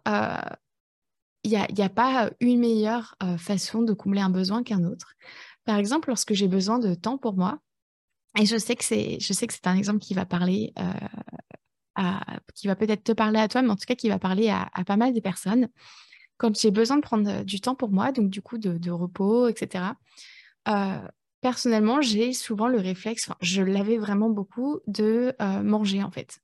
il 1.43 1.51
n'y 1.51 1.57
a, 1.57 1.85
a, 1.85 1.89
pas 1.89 2.29
une 2.39 2.59
meilleure 2.59 3.15
façon 3.37 3.81
de 3.81 3.93
combler 3.93 4.21
un 4.21 4.29
besoin 4.29 4.63
qu'un 4.63 4.83
autre. 4.83 5.13
Par 5.65 5.77
exemple, 5.77 6.09
lorsque 6.09 6.33
j'ai 6.33 6.47
besoin 6.47 6.79
de 6.79 6.93
temps 6.93 7.17
pour 7.17 7.35
moi, 7.35 7.59
et 8.39 8.45
je 8.45 8.57
sais 8.57 8.75
que 8.75 8.83
c'est, 8.83 9.19
je 9.19 9.33
sais 9.33 9.47
que 9.47 9.53
c'est 9.53 9.67
un 9.67 9.75
exemple 9.75 9.99
qui 9.99 10.13
va 10.13 10.25
parler, 10.25 10.73
euh, 10.79 11.07
à, 11.95 12.39
qui 12.53 12.67
va 12.67 12.75
peut-être 12.75 13.03
te 13.03 13.11
parler 13.11 13.39
à 13.39 13.47
toi, 13.47 13.61
mais 13.61 13.69
en 13.69 13.75
tout 13.75 13.85
cas 13.85 13.95
qui 13.95 14.09
va 14.09 14.19
parler 14.19 14.49
à, 14.49 14.69
pas 14.85 14.97
mal 14.97 15.13
de 15.13 15.19
personnes. 15.19 15.69
Quand 16.37 16.57
j'ai 16.57 16.69
besoin 16.69 16.97
de 16.97 17.01
prendre 17.01 17.29
euh, 17.29 17.43
du 17.43 17.59
temps 17.59 17.75
pour 17.75 17.89
moi, 17.89 18.11
donc 18.11 18.29
du 18.29 18.41
coup 18.41 18.57
de, 18.57 18.91
repos, 18.91 19.47
etc. 19.47 19.85
Euh, 20.67 20.99
personnellement, 21.41 21.99
j'ai 22.01 22.31
souvent 22.33 22.67
le 22.67 22.79
réflexe, 22.79 23.29
je 23.41 23.63
l'avais 23.63 23.97
vraiment 23.97 24.29
beaucoup, 24.29 24.79
de 24.85 25.33
manger 25.63 26.03
en 26.03 26.11
fait. 26.11 26.39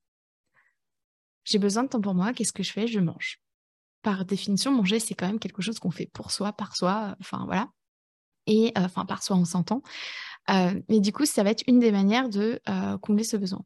J'ai 1.45 1.60
besoin 1.60 1.84
de 1.84 1.89
temps 1.89 2.01
pour 2.01 2.15
moi, 2.15 2.34
qu'est-ce 2.34 2.53
que 2.53 2.63
je 2.63 2.71
fais? 2.71 2.88
Je 2.88 2.99
mange. 2.99 3.39
Par 4.04 4.26
définition, 4.26 4.72
manger, 4.72 5.00
c'est 5.00 5.16
quand 5.16 5.28
même 5.28 5.39
quelque 5.39 5.62
chose 5.62 5.80
qu'on 5.80 5.92
fait 5.92 6.10
pour 6.13 6.32
soi, 6.32 6.54
par 6.54 6.76
soi, 6.76 7.16
enfin 7.20 7.44
voilà 7.46 7.70
et 8.48 8.74
euh, 8.78 8.82
enfin 8.82 9.06
par 9.06 9.24
soi 9.24 9.38
on 9.38 9.46
s'entend. 9.46 9.82
Euh, 10.50 10.80
mais 10.89 11.00
du 11.00 11.12
coup, 11.13 11.26
ça 11.26 11.44
va 11.44 11.52
être 11.52 11.63
une 11.68 11.80
des 11.80 11.92
manières 11.92 12.30
de 12.30 12.60
euh, 12.68 12.98
combler 12.98 13.24
ce 13.24 13.38
besoin. 13.38 13.63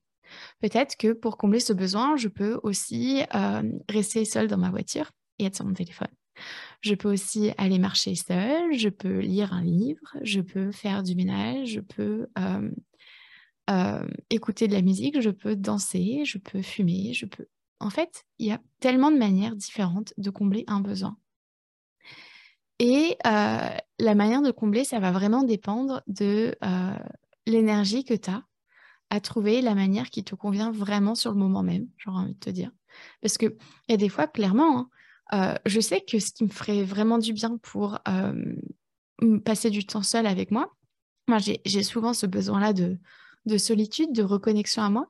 Peut-être 0.62 0.98
que 0.98 1.14
pour 1.14 1.38
combler 1.38 1.60
ce 1.60 1.74
besoin, 1.74 2.18
je 2.18 2.28
peux 2.28 2.60
aussi 2.62 3.24
rester 3.88 4.26
seule 4.26 4.50
dans 4.50 4.58
ma 4.58 4.70
voiture 4.70 5.10
et 5.40 5.46
être 5.46 5.56
sur 5.56 5.64
mon 5.64 5.74
téléphone. 5.74 6.10
Je 6.82 6.96
peux 6.96 7.10
aussi 7.10 7.52
aller 7.58 7.80
marcher 7.80 8.14
seule, 8.14 8.74
je 8.74 8.90
peux 8.90 9.20
lire 9.20 9.54
un 9.54 9.64
livre, 9.64 10.18
je 10.24 10.42
peux 10.42 10.74
faire 10.74 11.02
du 11.02 11.16
ménage, 11.16 11.70
je 11.70 11.80
peux 11.80 12.28
écouter 14.30 14.68
de 14.68 14.74
la 14.74 14.82
musique, 14.82 15.22
je 15.22 15.30
peux 15.30 15.56
danser, 15.56 16.24
je 16.26 16.38
peux 16.40 16.62
fumer, 16.62 17.14
je 17.14 17.26
peux... 17.26 17.48
En 17.80 17.90
fait, 17.90 18.26
il 18.40 18.48
y 18.48 18.52
a 18.52 18.60
tellement 18.80 19.12
de 19.12 19.18
manières 19.18 19.56
différentes 19.56 20.14
de 20.18 20.30
combler 20.30 20.64
un 20.68 20.80
besoin. 20.80 21.18
Et 22.80 23.18
euh, 23.26 23.70
la 24.00 24.16
manière 24.16 24.42
de 24.42 24.52
combler, 24.52 24.84
ça 24.84 25.00
va 25.00 25.12
vraiment 25.12 25.44
dépendre 25.44 26.02
de 26.08 26.56
euh, 26.64 26.98
l'énergie 27.46 28.04
que 28.04 28.14
tu 28.14 28.30
as 28.30 28.44
à 29.10 29.20
trouver 29.20 29.62
la 29.62 29.74
manière 29.74 30.10
qui 30.10 30.24
te 30.24 30.36
convient 30.36 30.72
vraiment 30.72 31.16
sur 31.16 31.32
le 31.32 31.38
moment 31.38 31.64
même, 31.64 31.88
j'aurais 31.98 32.20
envie 32.20 32.34
de 32.34 32.40
te 32.40 32.50
dire. 32.50 32.72
Parce 33.22 33.38
qu'il 33.38 33.56
y 33.90 33.94
a 33.94 33.98
des 33.98 34.10
fois, 34.10 34.28
clairement, 34.28 34.80
hein, 34.80 34.90
euh, 35.34 35.56
je 35.66 35.80
sais 35.80 36.02
que 36.02 36.20
ce 36.20 36.32
qui 36.32 36.44
me 36.44 36.50
ferait 36.50 36.84
vraiment 36.84 37.18
du 37.18 37.34
bien 37.34 37.58
pour 37.58 38.00
passer 39.46 39.70
du 39.70 39.86
temps 39.86 40.04
seul 40.04 40.28
avec 40.28 40.52
moi, 40.52 40.74
moi 41.28 41.40
j'ai 41.40 41.84
souvent 41.84 42.14
ce 42.14 42.26
besoin-là 42.26 42.74
de, 42.74 42.98
de, 43.46 43.58
solitude, 43.58 44.14
de 44.14 44.24
reconnexion 44.24 44.84
à 44.84 44.90
moi. 44.90 45.08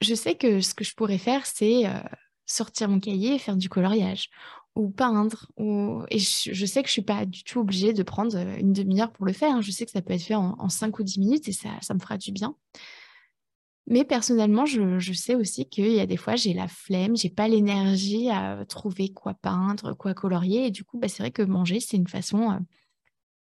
Je 0.00 0.14
sais 0.14 0.34
que 0.34 0.60
ce 0.60 0.74
que 0.74 0.84
je 0.84 0.94
pourrais 0.94 1.18
faire, 1.18 1.46
c'est 1.46 1.84
sortir 2.46 2.88
mon 2.88 3.00
cahier 3.00 3.34
et 3.34 3.38
faire 3.38 3.56
du 3.56 3.68
coloriage 3.68 4.28
ou 4.74 4.90
peindre. 4.90 5.50
Et 6.10 6.18
je, 6.18 6.66
sais 6.66 6.82
que 6.82 6.88
je 6.88 6.92
suis 6.92 7.02
pas 7.02 7.26
du 7.26 7.44
tout 7.44 7.60
obligée 7.60 7.92
de 7.92 8.02
prendre 8.02 8.36
euh, 8.36 8.56
une 8.58 8.72
demi-heure 8.72 9.12
pour 9.12 9.26
le 9.26 9.32
faire. 9.32 9.56
Hein. 9.56 9.60
Je 9.60 9.70
sais 9.70 9.84
que 9.84 9.90
ça 9.90 10.02
peut 10.02 10.12
être 10.12 10.22
fait 10.22 10.34
en, 10.34 10.68
5 10.68 10.98
ou 10.98 11.02
10 11.02 11.18
minutes 11.18 11.48
et 11.48 11.52
ça, 11.52 11.70
ça 11.80 11.94
me 11.94 11.98
fera 11.98 12.16
du 12.18 12.32
bien. 12.32 12.54
Mais 13.86 14.04
personnellement, 14.04 14.66
je, 14.66 15.12
sais 15.12 15.34
aussi 15.34 15.68
qu'il 15.68 15.90
y 15.90 16.00
a 16.00 16.06
des 16.06 16.16
fois, 16.16 16.36
j'ai 16.36 16.54
la 16.54 16.68
flemme, 16.68 17.16
j'ai 17.16 17.30
pas 17.30 17.48
l'énergie 17.48 18.30
à 18.30 18.64
trouver 18.68 19.12
quoi 19.12 19.34
peindre, 19.34 19.94
quoi 19.94 20.14
colorier. 20.14 20.66
Et 20.66 20.70
du 20.70 20.84
coup, 20.84 20.98
bah, 20.98 21.08
c'est 21.08 21.22
vrai 21.22 21.32
que 21.32 21.42
manger, 21.42 21.80
c'est 21.80 21.96
une 21.96 22.06
façon 22.06 22.52
euh, 22.52 22.58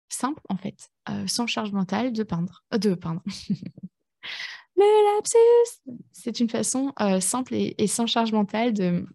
simple, 0.10 0.42
en 0.50 0.58
fait, 0.58 0.90
euh, 1.10 1.26
sans 1.28 1.48
charge 1.48 1.72
mentale 1.72 2.12
de 2.12 2.24
peindre. 2.24 2.64
de 2.78 2.94
peindre. 2.94 3.24
Le 4.76 5.16
lapsus 5.16 5.94
C'est 6.12 6.40
une 6.40 6.50
façon 6.50 6.94
simple 7.20 7.54
et, 7.56 7.88
sans 7.88 8.08
charge 8.08 8.32
mentale 8.32 8.74
de, 8.74 9.06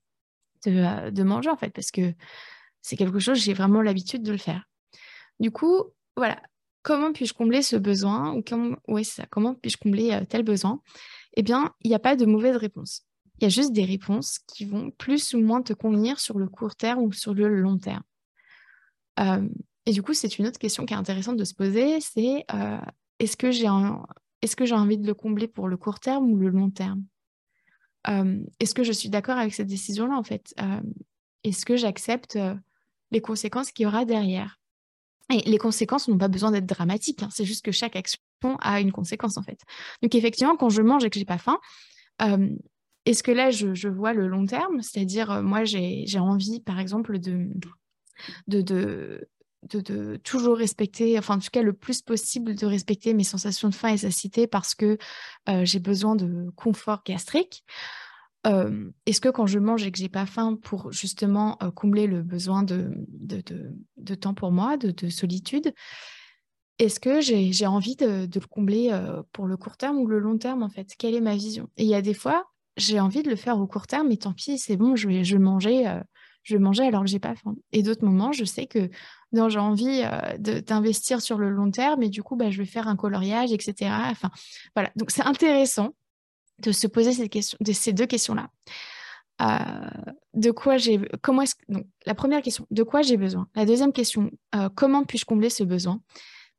euh, 0.66 1.10
de, 1.10 1.22
manger 1.22 1.50
en 1.50 1.56
fait, 1.56 1.70
parce 1.70 1.90
que 1.90 2.12
c'est 2.82 2.96
quelque 2.96 3.20
chose, 3.20 3.38
j'ai 3.38 3.54
vraiment 3.54 3.80
l'habitude 3.80 4.22
de 4.22 4.32
le 4.32 4.38
faire. 4.38 4.64
Du 5.38 5.50
coup, 5.52 5.84
voilà, 6.16 6.42
comment 6.82 7.12
puis-je 7.12 7.32
combler 7.32 7.62
ce 7.62 7.76
besoin 7.76 8.34
ou 8.34 8.42
comment, 8.42 8.76
ça, 9.04 9.24
comment 9.30 9.54
puis-je 9.54 9.76
combler 9.76 10.12
euh, 10.12 10.24
tel 10.24 10.42
besoin? 10.42 10.80
Eh 11.36 11.42
bien, 11.42 11.74
il 11.82 11.88
n'y 11.88 11.94
a 11.94 12.00
pas 12.00 12.16
de 12.16 12.26
mauvaise 12.26 12.56
réponse. 12.56 13.02
Il 13.38 13.44
y 13.44 13.46
a 13.46 13.50
juste 13.50 13.72
des 13.72 13.84
réponses 13.84 14.40
qui 14.48 14.64
vont 14.64 14.90
plus 14.90 15.32
ou 15.34 15.40
moins 15.40 15.62
te 15.62 15.72
convenir 15.72 16.18
sur 16.18 16.38
le 16.38 16.48
court 16.48 16.74
terme 16.74 17.02
ou 17.02 17.12
sur 17.12 17.34
le 17.34 17.48
long 17.48 17.78
terme. 17.78 18.02
Euh, 19.20 19.48
et 19.86 19.92
du 19.92 20.02
coup, 20.02 20.12
c'est 20.12 20.38
une 20.38 20.46
autre 20.48 20.58
question 20.58 20.86
qui 20.86 20.92
est 20.92 20.96
intéressante 20.96 21.36
de 21.36 21.44
se 21.44 21.54
poser, 21.54 22.00
c'est 22.00 22.44
est-ce 23.20 23.36
que 23.36 23.50
j'ai 23.50 23.68
est-ce 24.42 24.56
que 24.56 24.64
j'ai 24.64 24.74
envie 24.74 24.98
de 24.98 25.06
le 25.06 25.14
combler 25.14 25.48
pour 25.48 25.68
le 25.68 25.76
court 25.76 26.00
terme 26.00 26.30
ou 26.30 26.36
le 26.36 26.48
long 26.48 26.70
terme? 26.70 27.04
Est-ce 28.60 28.74
que 28.74 28.84
je 28.84 28.92
suis 28.92 29.10
d'accord 29.10 29.36
avec 29.36 29.52
cette 29.52 29.66
décision-là, 29.66 30.16
en 30.16 30.22
fait? 30.22 30.54
Est-ce 31.44 31.66
que 31.66 31.76
j'accepte 31.76 32.38
les 33.10 33.20
conséquences 33.20 33.70
qu'il 33.70 33.84
y 33.84 33.86
aura 33.86 34.04
derrière? 34.04 34.58
Et 35.30 35.40
les 35.48 35.58
conséquences 35.58 36.08
n'ont 36.08 36.16
pas 36.16 36.28
besoin 36.28 36.50
d'être 36.50 36.66
dramatiques, 36.66 37.22
hein, 37.22 37.28
c'est 37.30 37.44
juste 37.44 37.64
que 37.64 37.72
chaque 37.72 37.96
action 37.96 38.18
a 38.60 38.80
une 38.80 38.92
conséquence, 38.92 39.36
en 39.36 39.42
fait. 39.42 39.60
Donc, 40.02 40.14
effectivement, 40.14 40.56
quand 40.56 40.70
je 40.70 40.80
mange 40.80 41.04
et 41.04 41.10
que 41.10 41.18
j'ai 41.18 41.26
pas 41.26 41.38
faim, 41.38 41.58
est-ce 43.04 43.22
que 43.22 43.30
là, 43.30 43.50
je, 43.50 43.88
vois 43.88 44.12
le 44.14 44.26
long 44.26 44.46
terme? 44.46 44.80
C'est-à-dire, 44.80 45.42
moi, 45.42 45.64
j'ai 45.64 46.06
envie, 46.18 46.60
par 46.60 46.80
exemple, 46.80 47.18
de, 47.18 47.50
de 48.46 49.28
de, 49.64 50.16
toujours 50.16 50.56
respecter, 50.56 51.18
enfin 51.18 51.36
en 51.36 51.38
tout 51.38 51.48
cas 51.52 51.62
le 51.62 51.72
plus 51.72 52.02
possible 52.02 52.54
de 52.54 52.66
respecter 52.66 53.14
mes 53.14 53.24
sensations 53.24 53.68
de 53.68 53.74
faim 53.74 53.88
et 53.88 53.98
satiété 53.98 54.46
parce 54.46 54.74
que 54.74 54.98
j'ai 55.64 55.80
besoin 55.80 56.16
de 56.16 56.50
confort 56.56 57.02
gastrique. 57.04 57.64
Est-ce 58.44 59.20
que 59.20 59.28
quand 59.28 59.46
je 59.46 59.58
mange 59.58 59.84
et 59.84 59.92
que 59.92 59.98
j'ai 59.98 60.08
pas 60.08 60.26
faim 60.26 60.56
pour 60.62 60.92
justement 60.92 61.58
combler 61.74 62.06
le 62.06 62.22
besoin 62.22 62.62
de, 62.62 62.90
de, 63.08 64.14
temps 64.14 64.34
pour 64.34 64.52
moi, 64.52 64.76
de, 64.76 65.08
solitude, 65.08 65.74
est-ce 66.78 67.00
que 67.00 67.20
j'ai 67.20 67.66
envie 67.66 67.96
de, 67.96 68.28
le 68.32 68.46
combler 68.46 68.96
pour 69.32 69.46
le 69.46 69.56
court 69.56 69.76
terme 69.76 69.98
ou 69.98 70.06
le 70.06 70.18
long 70.18 70.38
terme 70.38 70.62
en 70.62 70.70
fait? 70.70 70.94
Quelle 70.96 71.14
est 71.14 71.20
ma 71.20 71.34
vision? 71.34 71.68
Et 71.76 71.82
il 71.82 71.90
y 71.90 71.94
a 71.94 72.02
des 72.02 72.14
fois, 72.14 72.44
j'ai 72.76 73.00
envie 73.00 73.22
de 73.22 73.28
le 73.28 73.36
faire 73.36 73.58
au 73.58 73.66
court 73.66 73.86
terme, 73.86 74.08
mais 74.08 74.16
tant 74.16 74.32
pis, 74.32 74.56
c'est 74.56 74.76
bon, 74.76 74.94
je 74.94 75.08
vais, 75.08 75.24
je 75.24 75.36
manger 75.36 76.00
je 76.48 76.56
vais 76.56 76.62
manger 76.62 76.86
alors 76.86 77.02
que 77.02 77.10
j'ai 77.10 77.18
pas 77.18 77.34
faim. 77.34 77.54
Et 77.72 77.82
d'autres 77.82 78.04
moments, 78.04 78.32
je 78.32 78.44
sais 78.44 78.66
que 78.66 78.88
j'ai 79.32 79.58
envie 79.58 80.02
euh, 80.02 80.60
d'investir 80.62 81.20
sur 81.20 81.36
le 81.36 81.50
long 81.50 81.70
terme 81.70 82.02
et 82.02 82.08
du 82.08 82.22
coup, 82.22 82.36
bah, 82.36 82.50
je 82.50 82.58
vais 82.58 82.64
faire 82.64 82.88
un 82.88 82.96
coloriage, 82.96 83.52
etc. 83.52 83.90
Enfin, 84.10 84.30
voilà. 84.74 84.90
Donc, 84.96 85.10
c'est 85.10 85.26
intéressant 85.26 85.90
de 86.60 86.72
se 86.72 86.86
poser 86.86 87.28
de 87.60 87.72
ces 87.72 87.92
deux 87.92 88.06
questions-là. 88.06 88.48
Euh, 89.42 89.90
de 90.34 90.50
quoi 90.50 90.78
j'ai, 90.78 91.00
comment 91.22 91.42
est-ce, 91.42 91.54
donc, 91.68 91.86
la 92.06 92.14
première 92.14 92.40
question, 92.40 92.66
de 92.70 92.82
quoi 92.82 93.02
j'ai 93.02 93.18
besoin? 93.18 93.46
La 93.54 93.66
deuxième 93.66 93.92
question, 93.92 94.30
euh, 94.54 94.70
comment 94.74 95.04
puis-je 95.04 95.26
combler 95.26 95.50
ce 95.50 95.64
besoin? 95.64 96.00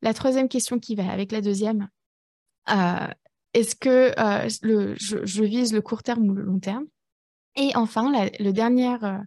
La 0.02 0.14
troisième 0.14 0.48
question 0.48 0.78
qui 0.78 0.94
va 0.94 1.10
avec 1.10 1.32
la 1.32 1.40
deuxième, 1.40 1.88
est-ce 3.52 3.74
que 3.74 4.14
je, 4.96 5.42
vise 5.42 5.72
le 5.72 5.82
court 5.82 6.04
terme 6.04 6.30
ou 6.30 6.34
le 6.34 6.42
long 6.42 6.60
terme? 6.60 6.86
Et 7.56 7.72
enfin, 7.74 8.10
la, 8.12 8.30
le 8.38 8.52
dernière, 8.52 9.24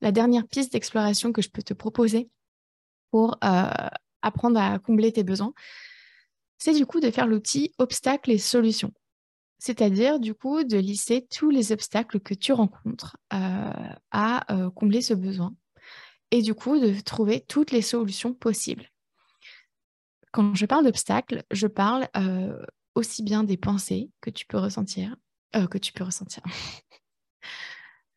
la 0.00 0.12
dernière 0.12 0.46
piste 0.46 0.72
d'exploration 0.72 1.32
que 1.32 1.42
je 1.42 1.50
peux 1.50 1.62
te 1.62 1.74
proposer 1.74 2.30
pour 3.10 3.36
euh, 3.44 3.70
apprendre 4.22 4.60
à 4.60 4.78
combler 4.78 5.12
tes 5.12 5.24
besoins, 5.24 5.54
c'est 6.58 6.74
du 6.74 6.86
coup 6.86 7.00
de 7.00 7.10
faire 7.10 7.26
l'outil 7.26 7.72
obstacles 7.78 8.30
et 8.30 8.38
solutions. 8.38 8.92
C'est-à-dire 9.58 10.20
du 10.20 10.34
coup 10.34 10.64
de 10.64 10.76
lisser 10.76 11.26
tous 11.30 11.50
les 11.50 11.72
obstacles 11.72 12.20
que 12.20 12.34
tu 12.34 12.52
rencontres 12.52 13.16
euh, 13.32 13.94
à 14.10 14.54
euh, 14.54 14.70
combler 14.70 15.00
ce 15.00 15.14
besoin 15.14 15.54
et 16.30 16.42
du 16.42 16.54
coup 16.54 16.78
de 16.78 17.00
trouver 17.00 17.40
toutes 17.40 17.70
les 17.70 17.82
solutions 17.82 18.34
possibles. 18.34 18.90
Quand 20.32 20.54
je 20.54 20.66
parle 20.66 20.84
d'obstacles, 20.84 21.44
je 21.50 21.66
parle 21.66 22.08
aussi 22.94 23.22
bien 23.22 23.42
des 23.44 23.56
pensées 23.56 24.10
que 24.20 24.28
tu 24.28 24.44
peux 24.44 24.58
ressentir, 24.58 25.16
que 25.70 25.78
tu 25.78 25.92
peux 25.92 26.04
ressentir, 26.04 26.42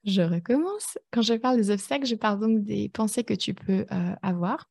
Je 0.05 0.21
recommence. 0.21 0.97
Quand 1.11 1.21
je 1.21 1.33
parle 1.33 1.57
des 1.57 1.71
obstacles, 1.71 2.05
je 2.05 2.15
parle 2.15 2.39
donc 2.39 2.63
des 2.63 2.89
pensées 2.89 3.23
que 3.23 3.33
tu 3.33 3.53
peux 3.53 3.85
euh, 3.91 4.15
avoir, 4.21 4.69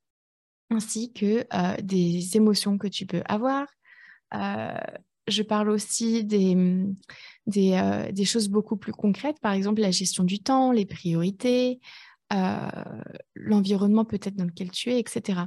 ainsi 0.70 1.12
que 1.12 1.46
euh, 1.52 1.76
des 1.82 2.36
émotions 2.36 2.78
que 2.78 2.86
tu 2.88 3.06
peux 3.06 3.22
avoir. 3.26 3.66
Euh, 4.34 4.78
je 5.26 5.42
parle 5.42 5.68
aussi 5.68 6.24
des, 6.24 6.56
des, 7.46 8.24
choses 8.24 8.48
beaucoup 8.48 8.78
plus 8.78 8.92
concrètes, 8.92 9.38
par 9.40 9.52
exemple 9.52 9.82
la 9.82 9.90
gestion 9.90 10.24
du 10.24 10.40
temps, 10.40 10.72
les 10.72 10.86
priorités, 10.86 11.80
l'environnement 13.34 14.06
peut-être 14.06 14.36
dans 14.36 14.46
lequel 14.46 14.70
tu 14.70 14.90
es, 14.90 14.98
etc. 14.98 15.42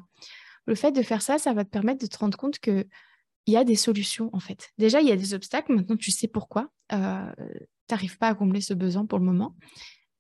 Le 0.68 0.76
fait 0.76 0.92
de 0.92 1.02
faire 1.02 1.24
ça, 1.24 1.40
ça 1.40 1.54
va 1.54 1.66
te 1.66 1.72
permettre 1.72 2.00
de 2.00 2.08
te 2.08 2.18
rendre 2.20 2.38
compte 2.38 2.60
que 2.60 2.86
il 3.48 3.54
y 3.56 3.58
a 3.58 3.64
des 3.64 3.76
solutions 3.76 4.30
en 4.34 4.40
fait. 4.40 4.70
Déjà, 4.78 5.02
il 5.02 5.08
y 5.08 5.12
a 5.12 5.16
des 5.16 5.34
obstacles, 5.34 5.74
maintenant 5.74 5.98
tu 5.98 6.12
sais 6.12 6.28
pourquoi. 6.28 6.70
N'arrives 7.92 8.18
pas 8.18 8.30
à 8.30 8.36
combler 8.36 8.62
ce 8.62 8.74
besoin 8.74 9.06
pour 9.06 9.20
le 9.20 9.26
moment. 9.26 9.56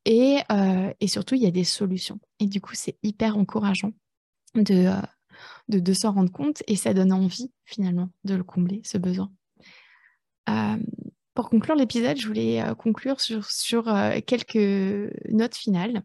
Et, 0.06 0.40
euh, 0.52 0.94
et, 1.00 1.08
surtout, 1.08 1.36
il 1.36 1.42
y 1.42 1.48
a 1.48 1.52
des 1.52 1.64
solutions. 1.64 2.20
Et 2.40 2.48
du 2.48 2.60
coup, 2.60 2.74
c'est 2.74 2.98
hyper 3.04 3.38
encourageant 3.38 3.92
de, 4.56 4.88
euh, 4.88 5.02
de, 5.70 5.80
de 5.80 5.94
s'en 5.94 6.12
rendre 6.12 6.32
compte 6.32 6.64
et 6.68 6.76
ça 6.76 6.94
donne 6.94 7.14
envie 7.14 7.52
finalement 7.66 8.10
de 8.24 8.36
le 8.36 8.44
combler, 8.44 8.82
ce 8.84 8.98
besoin. 8.98 9.32
pour 11.34 11.50
conclure 11.50 11.76
l'épisode, 11.76 12.18
je 12.18 12.28
voulais 12.28 12.62
conclure 12.78 13.22
sur, 13.22 13.50
sur 13.50 13.86
quelques 14.26 15.14
notes 15.30 15.56
finales. 15.56 16.04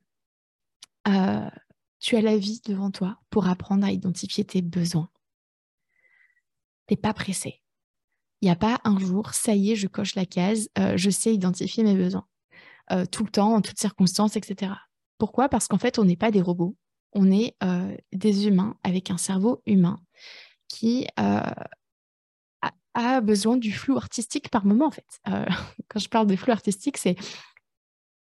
tu 2.00 2.16
as 2.16 2.22
la 2.22 2.36
vie 2.36 2.60
devant 2.64 2.90
toi 2.90 3.18
pour 3.30 3.48
apprendre 3.48 3.84
à 3.84 3.90
identifier 3.90 4.44
tes 4.44 4.62
besoins 4.62 5.10
t'es 6.86 6.96
pas 6.96 7.12
pressé. 7.12 7.60
Il 8.42 8.46
n'y 8.46 8.50
a 8.50 8.56
pas 8.56 8.80
un 8.84 8.98
jour, 8.98 9.32
ça 9.32 9.54
y 9.54 9.72
est, 9.72 9.76
je 9.76 9.86
coche 9.86 10.14
la 10.14 10.26
case, 10.26 10.68
euh, 10.78 10.96
je 10.96 11.10
sais 11.10 11.32
identifier 11.32 11.82
mes 11.84 11.94
besoins. 11.94 12.26
Euh, 12.92 13.06
tout 13.06 13.24
le 13.24 13.30
temps, 13.30 13.54
en 13.54 13.62
toutes 13.62 13.78
circonstances, 13.78 14.36
etc. 14.36 14.72
Pourquoi? 15.18 15.48
Parce 15.48 15.68
qu'en 15.68 15.78
fait, 15.78 15.98
on 15.98 16.04
n'est 16.04 16.16
pas 16.16 16.30
des 16.30 16.42
robots. 16.42 16.76
On 17.12 17.30
est 17.30 17.56
euh, 17.62 17.96
des 18.12 18.46
humains 18.46 18.76
avec 18.82 19.10
un 19.10 19.16
cerveau 19.16 19.62
humain 19.66 20.00
qui 20.68 21.06
a, 21.16 21.54
besoin 23.22 23.56
du 23.56 23.72
flou 23.72 23.96
artistique 23.96 24.50
par 24.50 24.64
moment, 24.64 24.86
en 24.86 24.90
fait. 24.90 25.06
quand 25.88 25.98
je 25.98 26.08
parle 26.08 26.26
de 26.26 26.36
flou 26.36 26.52
artistique, 26.52 26.96
c'est 26.96 27.16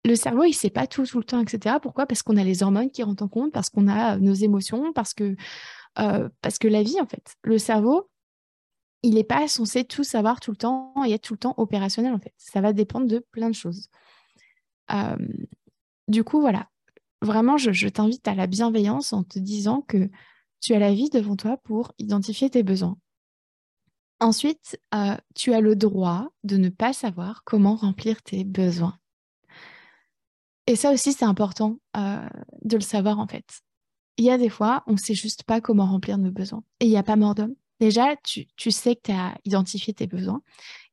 le 0.04 0.16
cerveau, 0.16 0.44
il 0.44 0.50
ne 0.50 0.54
sait 0.54 0.70
pas 0.70 0.86
tout, 0.86 1.06
tout 1.06 1.18
le 1.18 1.24
temps, 1.24 1.40
etc. 1.40 1.76
Pourquoi? 1.80 2.06
Parce 2.06 2.22
qu'on 2.22 2.36
a 2.36 2.44
les 2.44 2.62
hormones 2.62 2.90
qui 2.90 3.02
rentrent 3.02 3.22
en 3.22 3.28
compte, 3.28 3.52
parce 3.52 3.70
qu'on 3.70 3.88
a 3.88 4.16
nos 4.18 4.34
émotions, 4.34 4.92
parce 4.92 5.14
que, 5.14 5.36
parce 5.94 6.58
que 6.58 6.68
la 6.68 6.82
vie, 6.82 7.00
en 7.00 7.06
fait. 7.06 7.34
Le 7.42 7.58
cerveau, 7.58 8.10
il 9.02 9.14
n'est 9.14 9.24
pas 9.24 9.48
censé 9.48 9.84
tout 9.84 10.04
savoir 10.04 10.40
tout 10.40 10.50
le 10.52 10.56
temps 10.56 10.94
et 11.04 11.12
être 11.12 11.22
tout 11.22 11.34
le 11.34 11.38
temps 11.38 11.54
opérationnel 11.56 12.12
en 12.14 12.18
fait. 12.18 12.34
Ça 12.36 12.60
va 12.60 12.72
dépendre 12.72 13.06
de 13.06 13.18
plein 13.18 13.50
de 13.50 13.54
choses. 13.54 13.88
du 16.08 16.24
coup, 16.24 16.40
voilà. 16.40 16.68
Vraiment, 17.22 17.56
je, 17.56 17.88
t'invite 17.88 18.26
à 18.26 18.34
la 18.34 18.48
bienveillance 18.48 19.12
en 19.12 19.22
te 19.22 19.38
disant 19.38 19.80
que 19.80 20.10
tu 20.60 20.74
as 20.74 20.80
la 20.80 20.92
vie 20.92 21.08
devant 21.08 21.36
toi 21.36 21.56
pour 21.56 21.92
identifier 21.98 22.50
tes 22.50 22.64
besoins. 22.64 22.98
Ensuite, 24.18 24.78
euh, 24.94 25.16
tu 25.34 25.52
as 25.52 25.60
le 25.60 25.76
droit 25.76 26.32
de 26.44 26.56
ne 26.56 26.68
pas 26.68 26.92
savoir 26.92 27.42
comment 27.44 27.76
remplir 27.76 28.22
tes 28.22 28.44
besoins. 28.44 28.98
Et 30.66 30.76
ça 30.76 30.92
aussi, 30.92 31.12
c'est 31.12 31.24
important 31.24 31.78
euh, 31.96 32.28
de 32.62 32.76
le 32.76 32.82
savoir 32.82 33.18
en 33.18 33.26
fait. 33.26 33.62
Il 34.16 34.24
y 34.24 34.30
a 34.30 34.38
des 34.38 34.48
fois, 34.48 34.84
on 34.86 34.92
ne 34.92 34.98
sait 34.98 35.14
juste 35.14 35.44
pas 35.44 35.60
comment 35.60 35.86
remplir 35.86 36.18
nos 36.18 36.30
besoins. 36.30 36.62
Et 36.80 36.86
il 36.86 36.90
n'y 36.90 36.96
a 36.96 37.02
pas 37.02 37.16
mort 37.16 37.34
d'homme. 37.34 37.54
Déjà, 37.82 38.14
tu, 38.22 38.70
sais 38.70 38.94
que 38.94 39.00
tu 39.06 39.10
as 39.10 39.36
identifié 39.44 39.92
tes 39.92 40.06
besoins. 40.06 40.40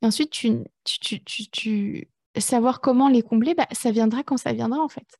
Et 0.01 0.07
ensuite, 0.07 0.31
tu, 0.31 2.07
savoir 2.35 2.81
comment 2.81 3.09
les 3.09 3.21
combler, 3.21 3.53
bah, 3.53 3.67
ça 3.71 3.91
viendra 3.91 4.23
quand 4.23 4.37
ça 4.37 4.53
viendra, 4.53 4.79
en 4.79 4.89
fait. 4.89 5.19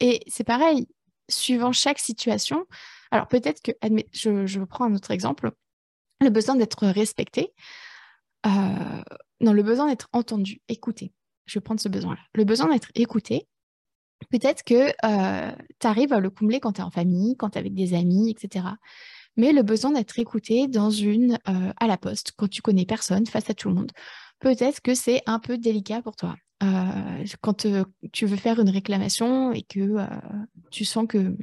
et 0.00 0.20
c'est 0.26 0.42
pareil, 0.42 0.88
suivant 1.28 1.70
chaque 1.70 2.00
situation. 2.00 2.66
Alors, 3.12 3.28
peut-être 3.28 3.62
que, 3.62 3.70
je, 4.12 4.44
je 4.44 4.60
prends 4.64 4.86
un 4.86 4.94
autre 4.96 5.12
exemple, 5.12 5.52
le 6.20 6.30
besoin 6.30 6.56
d'être 6.56 6.88
respecté. 6.88 7.54
Euh, 8.44 8.50
non, 9.40 9.52
le 9.52 9.62
besoin 9.62 9.86
d'être 9.86 10.08
entendu, 10.12 10.62
écouté. 10.66 11.12
Je 11.44 11.60
vais 11.60 11.62
prendre 11.62 11.80
ce 11.80 11.88
besoin-là. 11.88 12.22
Le 12.34 12.42
besoin 12.42 12.70
d'être 12.70 12.90
écouté, 12.96 13.46
peut-être 14.30 14.64
que 14.64 14.88
euh, 15.04 15.52
tu 15.78 15.86
arrives 15.86 16.12
à 16.12 16.18
le 16.18 16.30
combler 16.30 16.58
quand 16.58 16.72
tu 16.72 16.80
es 16.80 16.84
en 16.84 16.90
famille, 16.90 17.36
quand 17.36 17.50
tu 17.50 17.58
es 17.58 17.60
avec 17.60 17.74
des 17.74 17.94
amis, 17.94 18.30
etc 18.30 18.64
mais 19.36 19.52
le 19.52 19.62
besoin 19.62 19.92
d'être 19.92 20.18
écouté 20.18 20.66
dans 20.66 20.90
une 20.90 21.38
euh, 21.48 21.72
à 21.78 21.86
la 21.86 21.96
poste 21.96 22.32
quand 22.36 22.48
tu 22.48 22.62
connais 22.62 22.86
personne 22.86 23.26
face 23.26 23.50
à 23.50 23.54
tout 23.54 23.68
le 23.68 23.74
monde. 23.74 23.92
Peut-être 24.40 24.80
que 24.80 24.94
c'est 24.94 25.22
un 25.26 25.38
peu 25.38 25.58
délicat 25.58 26.02
pour 26.02 26.16
toi. 26.16 26.36
Euh, 26.62 27.24
quand 27.42 27.66
euh, 27.66 27.84
tu 28.12 28.26
veux 28.26 28.36
faire 28.36 28.60
une 28.60 28.70
réclamation 28.70 29.52
et 29.52 29.62
que 29.62 29.98
tu 30.70 30.84
sens 30.84 31.06
que, 31.08 31.36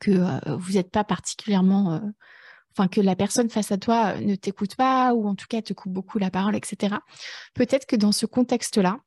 que 0.00 0.56
vous 0.56 0.72
n'êtes 0.72 0.90
pas 0.90 1.04
particulièrement, 1.04 2.00
enfin 2.72 2.88
que 2.88 3.00
la 3.00 3.16
personne 3.16 3.50
face 3.50 3.72
à 3.72 3.78
toi 3.78 4.18
ne 4.20 4.34
t'écoute 4.34 4.74
pas 4.76 5.14
ou 5.14 5.26
en 5.26 5.34
tout 5.34 5.46
cas 5.48 5.60
te 5.62 5.74
coupe 5.74 5.92
beaucoup 5.92 6.18
la 6.18 6.30
parole, 6.30 6.56
etc. 6.56 6.96
Peut-être 7.54 7.86
que 7.86 7.96
dans 7.96 8.12
ce 8.12 8.26
contexte-là, 8.26 9.00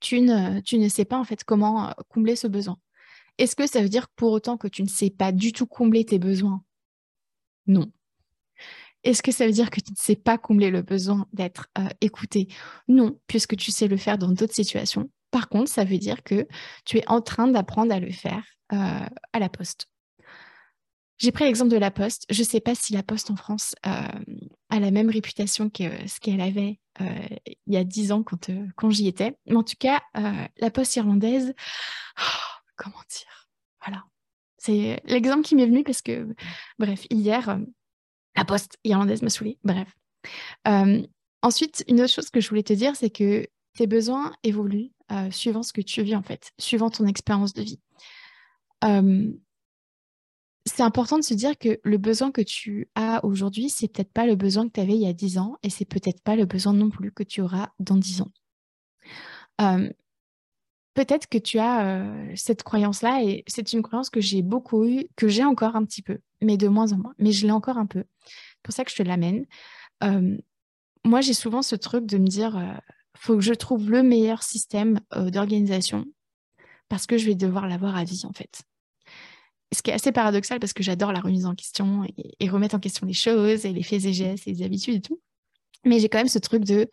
tu 0.00 0.20
ne, 0.20 0.60
tu 0.60 0.78
ne 0.78 0.88
sais 0.88 1.04
pas 1.04 1.18
en 1.18 1.24
fait 1.24 1.44
comment 1.44 1.92
combler 2.08 2.36
ce 2.36 2.46
besoin. 2.46 2.78
Est-ce 3.38 3.56
que 3.56 3.66
ça 3.66 3.82
veut 3.82 3.88
dire 3.88 4.08
pour 4.08 4.32
autant 4.32 4.56
que 4.56 4.68
tu 4.68 4.82
ne 4.82 4.88
sais 4.88 5.10
pas 5.10 5.32
du 5.32 5.52
tout 5.52 5.66
combler 5.66 6.04
tes 6.04 6.18
besoins 6.18 6.62
non. 7.66 7.90
Est-ce 9.06 9.22
que 9.22 9.30
ça 9.30 9.46
veut 9.46 9.52
dire 9.52 9.70
que 9.70 9.80
tu 9.80 9.92
ne 9.92 9.96
sais 9.96 10.16
pas 10.16 10.36
combler 10.36 10.70
le 10.70 10.82
besoin 10.82 11.28
d'être 11.32 11.68
euh, 11.78 11.88
écouté? 12.00 12.48
Non, 12.88 13.20
puisque 13.28 13.56
tu 13.56 13.70
sais 13.70 13.86
le 13.86 13.96
faire 13.96 14.18
dans 14.18 14.32
d'autres 14.32 14.54
situations. 14.54 15.08
Par 15.30 15.48
contre, 15.48 15.70
ça 15.70 15.84
veut 15.84 15.98
dire 15.98 16.24
que 16.24 16.48
tu 16.84 16.98
es 16.98 17.04
en 17.06 17.20
train 17.20 17.46
d'apprendre 17.46 17.94
à 17.94 18.00
le 18.00 18.10
faire 18.10 18.42
euh, 18.72 19.06
à 19.32 19.38
la 19.38 19.48
poste. 19.48 19.86
J'ai 21.18 21.30
pris 21.30 21.44
l'exemple 21.44 21.70
de 21.70 21.76
la 21.76 21.92
poste. 21.92 22.26
Je 22.30 22.42
ne 22.42 22.46
sais 22.46 22.60
pas 22.60 22.74
si 22.74 22.94
la 22.94 23.04
poste 23.04 23.30
en 23.30 23.36
France 23.36 23.76
euh, 23.86 24.08
a 24.70 24.80
la 24.80 24.90
même 24.90 25.08
réputation 25.08 25.70
que 25.70 25.84
ce 26.08 26.18
qu'elle 26.18 26.40
avait 26.40 26.80
il 26.98 27.74
y 27.74 27.76
a 27.76 27.84
dix 27.84 28.10
ans 28.10 28.22
quand, 28.22 28.50
quand 28.74 28.90
j'y 28.90 29.06
étais. 29.06 29.36
Mais 29.46 29.54
en 29.54 29.62
tout 29.62 29.76
cas, 29.78 30.00
la 30.14 30.70
poste 30.70 30.96
irlandaise, 30.96 31.54
comment 32.76 33.02
dire? 33.10 33.48
Voilà, 33.84 34.02
c'est 34.66 35.00
l'exemple 35.04 35.42
qui 35.42 35.54
m'est 35.54 35.66
venu 35.66 35.84
parce 35.84 36.02
que, 36.02 36.34
bref, 36.78 37.06
hier, 37.10 37.48
euh, 37.48 37.58
la 38.34 38.44
poste 38.44 38.78
irlandaise 38.84 39.22
m'a 39.22 39.30
saoulée. 39.30 39.58
Bref. 39.64 39.88
Euh, 40.66 41.02
ensuite, 41.42 41.84
une 41.88 42.00
autre 42.00 42.12
chose 42.12 42.30
que 42.30 42.40
je 42.40 42.48
voulais 42.48 42.62
te 42.62 42.72
dire, 42.72 42.96
c'est 42.96 43.10
que 43.10 43.46
tes 43.76 43.86
besoins 43.86 44.32
évoluent 44.42 44.90
euh, 45.12 45.30
suivant 45.30 45.62
ce 45.62 45.72
que 45.72 45.80
tu 45.80 46.02
vis, 46.02 46.16
en 46.16 46.22
fait, 46.22 46.50
suivant 46.58 46.90
ton 46.90 47.06
expérience 47.06 47.52
de 47.52 47.62
vie. 47.62 47.80
c'est 50.64 50.82
important 50.82 51.16
de 51.16 51.22
se 51.22 51.34
dire 51.34 51.56
que 51.58 51.78
le 51.84 51.96
besoin 51.96 52.32
que 52.32 52.40
tu 52.40 52.88
as 52.96 53.24
aujourd'hui, 53.24 53.70
c'est 53.70 53.88
peut-être 53.88 54.12
pas 54.12 54.26
le 54.26 54.34
besoin 54.34 54.66
que 54.66 54.72
tu 54.72 54.80
avais 54.80 54.94
il 54.94 55.02
y 55.02 55.06
a 55.06 55.12
10 55.12 55.38
ans 55.38 55.56
et 55.62 55.70
c'est 55.70 55.84
peut-être 55.84 56.20
pas 56.22 56.34
le 56.34 56.44
besoin 56.44 56.72
non 56.72 56.90
plus 56.90 57.12
que 57.12 57.22
tu 57.22 57.40
auras 57.40 57.68
dans 57.78 57.96
10 57.96 58.22
ans 58.22 58.32
peut-être 60.96 61.28
que 61.28 61.38
tu 61.38 61.58
as 61.58 61.86
euh, 61.86 62.32
cette 62.34 62.62
croyance-là 62.62 63.22
et 63.22 63.44
c'est 63.46 63.72
une 63.72 63.82
croyance 63.82 64.10
que 64.10 64.20
j'ai 64.20 64.42
beaucoup 64.42 64.84
eue, 64.84 65.06
que 65.14 65.28
j'ai 65.28 65.44
encore 65.44 65.76
un 65.76 65.84
petit 65.84 66.02
peu, 66.02 66.18
mais 66.40 66.56
de 66.56 66.66
moins 66.66 66.92
en 66.92 66.98
moins. 66.98 67.14
Mais 67.18 67.32
je 67.32 67.46
l'ai 67.46 67.52
encore 67.52 67.76
un 67.76 67.86
peu. 67.86 68.02
C'est 68.24 68.62
pour 68.62 68.74
ça 68.74 68.84
que 68.84 68.90
je 68.90 68.96
te 68.96 69.02
l'amène. 69.02 69.44
moi, 71.04 71.20
j'ai 71.20 71.34
souvent 71.34 71.62
ce 71.62 71.76
truc 71.76 72.06
de 72.06 72.18
me 72.18 72.26
dire, 72.26 72.56
euh, 72.56 72.72
faut 73.16 73.36
que 73.36 73.42
je 73.42 73.54
trouve 73.54 73.90
le 73.90 74.02
meilleur 74.02 74.42
système 74.42 74.98
euh, 75.14 75.30
d'organisation 75.30 76.04
parce 76.88 77.06
que 77.06 77.18
je 77.18 77.26
vais 77.26 77.34
devoir 77.34 77.68
l'avoir 77.68 77.96
à 77.96 78.04
vie, 78.04 78.22
en 78.24 78.32
fait. 78.32 78.62
Ce 79.72 79.82
qui 79.82 79.90
est 79.90 79.94
assez 79.94 80.12
paradoxal 80.12 80.60
parce 80.60 80.72
que 80.72 80.82
j'adore 80.82 81.12
la 81.12 81.20
remise 81.20 81.44
en 81.44 81.54
question 81.54 82.04
et, 82.04 82.36
et, 82.40 82.48
remettre 82.48 82.74
en 82.74 82.80
question 82.80 83.06
les 83.06 83.12
choses 83.12 83.66
et 83.66 83.72
les 83.72 83.82
faits 83.82 84.04
et 84.04 84.12
gestes 84.12 84.46
et 84.46 84.52
les 84.52 84.62
habitudes 84.62 84.94
et 84.94 85.00
tout. 85.00 85.20
Mais 85.84 85.98
j'ai 86.00 86.08
quand 86.08 86.18
même 86.18 86.28
ce 86.28 86.38
truc 86.38 86.64
de 86.64 86.88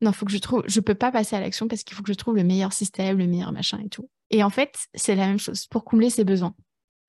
non, 0.00 0.12
faut 0.12 0.26
que 0.26 0.32
je 0.32 0.38
trouve, 0.38 0.62
je 0.66 0.80
peux 0.80 0.94
pas 0.94 1.10
passer 1.10 1.34
à 1.36 1.40
l'action 1.40 1.66
parce 1.66 1.82
qu'il 1.82 1.96
faut 1.96 2.02
que 2.02 2.12
je 2.12 2.16
trouve 2.16 2.36
le 2.36 2.44
meilleur 2.44 2.72
système, 2.72 3.18
le 3.18 3.26
meilleur 3.26 3.52
machin 3.52 3.80
et 3.84 3.88
tout. 3.88 4.08
Et 4.30 4.42
en 4.42 4.50
fait, 4.50 4.76
c'est 4.94 5.16
la 5.16 5.26
même 5.26 5.38
chose 5.38 5.66
pour 5.66 5.84
combler 5.84 6.10
ses 6.10 6.24
besoins. 6.24 6.54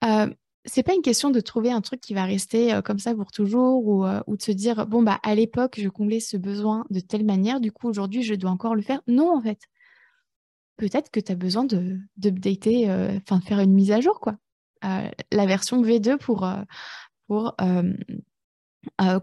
Euh, 0.04 0.28
c'est 0.66 0.84
pas 0.84 0.94
une 0.94 1.02
question 1.02 1.30
de 1.30 1.40
trouver 1.40 1.72
un 1.72 1.82
truc 1.82 2.02
qui 2.02 2.14
va 2.14 2.26
rester 2.26 2.74
euh, 2.74 2.82
comme 2.82 3.00
ça 3.00 3.14
pour 3.16 3.32
toujours 3.32 3.86
ou, 3.86 4.06
euh, 4.06 4.22
ou, 4.28 4.38
de 4.38 4.42
se 4.42 4.52
dire 4.52 4.88
bon 4.88 5.04
bah 5.04 5.20
à 5.24 5.36
l'époque 5.36 5.80
je 5.80 5.90
comblais 5.90 6.20
ce 6.20 6.38
besoin 6.38 6.86
de 6.90 7.00
telle 7.00 7.26
manière, 7.26 7.60
du 7.60 7.72
coup 7.72 7.88
aujourd'hui 7.88 8.24
je 8.24 8.36
dois 8.36 8.52
encore 8.52 8.76
le 8.76 8.82
faire. 8.82 9.02
Non 9.08 9.36
en 9.36 9.42
fait. 9.42 9.60
Peut-être 10.78 11.12
que 11.12 11.20
tu 11.20 11.32
as 11.32 11.36
besoin 11.36 11.66
de 11.66 11.98
d'updater, 12.18 12.90
euh, 12.90 13.18
enfin 13.18 13.40
de 13.40 13.44
faire 13.44 13.60
une 13.60 13.74
mise 13.74 13.92
à 13.92 14.00
jour 14.02 14.20
quoi. 14.20 14.36
la 14.82 15.46
version 15.46 15.82
V2 15.82 16.18
pour, 16.18 16.48
pour 17.28 17.56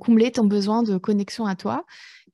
combler 0.01 0.33
ton 0.33 0.45
besoin 0.45 0.83
de 0.83 0.99
connexion 0.99 1.47
à 1.47 1.57
toi 1.57 1.85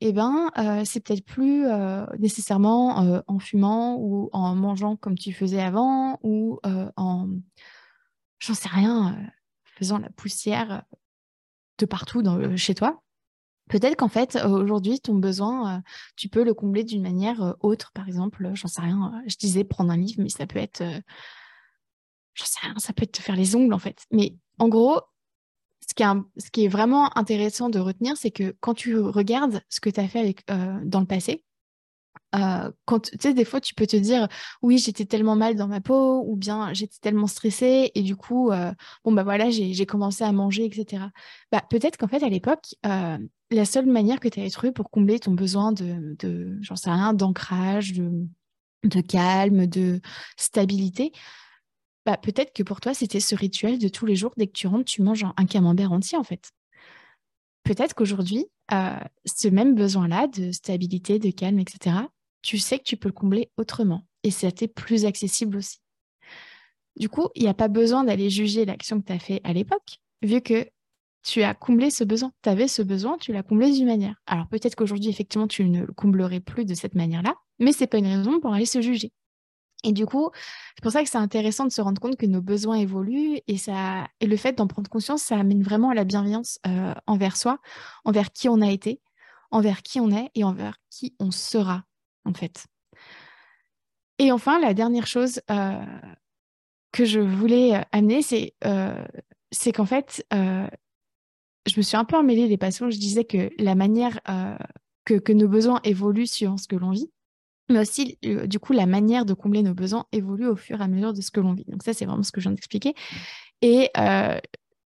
eh 0.04 0.12
ben, 0.12 0.50
euh, 0.58 0.84
c'est 0.84 0.98
peut-être 0.98 1.24
plus 1.24 1.66
euh, 1.66 2.04
nécessairement 2.18 3.04
euh, 3.04 3.20
en 3.28 3.38
fumant 3.38 3.96
ou 3.98 4.30
en 4.32 4.56
mangeant 4.56 4.96
comme 4.96 5.16
tu 5.16 5.32
faisais 5.32 5.62
avant 5.62 6.18
ou 6.22 6.58
en, 6.64 7.28
j'en 8.40 8.54
sais 8.54 8.68
rien, 8.68 9.16
faisant 9.64 9.98
la 9.98 10.10
poussière 10.10 10.82
de 11.78 11.86
partout 11.86 12.22
chez 12.56 12.74
toi. 12.74 13.00
Peut-être 13.68 13.96
qu'en 13.96 14.08
fait, 14.08 14.36
aujourd'hui, 14.44 15.00
ton 15.00 15.14
besoin, 15.14 15.82
tu 16.16 16.28
peux 16.28 16.42
le 16.42 16.52
combler 16.52 16.82
d'une 16.82 17.02
manière 17.02 17.54
autre. 17.60 17.92
Par 17.92 18.08
exemple, 18.08 18.50
j'en 18.54 18.68
sais 18.68 18.82
rien, 18.82 19.22
je 19.26 19.36
disais 19.36 19.62
prendre 19.62 19.92
un 19.92 19.96
livre, 19.96 20.20
mais 20.20 20.28
ça 20.28 20.46
peut 20.46 20.58
être, 20.58 20.82
j'en 22.34 22.44
sais 22.44 22.60
rien, 22.60 22.74
ça 22.78 22.92
peut 22.92 23.04
être 23.04 23.12
te 23.12 23.22
faire 23.22 23.36
les 23.36 23.54
ongles 23.54 23.72
en 23.72 23.78
fait. 23.78 24.04
Mais 24.10 24.34
en 24.58 24.68
gros, 24.68 25.00
ce 25.98 26.50
qui, 26.50 26.64
est 26.64 26.68
vraiment 26.68 27.16
intéressant 27.16 27.68
de 27.70 27.78
retenir, 27.78 28.16
c'est 28.16 28.30
que 28.30 28.54
quand 28.60 28.74
tu 28.74 28.98
regardes 28.98 29.62
ce 29.68 29.80
que 29.80 29.90
tu 29.90 30.00
as 30.00 30.08
fait 30.08 30.20
avec, 30.20 30.46
dans 30.84 31.00
le 31.00 31.06
passé, 31.06 31.44
quand 32.32 33.00
tu 33.00 33.18
sais, 33.20 33.34
des 33.34 33.44
fois, 33.44 33.60
tu 33.60 33.74
peux 33.74 33.86
te 33.86 33.96
dire 33.96 34.28
oui, 34.62 34.78
j'étais 34.78 35.04
tellement 35.04 35.36
mal 35.36 35.54
dans 35.54 35.68
ma 35.68 35.80
peau, 35.80 36.24
ou 36.26 36.36
bien 36.36 36.72
j'étais 36.72 36.96
tellement 37.00 37.26
stressée, 37.26 37.90
et 37.94 38.02
du 38.02 38.16
coup, 38.16 38.50
bon, 39.04 39.12
bah 39.12 39.22
voilà, 39.22 39.50
j'ai 39.50 39.86
commencé 39.86 40.24
à 40.24 40.32
manger, 40.32 40.64
etc. 40.64 41.04
Bah, 41.50 41.62
peut-être 41.68 41.96
qu'en 41.96 42.08
fait, 42.08 42.22
à 42.22 42.28
l'époque, 42.28 42.74
la 42.82 43.64
seule 43.64 43.86
manière 43.86 44.20
que 44.20 44.28
tu 44.28 44.40
avais 44.40 44.50
trouvé 44.50 44.72
pour 44.72 44.90
combler 44.90 45.18
ton 45.18 45.32
besoin 45.32 45.72
de, 45.72 46.16
j'en 46.60 47.12
d'ancrage, 47.12 47.92
de 47.92 49.00
calme, 49.00 49.66
de 49.66 50.00
stabilité, 50.36 51.12
bah, 52.04 52.16
peut-être 52.16 52.52
que 52.52 52.62
pour 52.62 52.80
toi, 52.80 52.94
c'était 52.94 53.20
ce 53.20 53.34
rituel 53.34 53.78
de 53.78 53.88
tous 53.88 54.06
les 54.06 54.16
jours, 54.16 54.32
dès 54.36 54.46
que 54.46 54.52
tu 54.52 54.66
rentres, 54.66 54.84
tu 54.84 55.02
manges 55.02 55.24
un 55.36 55.46
camembert 55.46 55.92
entier, 55.92 56.18
en 56.18 56.24
fait. 56.24 56.50
Peut-être 57.64 57.94
qu'aujourd'hui, 57.94 58.46
ce 58.70 59.48
même 59.48 59.74
besoin-là 59.74 60.26
de 60.26 60.50
stabilité, 60.50 61.18
de 61.18 61.30
calme, 61.30 61.60
etc., 61.60 61.96
tu 62.42 62.58
sais 62.58 62.78
que 62.78 62.84
tu 62.84 62.96
peux 62.96 63.08
le 63.08 63.14
combler 63.14 63.50
autrement 63.56 64.06
et 64.24 64.32
c'était 64.32 64.66
plus 64.66 65.04
accessible 65.04 65.56
aussi. 65.56 65.78
Du 66.96 67.08
coup, 67.08 67.28
il 67.34 67.44
n'y 67.44 67.48
a 67.48 67.54
pas 67.54 67.68
besoin 67.68 68.04
d'aller 68.04 68.30
juger 68.30 68.64
l'action 68.64 69.00
que 69.00 69.06
tu 69.06 69.12
as 69.12 69.18
fait 69.18 69.40
à 69.44 69.52
l'époque, 69.52 70.00
vu 70.22 70.40
que 70.40 70.68
tu 71.22 71.42
as 71.44 71.54
comblé 71.54 71.90
ce 71.90 72.02
besoin. 72.02 72.32
Tu 72.42 72.48
avais 72.48 72.66
ce 72.66 72.82
besoin, 72.82 73.16
tu 73.16 73.32
l'as 73.32 73.44
comblé 73.44 73.70
d'une 73.70 73.86
manière. 73.86 74.16
Alors 74.26 74.48
peut-être 74.48 74.74
qu'aujourd'hui, 74.74 75.08
effectivement, 75.08 75.46
tu 75.46 75.68
ne 75.68 75.82
le 75.82 75.92
comblerais 75.92 76.40
plus 76.40 76.64
de 76.64 76.74
cette 76.74 76.96
manière-là, 76.96 77.36
mais 77.60 77.72
ce 77.72 77.80
n'est 77.80 77.86
pas 77.86 77.98
une 77.98 78.06
raison 78.06 78.40
pour 78.40 78.52
aller 78.52 78.66
se 78.66 78.82
juger. 78.82 79.12
Et 79.84 79.92
du 79.92 80.06
coup, 80.06 80.30
c'est 80.76 80.82
pour 80.82 80.92
ça 80.92 81.02
que 81.02 81.08
c'est 81.08 81.18
intéressant 81.18 81.64
de 81.64 81.72
se 81.72 81.80
rendre 81.80 82.00
compte 82.00 82.16
que 82.16 82.26
nos 82.26 82.40
besoins 82.40 82.76
évoluent 82.76 83.40
et, 83.48 83.58
ça, 83.58 84.08
et 84.20 84.26
le 84.26 84.36
fait 84.36 84.52
d'en 84.52 84.66
prendre 84.66 84.88
conscience, 84.88 85.22
ça 85.22 85.36
amène 85.36 85.62
vraiment 85.62 85.90
à 85.90 85.94
la 85.94 86.04
bienveillance 86.04 86.58
euh, 86.66 86.94
envers 87.06 87.36
soi, 87.36 87.58
envers 88.04 88.32
qui 88.32 88.48
on 88.48 88.60
a 88.60 88.70
été, 88.70 89.00
envers 89.50 89.82
qui 89.82 90.00
on 90.00 90.10
est 90.10 90.30
et 90.34 90.44
envers 90.44 90.76
qui 90.90 91.14
on 91.18 91.30
sera 91.30 91.82
en 92.24 92.32
fait. 92.32 92.66
Et 94.18 94.30
enfin, 94.30 94.60
la 94.60 94.72
dernière 94.72 95.06
chose 95.08 95.40
euh, 95.50 95.84
que 96.92 97.04
je 97.04 97.18
voulais 97.18 97.74
euh, 97.74 97.80
amener, 97.90 98.22
c'est 98.22 99.72
qu'en 99.72 99.86
fait, 99.86 100.24
je 100.30 101.76
me 101.76 101.82
suis 101.82 101.96
un 101.96 102.04
peu 102.04 102.16
emmêlée 102.16 102.46
des 102.46 102.56
passions. 102.56 102.88
Je 102.88 102.98
disais 102.98 103.24
que 103.24 103.50
la 103.58 103.74
manière 103.74 104.20
que, 105.04 105.14
que, 105.14 105.32
nos 105.32 105.48
besoins 105.48 105.80
évoluent 105.82 106.26
suivant 106.26 106.56
ce 106.56 106.68
que 106.68 106.76
l'on 106.76 106.90
vit, 106.90 107.10
mais 107.72 107.80
aussi, 107.80 108.18
du 108.22 108.58
coup, 108.58 108.72
la 108.72 108.86
manière 108.86 109.24
de 109.24 109.34
combler 109.34 109.62
nos 109.62 109.74
besoins 109.74 110.06
évolue 110.12 110.46
au 110.46 110.56
fur 110.56 110.80
et 110.80 110.84
à 110.84 110.88
mesure 110.88 111.12
de 111.12 111.20
ce 111.20 111.30
que 111.30 111.40
l'on 111.40 111.54
vit. 111.54 111.64
Donc 111.68 111.82
ça, 111.82 111.92
c'est 111.92 112.04
vraiment 112.04 112.22
ce 112.22 112.32
que 112.32 112.40
je 112.40 112.48
viens 112.48 112.54
d'expliquer. 112.54 112.94
Et 113.62 113.90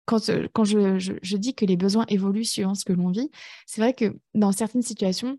quand, 0.06 0.30
quand 0.52 0.64
je, 0.64 0.98
je, 0.98 1.36
dis 1.36 1.54
que 1.54 1.64
les 1.64 1.76
besoins 1.76 2.04
évoluent 2.08 2.44
suivant 2.44 2.74
ce 2.74 2.84
que 2.84 2.92
l'on 2.92 3.10
vit, 3.10 3.30
c'est 3.66 3.80
vrai 3.80 3.92
que 3.92 4.16
dans 4.34 4.52
certaines 4.52 4.82
situations, 4.82 5.38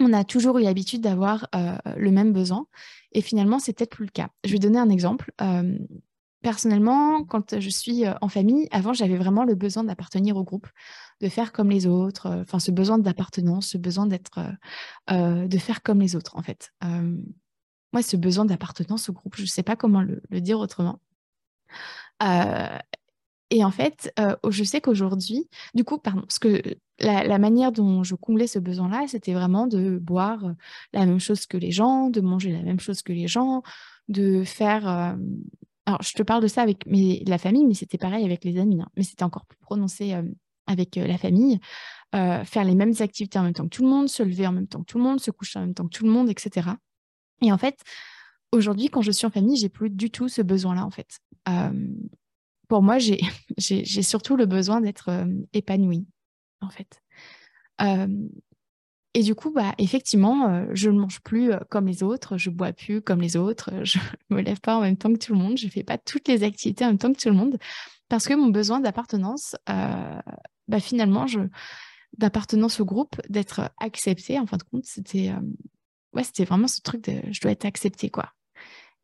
on 0.00 0.12
a 0.12 0.24
toujours 0.24 0.58
eu 0.58 0.62
l'habitude 0.62 1.02
d'avoir 1.02 1.46
euh, 1.54 1.76
le 1.96 2.10
même 2.10 2.32
besoin. 2.32 2.66
Et 3.12 3.20
finalement, 3.20 3.58
c'est 3.58 3.74
peut-être 3.74 3.90
plus 3.90 4.06
le 4.06 4.10
cas. 4.10 4.30
Je 4.44 4.52
vais 4.52 4.58
donner 4.58 4.78
un 4.78 4.88
exemple. 4.88 5.30
Euh, 5.42 5.78
personnellement, 6.42 7.22
quand 7.24 7.60
je 7.60 7.68
suis 7.68 8.06
euh, 8.06 8.14
en 8.22 8.28
famille, 8.28 8.66
avant, 8.72 8.94
j'avais 8.94 9.16
vraiment 9.16 9.44
le 9.44 9.54
besoin 9.54 9.84
d'appartenir 9.84 10.36
au 10.36 10.42
groupe, 10.42 10.66
de 11.20 11.28
faire 11.28 11.52
comme 11.52 11.70
les 11.70 11.86
autres, 11.86 12.28
enfin, 12.40 12.58
ce 12.58 12.70
besoin 12.70 12.98
d'appartenance, 12.98 13.68
ce 13.68 13.78
besoin 13.78 14.06
d'être, 14.06 14.40
de 15.10 15.58
faire 15.58 15.82
comme 15.82 16.00
les 16.00 16.16
autres, 16.16 16.36
en 16.36 16.42
fait. 16.42 16.72
moi, 17.92 18.02
ce 18.02 18.16
besoin 18.16 18.44
d'appartenance 18.44 19.08
au 19.08 19.12
groupe, 19.12 19.36
je 19.36 19.42
ne 19.42 19.46
sais 19.46 19.62
pas 19.62 19.76
comment 19.76 20.02
le, 20.02 20.22
dire 20.40 20.58
autrement. 20.58 21.00
Et 23.50 23.64
en 23.64 23.70
fait, 23.72 24.12
euh, 24.20 24.36
je 24.48 24.62
sais 24.62 24.80
qu'aujourd'hui, 24.80 25.48
du 25.74 25.82
coup, 25.82 25.98
pardon, 25.98 26.20
parce 26.22 26.38
que 26.38 26.62
la, 27.00 27.38
manière 27.38 27.72
dont 27.72 28.04
je 28.04 28.14
comblais 28.14 28.46
ce 28.46 28.60
besoin-là, 28.60 29.06
c'était 29.08 29.32
vraiment 29.32 29.66
de 29.66 29.98
boire 29.98 30.44
euh, 30.44 30.52
la 30.92 31.04
même 31.04 31.18
chose 31.18 31.46
que 31.46 31.56
les 31.56 31.72
gens, 31.72 32.10
de 32.10 32.20
manger 32.20 32.52
la 32.52 32.62
même 32.62 32.78
chose 32.78 33.02
que 33.02 33.12
les 33.12 33.26
gens, 33.26 33.62
de 34.08 34.44
faire. 34.44 34.88
Euh, 34.88 35.16
alors, 35.86 36.02
je 36.02 36.12
te 36.12 36.22
parle 36.22 36.42
de 36.42 36.46
ça 36.46 36.62
avec 36.62 36.84
la 36.86 37.38
famille, 37.38 37.66
mais 37.66 37.74
c'était 37.74 37.98
pareil 37.98 38.24
avec 38.24 38.44
les 38.44 38.58
amis, 38.58 38.80
hein, 38.80 38.88
mais 38.96 39.02
c'était 39.02 39.24
encore 39.24 39.46
plus 39.46 39.58
prononcé 39.58 40.14
avec 40.70 40.96
la 40.96 41.18
famille. 41.18 41.58
faire 42.12 42.64
les 42.64 42.74
mêmes 42.74 42.94
activités 43.00 43.38
en 43.38 43.42
même 43.42 43.52
temps 43.52 43.64
que 43.64 43.76
tout 43.76 43.82
le 43.82 43.88
monde, 43.88 44.08
se 44.08 44.22
lever 44.22 44.46
en 44.46 44.52
même 44.52 44.66
temps 44.66 44.80
que 44.80 44.86
tout 44.86 44.98
le 44.98 45.04
monde, 45.04 45.20
se 45.20 45.30
coucher 45.30 45.58
en 45.58 45.62
même 45.62 45.74
temps 45.74 45.84
que 45.84 45.96
tout 45.96 46.04
le 46.04 46.10
monde, 46.10 46.28
etc. 46.28 46.70
Et 47.42 47.52
en 47.52 47.58
fait, 47.58 47.80
aujourd'hui, 48.52 48.88
quand 48.88 49.02
je 49.02 49.10
suis 49.10 49.26
en 49.26 49.30
famille, 49.30 49.56
j'ai 49.56 49.68
plus 49.68 49.90
du 49.90 50.10
tout 50.10 50.28
ce 50.28 50.42
besoin-là, 50.42 50.84
en 50.84 50.90
fait 50.90 51.20
pour 52.70 52.82
moi, 52.82 52.96
j'ai 53.58 54.02
surtout 54.02 54.36
le 54.36 54.46
besoin 54.46 54.80
d'être 54.80 55.10
euh, 55.10 55.26
épanouie, 55.52 56.06
en 56.62 56.70
fait. 56.70 57.02
Euh, 57.82 58.28
et 59.12 59.22
du 59.22 59.34
coup, 59.34 59.50
bah, 59.50 59.74
effectivement, 59.78 60.48
euh, 60.48 60.66
je 60.72 60.88
ne 60.88 60.98
mange 60.98 61.20
plus 61.20 61.50
comme 61.68 61.86
les 61.86 62.02
autres, 62.02 62.38
je 62.38 62.48
bois 62.48 62.72
plus 62.72 63.02
comme 63.02 63.20
les 63.20 63.36
autres, 63.36 63.70
je 63.84 63.98
ne 64.30 64.36
me 64.36 64.40
lève 64.40 64.60
pas 64.60 64.76
en 64.76 64.80
même 64.80 64.96
temps 64.96 65.12
que 65.12 65.18
tout 65.18 65.34
le 65.34 65.38
monde, 65.38 65.58
je 65.58 65.66
ne 65.66 65.70
fais 65.70 65.82
pas 65.82 65.98
toutes 65.98 66.28
les 66.28 66.44
activités 66.44 66.84
en 66.84 66.88
même 66.88 66.98
temps 66.98 67.12
que 67.12 67.20
tout 67.20 67.28
le 67.28 67.34
monde, 67.34 67.58
parce 68.08 68.26
que 68.26 68.34
mon 68.34 68.48
besoin 68.48 68.80
d'appartenance, 68.80 69.56
bah, 70.70 70.80
finalement, 70.80 71.26
d'appartenance 72.16 72.80
au 72.80 72.84
groupe, 72.84 73.20
d'être 73.28 73.70
acceptée, 73.78 74.38
en 74.38 74.46
fin 74.46 74.56
de 74.56 74.62
compte, 74.62 74.86
c'était 74.86 75.32
ouais, 76.14 76.24
c'était 76.24 76.44
vraiment 76.44 76.68
ce 76.68 76.80
truc 76.80 77.04
de 77.04 77.20
je 77.30 77.40
dois 77.40 77.52
être 77.52 77.64
acceptée, 77.64 78.10
quoi. 78.10 78.32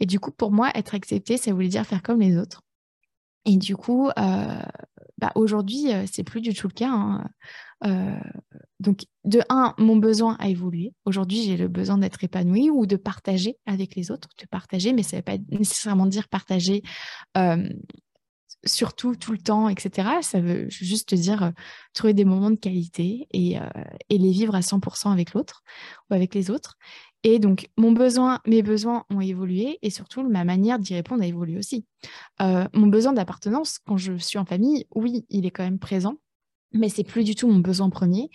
Et 0.01 0.07
du 0.07 0.21
coup, 0.21 0.31
pour 0.31 0.53
moi, 0.53 0.71
être 0.75 0.95
acceptée, 0.95 1.37
ça 1.37 1.53
voulait 1.53 1.69
dire 1.69 1.87
faire 1.87 2.03
comme 2.03 2.21
les 2.21 2.37
autres. 2.37 2.63
Et 3.45 3.57
du 3.57 3.77
coup, 3.77 4.09
euh, 4.09 4.63
bah 5.19 5.33
aujourd'hui, 5.37 5.93
euh, 5.93 6.05
c'est 6.11 6.25
plus 6.25 6.41
du 6.41 6.53
tout 6.53 6.67
le 6.69 6.75
cas. 6.75 6.91
Hein. 6.91 7.29
Euh, 7.85 8.19
donc, 8.81 9.05
de 9.25 9.41
un, 9.49 9.75
mon 9.79 9.97
besoin 9.97 10.37
a 10.41 10.49
évolué. 10.49 10.93
Aujourd'hui, 11.05 11.43
j'ai 11.43 11.57
le 11.57 11.69
besoin 11.69 11.97
d'être 11.97 12.23
épanouie 12.25 12.71
ou 12.71 12.87
de 12.87 12.97
partager 12.97 13.57
avec 13.65 13.95
les 13.95 14.11
autres, 14.11 14.29
de 14.39 14.47
partager, 14.47 14.93
mais 14.93 15.03
ça 15.03 15.17
ne 15.17 15.21
veut 15.21 15.25
pas 15.25 15.39
nécessairement 15.51 16.07
dire 16.07 16.29
partager 16.29 16.83
surtout 18.65 19.15
tout 19.15 19.33
le 19.33 19.39
temps, 19.39 19.69
etc. 19.69 20.09
Ça 20.23 20.41
veut 20.41 20.67
juste 20.69 21.15
dire 21.15 21.53
trouver 21.95 22.15
des 22.15 22.25
moments 22.25 22.51
de 22.51 22.57
qualité 22.57 23.29
et, 23.33 23.57
et 24.09 24.19
les 24.19 24.31
vivre 24.31 24.55
à 24.55 24.61
100% 24.61 25.13
avec 25.13 25.35
l'autre 25.35 25.63
ou 26.11 26.15
avec 26.15 26.35
les 26.35 26.51
autres. 26.51 26.77
Et 27.29 27.41
donc, 27.41 27.69
mon 27.77 27.91
besoin, 27.91 28.39
mes 28.47 28.63
besoins 28.63 29.05
ont 29.11 29.21
évolué 29.21 29.81
et 29.83 29.91
surtout, 29.91 30.23
ma 30.29 30.45
manière 30.45 30.79
d'y 30.79 30.95
répondre 30.95 31.25
a 31.25 31.27
évolué 31.27 31.59
aussi. 31.59 31.85
Euh, 32.41 32.69
mon 32.73 32.87
besoin 32.87 33.13
d'appartenance, 33.13 33.81
quand 33.81 33.97
je 33.97 34.17
suis 34.17 34.39
en 34.39 34.45
famille, 34.45 34.87
oui, 34.95 35.27
il 35.29 35.45
est 35.45 35.51
quand 35.51 35.65
même 35.65 35.81
présent, 35.81 36.19
mais 36.73 36.89
c'est 36.89 37.03
plus 37.03 37.25
du 37.25 37.35
tout 37.35 37.49
mon 37.49 37.59
besoin 37.59 37.91
premier. 37.91 38.31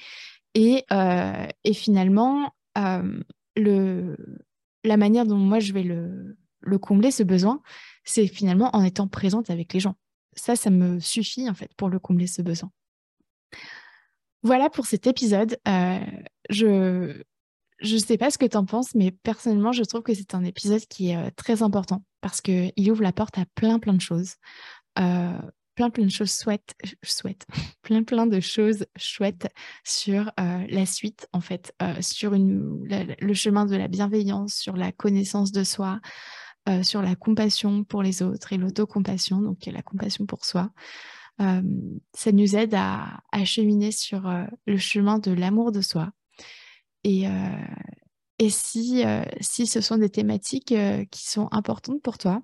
Et, 0.55 0.83
euh, 0.91 1.47
et 1.63 1.73
finalement, 1.73 2.53
euh, 2.77 3.21
le, 3.55 4.17
la 4.83 4.97
manière 4.97 5.25
dont 5.25 5.37
moi 5.37 5.59
je 5.59 5.71
vais 5.71 5.83
le, 5.83 6.37
le 6.59 6.77
combler, 6.77 7.11
ce 7.11 7.23
besoin, 7.23 7.61
c'est 8.03 8.27
finalement 8.27 8.75
en 8.75 8.83
étant 8.83 9.07
présente 9.07 9.49
avec 9.49 9.73
les 9.73 9.79
gens. 9.79 9.95
Ça, 10.35 10.55
ça 10.55 10.69
me 10.69 10.99
suffit 10.99 11.49
en 11.49 11.53
fait 11.53 11.73
pour 11.75 11.89
le 11.89 11.99
combler, 11.99 12.27
ce 12.27 12.41
besoin. 12.41 12.71
Voilà 14.43 14.69
pour 14.69 14.85
cet 14.85 15.07
épisode. 15.07 15.57
je, 16.49 17.21
je 17.81 17.95
ne 17.95 17.99
sais 17.99 18.17
pas 18.17 18.29
ce 18.29 18.37
que 18.37 18.45
tu 18.45 18.57
en 18.57 18.65
penses, 18.65 18.93
mais 18.95 19.11
personnellement, 19.11 19.71
je 19.71 19.83
trouve 19.83 20.03
que 20.03 20.13
c'est 20.13 20.35
un 20.35 20.43
épisode 20.43 20.85
qui 20.85 21.09
est 21.09 21.17
euh, 21.17 21.29
très 21.35 21.63
important 21.63 22.03
parce 22.21 22.39
qu'il 22.41 22.91
ouvre 22.91 23.01
la 23.01 23.11
porte 23.11 23.37
à 23.37 23.45
plein, 23.55 23.79
plein 23.79 23.93
de 23.93 24.01
choses. 24.01 24.35
Euh, 24.99 25.37
plein, 25.73 25.89
plein 25.89 26.05
de 26.05 26.11
choses 26.11 26.37
chouettes, 26.37 26.75
chouettes, 27.01 27.47
plein, 27.81 28.03
plein 28.03 28.27
de 28.27 28.39
choses 28.39 28.85
chouettes 28.97 29.51
sur 29.83 30.31
euh, 30.39 30.65
la 30.69 30.85
suite, 30.85 31.27
en 31.33 31.41
fait, 31.41 31.73
sur 32.01 32.33
une, 32.33 32.85
le 33.19 33.33
chemin 33.33 33.65
de 33.65 33.75
la 33.75 33.87
bienveillance, 33.87 34.53
sur 34.53 34.75
la 34.75 34.91
connaissance 34.91 35.51
de 35.51 35.63
soi, 35.63 35.99
sur 36.83 37.01
la 37.01 37.15
compassion 37.15 37.83
pour 37.83 38.03
les 38.03 38.21
autres 38.21 38.53
et 38.53 38.57
l'autocompassion, 38.57 39.41
donc 39.41 39.65
la 39.65 39.81
compassion 39.81 40.25
pour 40.25 40.45
soi. 40.45 40.71
ça 41.39 42.31
nous 42.31 42.55
aide 42.55 42.75
à, 42.75 43.21
cheminer 43.45 43.91
sur 43.91 44.31
le 44.65 44.77
chemin 44.77 45.19
de 45.19 45.31
l'amour 45.31 45.71
de 45.71 45.81
soi, 45.81 46.11
et, 47.03 47.27
euh, 47.27 48.49
si, 48.49 49.05
euh, 49.05 49.23
ce 49.41 49.81
sont 49.81 49.97
des 49.97 50.09
thématiques 50.09 50.71
euh, 50.71 51.05
qui 51.05 51.29
sont 51.29 51.47
importantes 51.51 52.01
pour 52.01 52.17
toi 52.17 52.41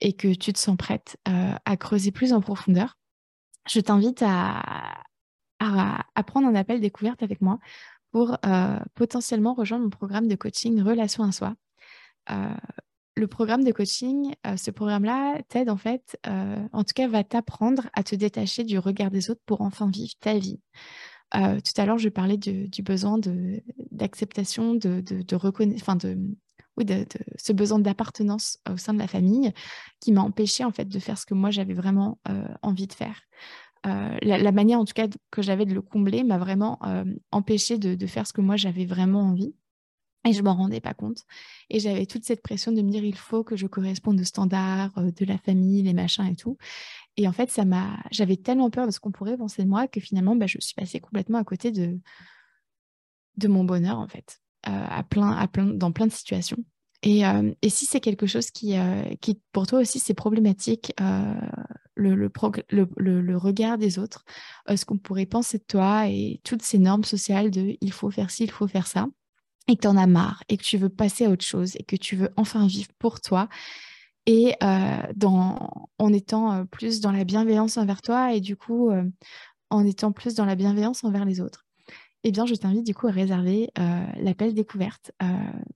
et 0.00 0.14
que 0.14 0.34
tu 0.34 0.52
te 0.52 0.58
sens 0.58 0.76
prête 0.76 1.16
à 1.24 1.76
creuser 1.76 2.12
plus 2.12 2.32
en 2.32 2.40
profondeur, 2.40 2.98
je 3.68 3.80
t'invite 3.80 4.22
à, 4.24 5.04
prendre 6.26 6.48
un 6.48 6.54
appel 6.54 6.80
découverte 6.80 7.22
avec 7.22 7.40
moi 7.40 7.58
pour 8.10 8.38
potentiellement 8.94 9.54
rejoindre 9.54 9.84
mon 9.84 9.90
programme 9.90 10.28
de 10.28 10.34
coaching 10.34 10.80
Relation 10.80 11.24
à 11.24 11.32
soi. 11.32 11.54
Le 13.18 13.26
programme 13.26 13.64
de 13.64 13.72
coaching, 13.72 14.34
ce 14.56 14.70
programme-là 14.70 15.42
t'aide 15.48 15.68
en 15.70 15.76
fait, 15.76 16.18
en 16.24 16.84
tout 16.84 16.94
cas 16.94 17.08
va 17.08 17.24
t'apprendre 17.24 17.88
à 17.92 18.02
te 18.02 18.14
détacher 18.14 18.64
du 18.64 18.78
regard 18.78 19.10
des 19.10 19.30
autres 19.30 19.42
pour 19.44 19.60
enfin 19.60 19.90
vivre 19.90 20.14
ta 20.20 20.38
vie. 20.38 20.60
Euh, 21.34 21.60
tout 21.60 21.78
à 21.80 21.86
l'heure, 21.86 21.98
je 21.98 22.08
parlais 22.08 22.36
du, 22.36 22.68
besoin 22.82 23.18
d'acceptation, 23.90 24.74
de, 24.74 25.00
de, 25.00 25.22
de, 25.22 25.74
enfin 25.74 25.96
de, 25.96 26.18
oui, 26.76 26.84
de, 26.84 27.06
ce 27.36 27.52
besoin 27.52 27.78
d'appartenance 27.78 28.58
au 28.70 28.76
sein 28.76 28.94
de 28.94 28.98
la 28.98 29.08
famille 29.08 29.52
qui 30.00 30.12
m'a 30.12 30.22
empêché 30.22 30.64
en 30.64 30.70
fait 30.70 30.86
de 30.86 30.98
faire 30.98 31.18
ce 31.18 31.26
que 31.26 31.34
moi 31.34 31.50
j'avais 31.50 31.74
vraiment 31.74 32.18
euh, 32.28 32.48
envie 32.62 32.86
de 32.86 32.92
faire. 32.92 33.20
la, 33.84 34.52
manière 34.52 34.78
en 34.80 34.84
tout 34.84 34.94
cas 34.94 35.08
que 35.30 35.42
j'avais 35.42 35.66
de 35.66 35.74
le 35.74 35.82
combler 35.82 36.24
m'a 36.24 36.38
vraiment 36.38 36.78
empêché 37.30 37.78
de, 37.78 38.06
faire 38.06 38.26
ce 38.26 38.32
que 38.32 38.40
moi 38.40 38.56
j'avais 38.56 38.86
vraiment 38.86 39.22
envie. 39.22 39.54
Et 40.28 40.34
je 40.34 40.42
m'en 40.42 40.54
rendais 40.54 40.80
pas 40.80 40.92
compte. 40.92 41.24
Et 41.70 41.80
j'avais 41.80 42.04
toute 42.04 42.24
cette 42.24 42.42
pression 42.42 42.70
de 42.70 42.82
me 42.82 42.90
dire 42.90 43.02
il 43.02 43.16
faut 43.16 43.44
que 43.44 43.56
je 43.56 43.66
corresponde 43.66 44.20
aux 44.20 44.24
standards 44.24 44.92
de 45.02 45.24
la 45.24 45.38
famille, 45.38 45.82
les 45.82 45.94
machins 45.94 46.26
et 46.26 46.36
tout. 46.36 46.58
Et 47.16 47.26
en 47.26 47.32
fait, 47.32 47.50
ça 47.50 47.64
m'a, 47.64 47.98
j'avais 48.10 48.36
tellement 48.36 48.68
peur 48.68 48.86
de 48.86 48.90
ce 48.90 49.00
qu'on 49.00 49.10
pourrait 49.10 49.38
penser 49.38 49.64
de 49.64 49.68
moi 49.68 49.88
que 49.88 50.00
finalement, 50.00 50.36
bah, 50.36 50.46
je 50.46 50.58
suis 50.60 50.74
passée 50.74 51.00
complètement 51.00 51.38
à 51.38 51.44
côté 51.44 51.72
de, 51.72 51.98
de 53.38 53.48
mon 53.48 53.64
bonheur, 53.64 53.98
en 53.98 54.06
fait, 54.06 54.40
euh, 54.68 54.86
à 54.88 55.02
plein, 55.02 55.32
à 55.32 55.48
plein, 55.48 55.64
dans 55.64 55.92
plein 55.92 56.06
de 56.06 56.12
situations. 56.12 56.58
Et, 57.02 57.26
euh, 57.26 57.52
et 57.62 57.70
si 57.70 57.86
c'est 57.86 58.00
quelque 58.00 58.26
chose 58.26 58.50
qui, 58.50 58.76
euh, 58.76 59.02
qui, 59.22 59.40
pour 59.52 59.66
toi 59.66 59.78
aussi, 59.78 59.98
c'est 59.98 60.14
problématique, 60.14 60.92
le, 60.98 62.14
le, 62.14 62.30
le, 62.70 63.20
le, 63.20 63.36
regard 63.36 63.78
des 63.78 63.98
autres, 63.98 64.24
ce 64.68 64.84
qu'on 64.84 64.98
pourrait 64.98 65.26
penser 65.26 65.58
de 65.58 65.64
toi 65.64 66.08
et 66.08 66.40
toutes 66.44 66.62
ces 66.62 66.78
normes 66.78 67.04
sociales 67.04 67.50
de 67.50 67.76
il 67.80 67.92
faut 67.92 68.10
faire 68.10 68.30
ci, 68.30 68.44
il 68.44 68.50
faut 68.50 68.68
faire 68.68 68.86
ça, 68.86 69.08
et 69.68 69.76
que 69.76 69.82
tu 69.82 69.86
en 69.88 69.96
as 69.96 70.06
marre, 70.06 70.42
et 70.48 70.56
que 70.56 70.62
tu 70.62 70.78
veux 70.78 70.88
passer 70.88 71.26
à 71.26 71.30
autre 71.30 71.44
chose, 71.44 71.76
et 71.76 71.84
que 71.84 71.96
tu 71.96 72.16
veux 72.16 72.30
enfin 72.36 72.66
vivre 72.66 72.88
pour 72.98 73.20
toi, 73.20 73.48
et 74.28 74.54
euh, 74.62 75.12
en 75.98 76.12
étant 76.12 76.52
euh, 76.52 76.64
plus 76.64 77.00
dans 77.00 77.12
la 77.12 77.24
bienveillance 77.24 77.78
envers 77.78 78.02
toi 78.02 78.34
et 78.34 78.40
du 78.40 78.56
coup 78.56 78.90
euh, 78.90 79.02
en 79.70 79.86
étant 79.86 80.12
plus 80.12 80.34
dans 80.34 80.44
la 80.44 80.54
bienveillance 80.54 81.02
envers 81.02 81.24
les 81.24 81.40
autres. 81.40 81.64
Eh 82.24 82.32
bien, 82.32 82.44
je 82.44 82.54
t'invite 82.54 82.84
du 82.84 82.94
coup 82.94 83.06
à 83.06 83.12
réserver 83.12 83.70
l'appel 84.16 84.52
découverte 84.52 85.12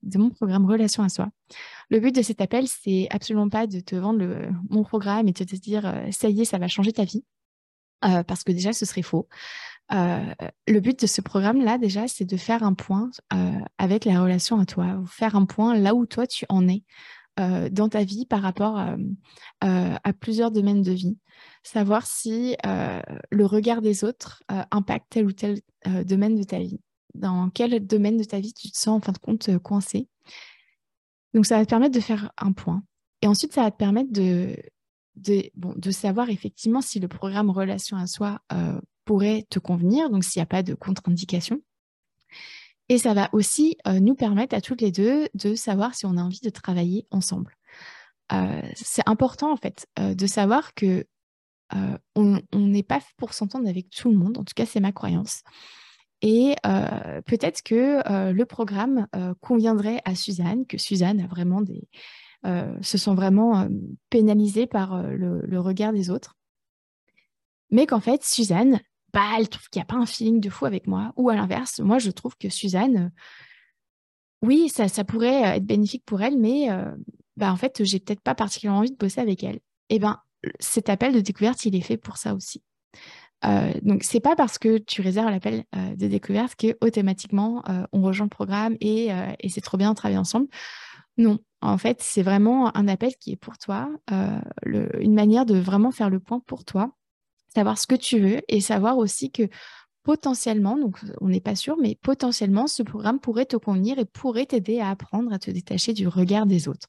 de 0.02 0.18
mon 0.18 0.28
programme 0.28 0.66
Relation 0.66 1.04
à 1.04 1.08
soi. 1.08 1.28
Le 1.88 2.00
but 2.00 2.12
de 2.12 2.20
cet 2.20 2.40
appel, 2.40 2.66
c'est 2.66 3.06
absolument 3.10 3.48
pas 3.48 3.68
de 3.68 3.78
te 3.78 3.94
vendre 3.94 4.26
mon 4.68 4.82
programme 4.82 5.28
et 5.28 5.32
de 5.32 5.44
te 5.44 5.54
dire 5.54 5.94
ça 6.10 6.28
y 6.28 6.40
est, 6.40 6.44
ça 6.44 6.58
va 6.58 6.66
changer 6.66 6.92
ta 6.92 7.04
vie, 7.04 7.24
parce 8.26 8.44
que 8.44 8.52
déjà, 8.52 8.72
ce 8.72 8.84
serait 8.84 9.02
faux. 9.02 9.28
le 9.90 10.80
but 10.80 11.00
de 11.00 11.06
ce 11.06 11.20
programme-là, 11.20 11.78
déjà, 11.78 12.08
c'est 12.08 12.24
de 12.24 12.36
faire 12.36 12.62
un 12.62 12.74
point 12.74 13.10
avec 13.78 14.04
la 14.04 14.20
relation 14.20 14.58
à 14.60 14.66
toi, 14.66 14.98
ou 15.00 15.06
faire 15.06 15.36
un 15.36 15.46
point 15.46 15.76
là 15.76 15.94
où 15.94 16.06
toi 16.06 16.26
tu 16.26 16.44
en 16.48 16.68
es 16.68 16.84
euh, 17.40 17.70
dans 17.70 17.88
ta 17.88 18.04
vie 18.04 18.26
par 18.26 18.42
rapport 18.42 18.78
euh, 18.78 18.96
à 19.62 20.12
plusieurs 20.12 20.50
domaines 20.50 20.82
de 20.82 20.92
vie. 20.92 21.16
Savoir 21.62 22.06
si 22.06 22.56
euh, 22.66 23.00
le 23.30 23.46
regard 23.46 23.80
des 23.80 24.04
autres 24.04 24.42
impacte 24.70 25.06
tel 25.08 25.24
ou 25.24 25.32
tel 25.32 25.62
domaine 26.04 26.36
de 26.36 26.42
ta 26.42 26.58
vie. 26.58 26.78
Dans 27.14 27.48
quel 27.48 27.86
domaine 27.86 28.18
de 28.18 28.24
ta 28.24 28.38
vie 28.38 28.52
tu 28.52 28.70
te 28.70 28.76
sens 28.76 28.98
en 28.98 29.00
fin 29.00 29.12
de 29.12 29.18
compte 29.18 29.56
coincé. 29.58 30.08
Donc 31.32 31.46
ça 31.46 31.56
va 31.56 31.64
te 31.64 31.70
permettre 31.70 31.94
de 31.94 32.00
faire 32.00 32.32
un 32.36 32.52
point. 32.52 32.82
Et 33.22 33.26
ensuite, 33.26 33.54
ça 33.54 33.62
va 33.62 33.70
te 33.70 33.78
permettre 33.78 34.12
de, 34.12 34.54
de, 35.16 35.90
savoir 35.90 36.30
effectivement 36.30 36.80
si 36.80 37.00
le 37.00 37.08
programme 37.08 37.50
relation 37.50 37.96
à 37.96 38.06
soi 38.06 38.40
pourrait 39.04 39.46
te 39.50 39.58
convenir, 39.58 40.10
donc 40.10 40.24
s'il 40.24 40.40
n'y 40.40 40.44
a 40.44 40.46
pas 40.46 40.62
de 40.62 40.74
contre-indication. 40.74 41.60
Et 42.88 42.98
ça 42.98 43.14
va 43.14 43.30
aussi 43.32 43.76
euh, 43.86 44.00
nous 44.00 44.14
permettre 44.14 44.54
à 44.54 44.60
toutes 44.60 44.80
les 44.80 44.92
deux 44.92 45.28
de 45.34 45.54
savoir 45.54 45.94
si 45.94 46.04
on 46.06 46.16
a 46.16 46.22
envie 46.22 46.40
de 46.42 46.50
travailler 46.50 47.06
ensemble. 47.10 47.56
Euh, 48.32 48.60
c'est 48.74 49.08
important 49.08 49.52
en 49.52 49.56
fait 49.56 49.86
euh, 49.98 50.14
de 50.14 50.26
savoir 50.26 50.74
que 50.74 51.06
on 52.14 52.42
n'est 52.52 52.82
pas 52.82 53.00
pour 53.16 53.32
s'entendre 53.32 53.66
avec 53.66 53.88
tout 53.88 54.10
le 54.10 54.18
monde. 54.18 54.36
En 54.36 54.44
tout 54.44 54.52
cas, 54.54 54.66
c'est 54.66 54.78
ma 54.78 54.92
croyance. 54.92 55.42
Et 56.20 56.54
peut-être 56.62 57.62
que 57.62 58.30
le 58.30 58.44
programme 58.44 59.06
conviendrait 59.40 60.02
à 60.04 60.14
Suzanne, 60.14 60.66
que 60.66 60.76
Suzanne 60.76 61.22
a 61.22 61.26
vraiment 61.26 61.62
des, 61.62 61.88
se 62.44 62.98
sent 62.98 63.14
vraiment 63.14 63.68
pénalisée 64.10 64.66
par 64.66 65.02
le, 65.02 65.60
regard 65.60 65.92
des 65.92 66.10
autres. 66.10 66.34
Mais 67.70 67.86
qu'en 67.86 68.00
fait, 68.00 68.22
Suzanne, 68.24 68.80
bah, 69.12 69.34
elle 69.36 69.48
trouve 69.48 69.68
qu'il 69.68 69.80
n'y 69.80 69.84
a 69.84 69.86
pas 69.86 69.96
un 69.96 70.06
feeling 70.06 70.40
de 70.40 70.50
fou 70.50 70.66
avec 70.66 70.86
moi. 70.86 71.12
Ou 71.16 71.30
à 71.30 71.34
l'inverse, 71.34 71.80
moi, 71.80 71.98
je 71.98 72.10
trouve 72.10 72.36
que 72.36 72.48
Suzanne, 72.48 72.96
euh, 72.96 73.08
oui, 74.42 74.68
ça, 74.68 74.88
ça 74.88 75.04
pourrait 75.04 75.44
euh, 75.44 75.54
être 75.54 75.66
bénéfique 75.66 76.04
pour 76.04 76.22
elle, 76.22 76.38
mais 76.38 76.70
euh, 76.70 76.90
bah, 77.36 77.52
en 77.52 77.56
fait, 77.56 77.84
j'ai 77.84 78.00
peut-être 78.00 78.20
pas 78.20 78.34
particulièrement 78.34 78.80
envie 78.80 78.90
de 78.90 78.96
bosser 78.96 79.20
avec 79.20 79.44
elle. 79.44 79.56
Et 79.88 79.96
eh 79.96 79.98
ben, 79.98 80.18
cet 80.60 80.88
appel 80.88 81.12
de 81.12 81.20
découverte, 81.20 81.64
il 81.66 81.76
est 81.76 81.82
fait 81.82 81.98
pour 81.98 82.16
ça 82.16 82.34
aussi. 82.34 82.62
Euh, 83.44 83.72
donc, 83.82 84.04
c'est 84.04 84.20
pas 84.20 84.36
parce 84.36 84.58
que 84.58 84.78
tu 84.78 85.02
réserves 85.02 85.30
l'appel 85.30 85.64
de 85.74 86.06
découverte 86.06 86.54
que 86.56 86.76
automatiquement 86.80 87.62
on 87.92 88.00
rejoint 88.02 88.26
le 88.26 88.30
programme 88.30 88.76
et, 88.80 89.08
et 89.40 89.48
c'est 89.48 89.60
trop 89.60 89.76
bien 89.76 89.90
de 89.90 89.96
travailler 89.96 90.18
ensemble. 90.18 90.46
Non, 91.18 91.38
en 91.60 91.78
fait, 91.78 92.00
c'est 92.00 92.22
vraiment 92.22 92.76
un 92.76 92.88
appel 92.88 93.14
qui 93.16 93.32
est 93.32 93.36
pour 93.36 93.58
toi, 93.58 93.90
une 94.10 95.14
manière 95.14 95.46
de 95.46 95.58
vraiment 95.58 95.90
faire 95.90 96.10
le 96.10 96.20
point 96.20 96.40
pour 96.40 96.64
toi 96.64 96.92
savoir 97.54 97.78
ce 97.78 97.86
que 97.86 97.94
tu 97.94 98.18
veux 98.18 98.40
et 98.48 98.60
savoir 98.60 98.98
aussi 98.98 99.30
que 99.30 99.48
potentiellement, 100.02 100.76
donc 100.76 100.98
on 101.20 101.28
n'est 101.28 101.40
pas 101.40 101.54
sûr, 101.54 101.76
mais 101.76 101.94
potentiellement, 101.94 102.66
ce 102.66 102.82
programme 102.82 103.20
pourrait 103.20 103.46
te 103.46 103.56
convenir 103.56 103.98
et 103.98 104.04
pourrait 104.04 104.46
t'aider 104.46 104.80
à 104.80 104.90
apprendre 104.90 105.32
à 105.32 105.38
te 105.38 105.50
détacher 105.50 105.92
du 105.92 106.08
regard 106.08 106.46
des 106.46 106.68
autres. 106.68 106.88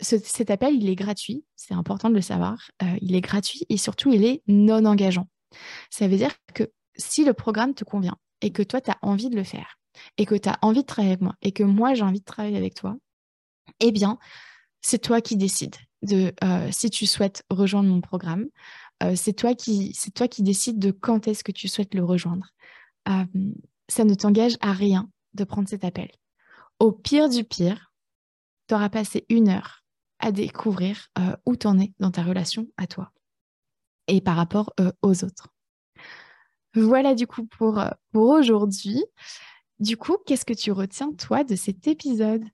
cet 0.00 0.50
appel, 0.50 0.74
il 0.74 0.88
est 0.88 0.94
gratuit, 0.94 1.44
c'est 1.56 1.74
important 1.74 2.10
de 2.10 2.14
le 2.14 2.20
savoir. 2.20 2.70
Euh, 2.82 2.96
il 3.00 3.14
est 3.14 3.20
gratuit 3.20 3.64
et 3.68 3.76
surtout, 3.76 4.12
il 4.12 4.24
est 4.24 4.42
non 4.46 4.84
engageant. 4.84 5.28
Ça 5.90 6.06
veut 6.08 6.16
dire 6.16 6.32
que 6.52 6.70
si 6.96 7.24
le 7.24 7.32
programme 7.32 7.74
te 7.74 7.84
convient 7.84 8.16
et 8.40 8.50
que 8.50 8.62
toi, 8.62 8.80
tu 8.80 8.90
as 8.90 8.98
envie 9.02 9.30
de 9.30 9.36
le 9.36 9.44
faire 9.44 9.78
et 10.18 10.26
que 10.26 10.34
tu 10.34 10.48
as 10.48 10.58
envie 10.62 10.82
de 10.82 10.86
travailler 10.86 11.12
avec 11.12 11.22
moi 11.22 11.34
et 11.42 11.52
que 11.52 11.62
moi, 11.62 11.94
j'ai 11.94 12.02
envie 12.02 12.20
de 12.20 12.24
travailler 12.24 12.56
avec 12.56 12.74
toi, 12.74 12.96
eh 13.80 13.92
bien, 13.92 14.18
c'est 14.80 14.98
toi 14.98 15.20
qui 15.20 15.36
décides 15.36 15.76
de 16.04 16.32
euh, 16.44 16.68
si 16.70 16.90
tu 16.90 17.06
souhaites 17.06 17.44
rejoindre 17.50 17.88
mon 17.88 18.00
programme. 18.00 18.46
Euh, 19.02 19.16
c'est 19.16 19.32
toi 19.32 19.54
qui 19.54 19.92
c'est 19.94 20.42
décides 20.42 20.78
de 20.78 20.90
quand 20.90 21.26
est-ce 21.26 21.42
que 21.42 21.52
tu 21.52 21.68
souhaites 21.68 21.94
le 21.94 22.04
rejoindre. 22.04 22.46
Euh, 23.08 23.24
ça 23.88 24.04
ne 24.04 24.14
t'engage 24.14 24.56
à 24.60 24.72
rien 24.72 25.08
de 25.34 25.44
prendre 25.44 25.68
cet 25.68 25.84
appel. 25.84 26.10
Au 26.78 26.92
pire 26.92 27.28
du 27.28 27.44
pire, 27.44 27.92
tu 28.68 28.74
auras 28.74 28.88
passé 28.88 29.26
une 29.28 29.48
heure 29.48 29.82
à 30.20 30.32
découvrir 30.32 31.08
où 31.44 31.56
tu 31.56 31.66
en 31.66 31.78
es 31.78 31.92
dans 31.98 32.10
ta 32.10 32.22
relation 32.22 32.66
à 32.76 32.86
toi 32.86 33.12
et 34.06 34.20
par 34.20 34.36
rapport 34.36 34.72
aux 35.02 35.24
autres. 35.24 35.48
Voilà 36.74 37.14
du 37.14 37.26
coup 37.26 37.46
pour 37.46 37.82
aujourd'hui. 38.14 39.04
Du 39.80 39.96
coup, 39.96 40.16
qu'est-ce 40.24 40.44
que 40.44 40.54
tu 40.54 40.70
retiens 40.72 41.12
toi 41.12 41.44
de 41.44 41.56
cet 41.56 41.88
épisode? 41.88 42.44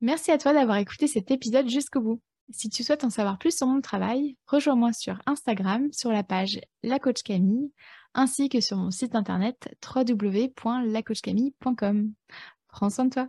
Merci 0.00 0.30
à 0.30 0.38
toi 0.38 0.52
d'avoir 0.52 0.76
écouté 0.76 1.06
cet 1.06 1.30
épisode 1.30 1.68
jusqu'au 1.68 2.02
bout. 2.02 2.20
Si 2.50 2.68
tu 2.68 2.84
souhaites 2.84 3.04
en 3.04 3.10
savoir 3.10 3.38
plus 3.38 3.56
sur 3.56 3.66
mon 3.66 3.80
travail, 3.80 4.36
rejoins-moi 4.46 4.92
sur 4.92 5.18
Instagram 5.24 5.90
sur 5.92 6.12
la 6.12 6.22
page 6.22 6.60
La 6.82 6.98
Camille 6.98 7.72
ainsi 8.14 8.48
que 8.48 8.60
sur 8.60 8.76
mon 8.76 8.90
site 8.90 9.14
internet 9.14 9.68
www.lacoachcamille.com. 9.84 12.12
Prends 12.68 12.90
soin 12.90 13.04
de 13.06 13.10
toi. 13.10 13.28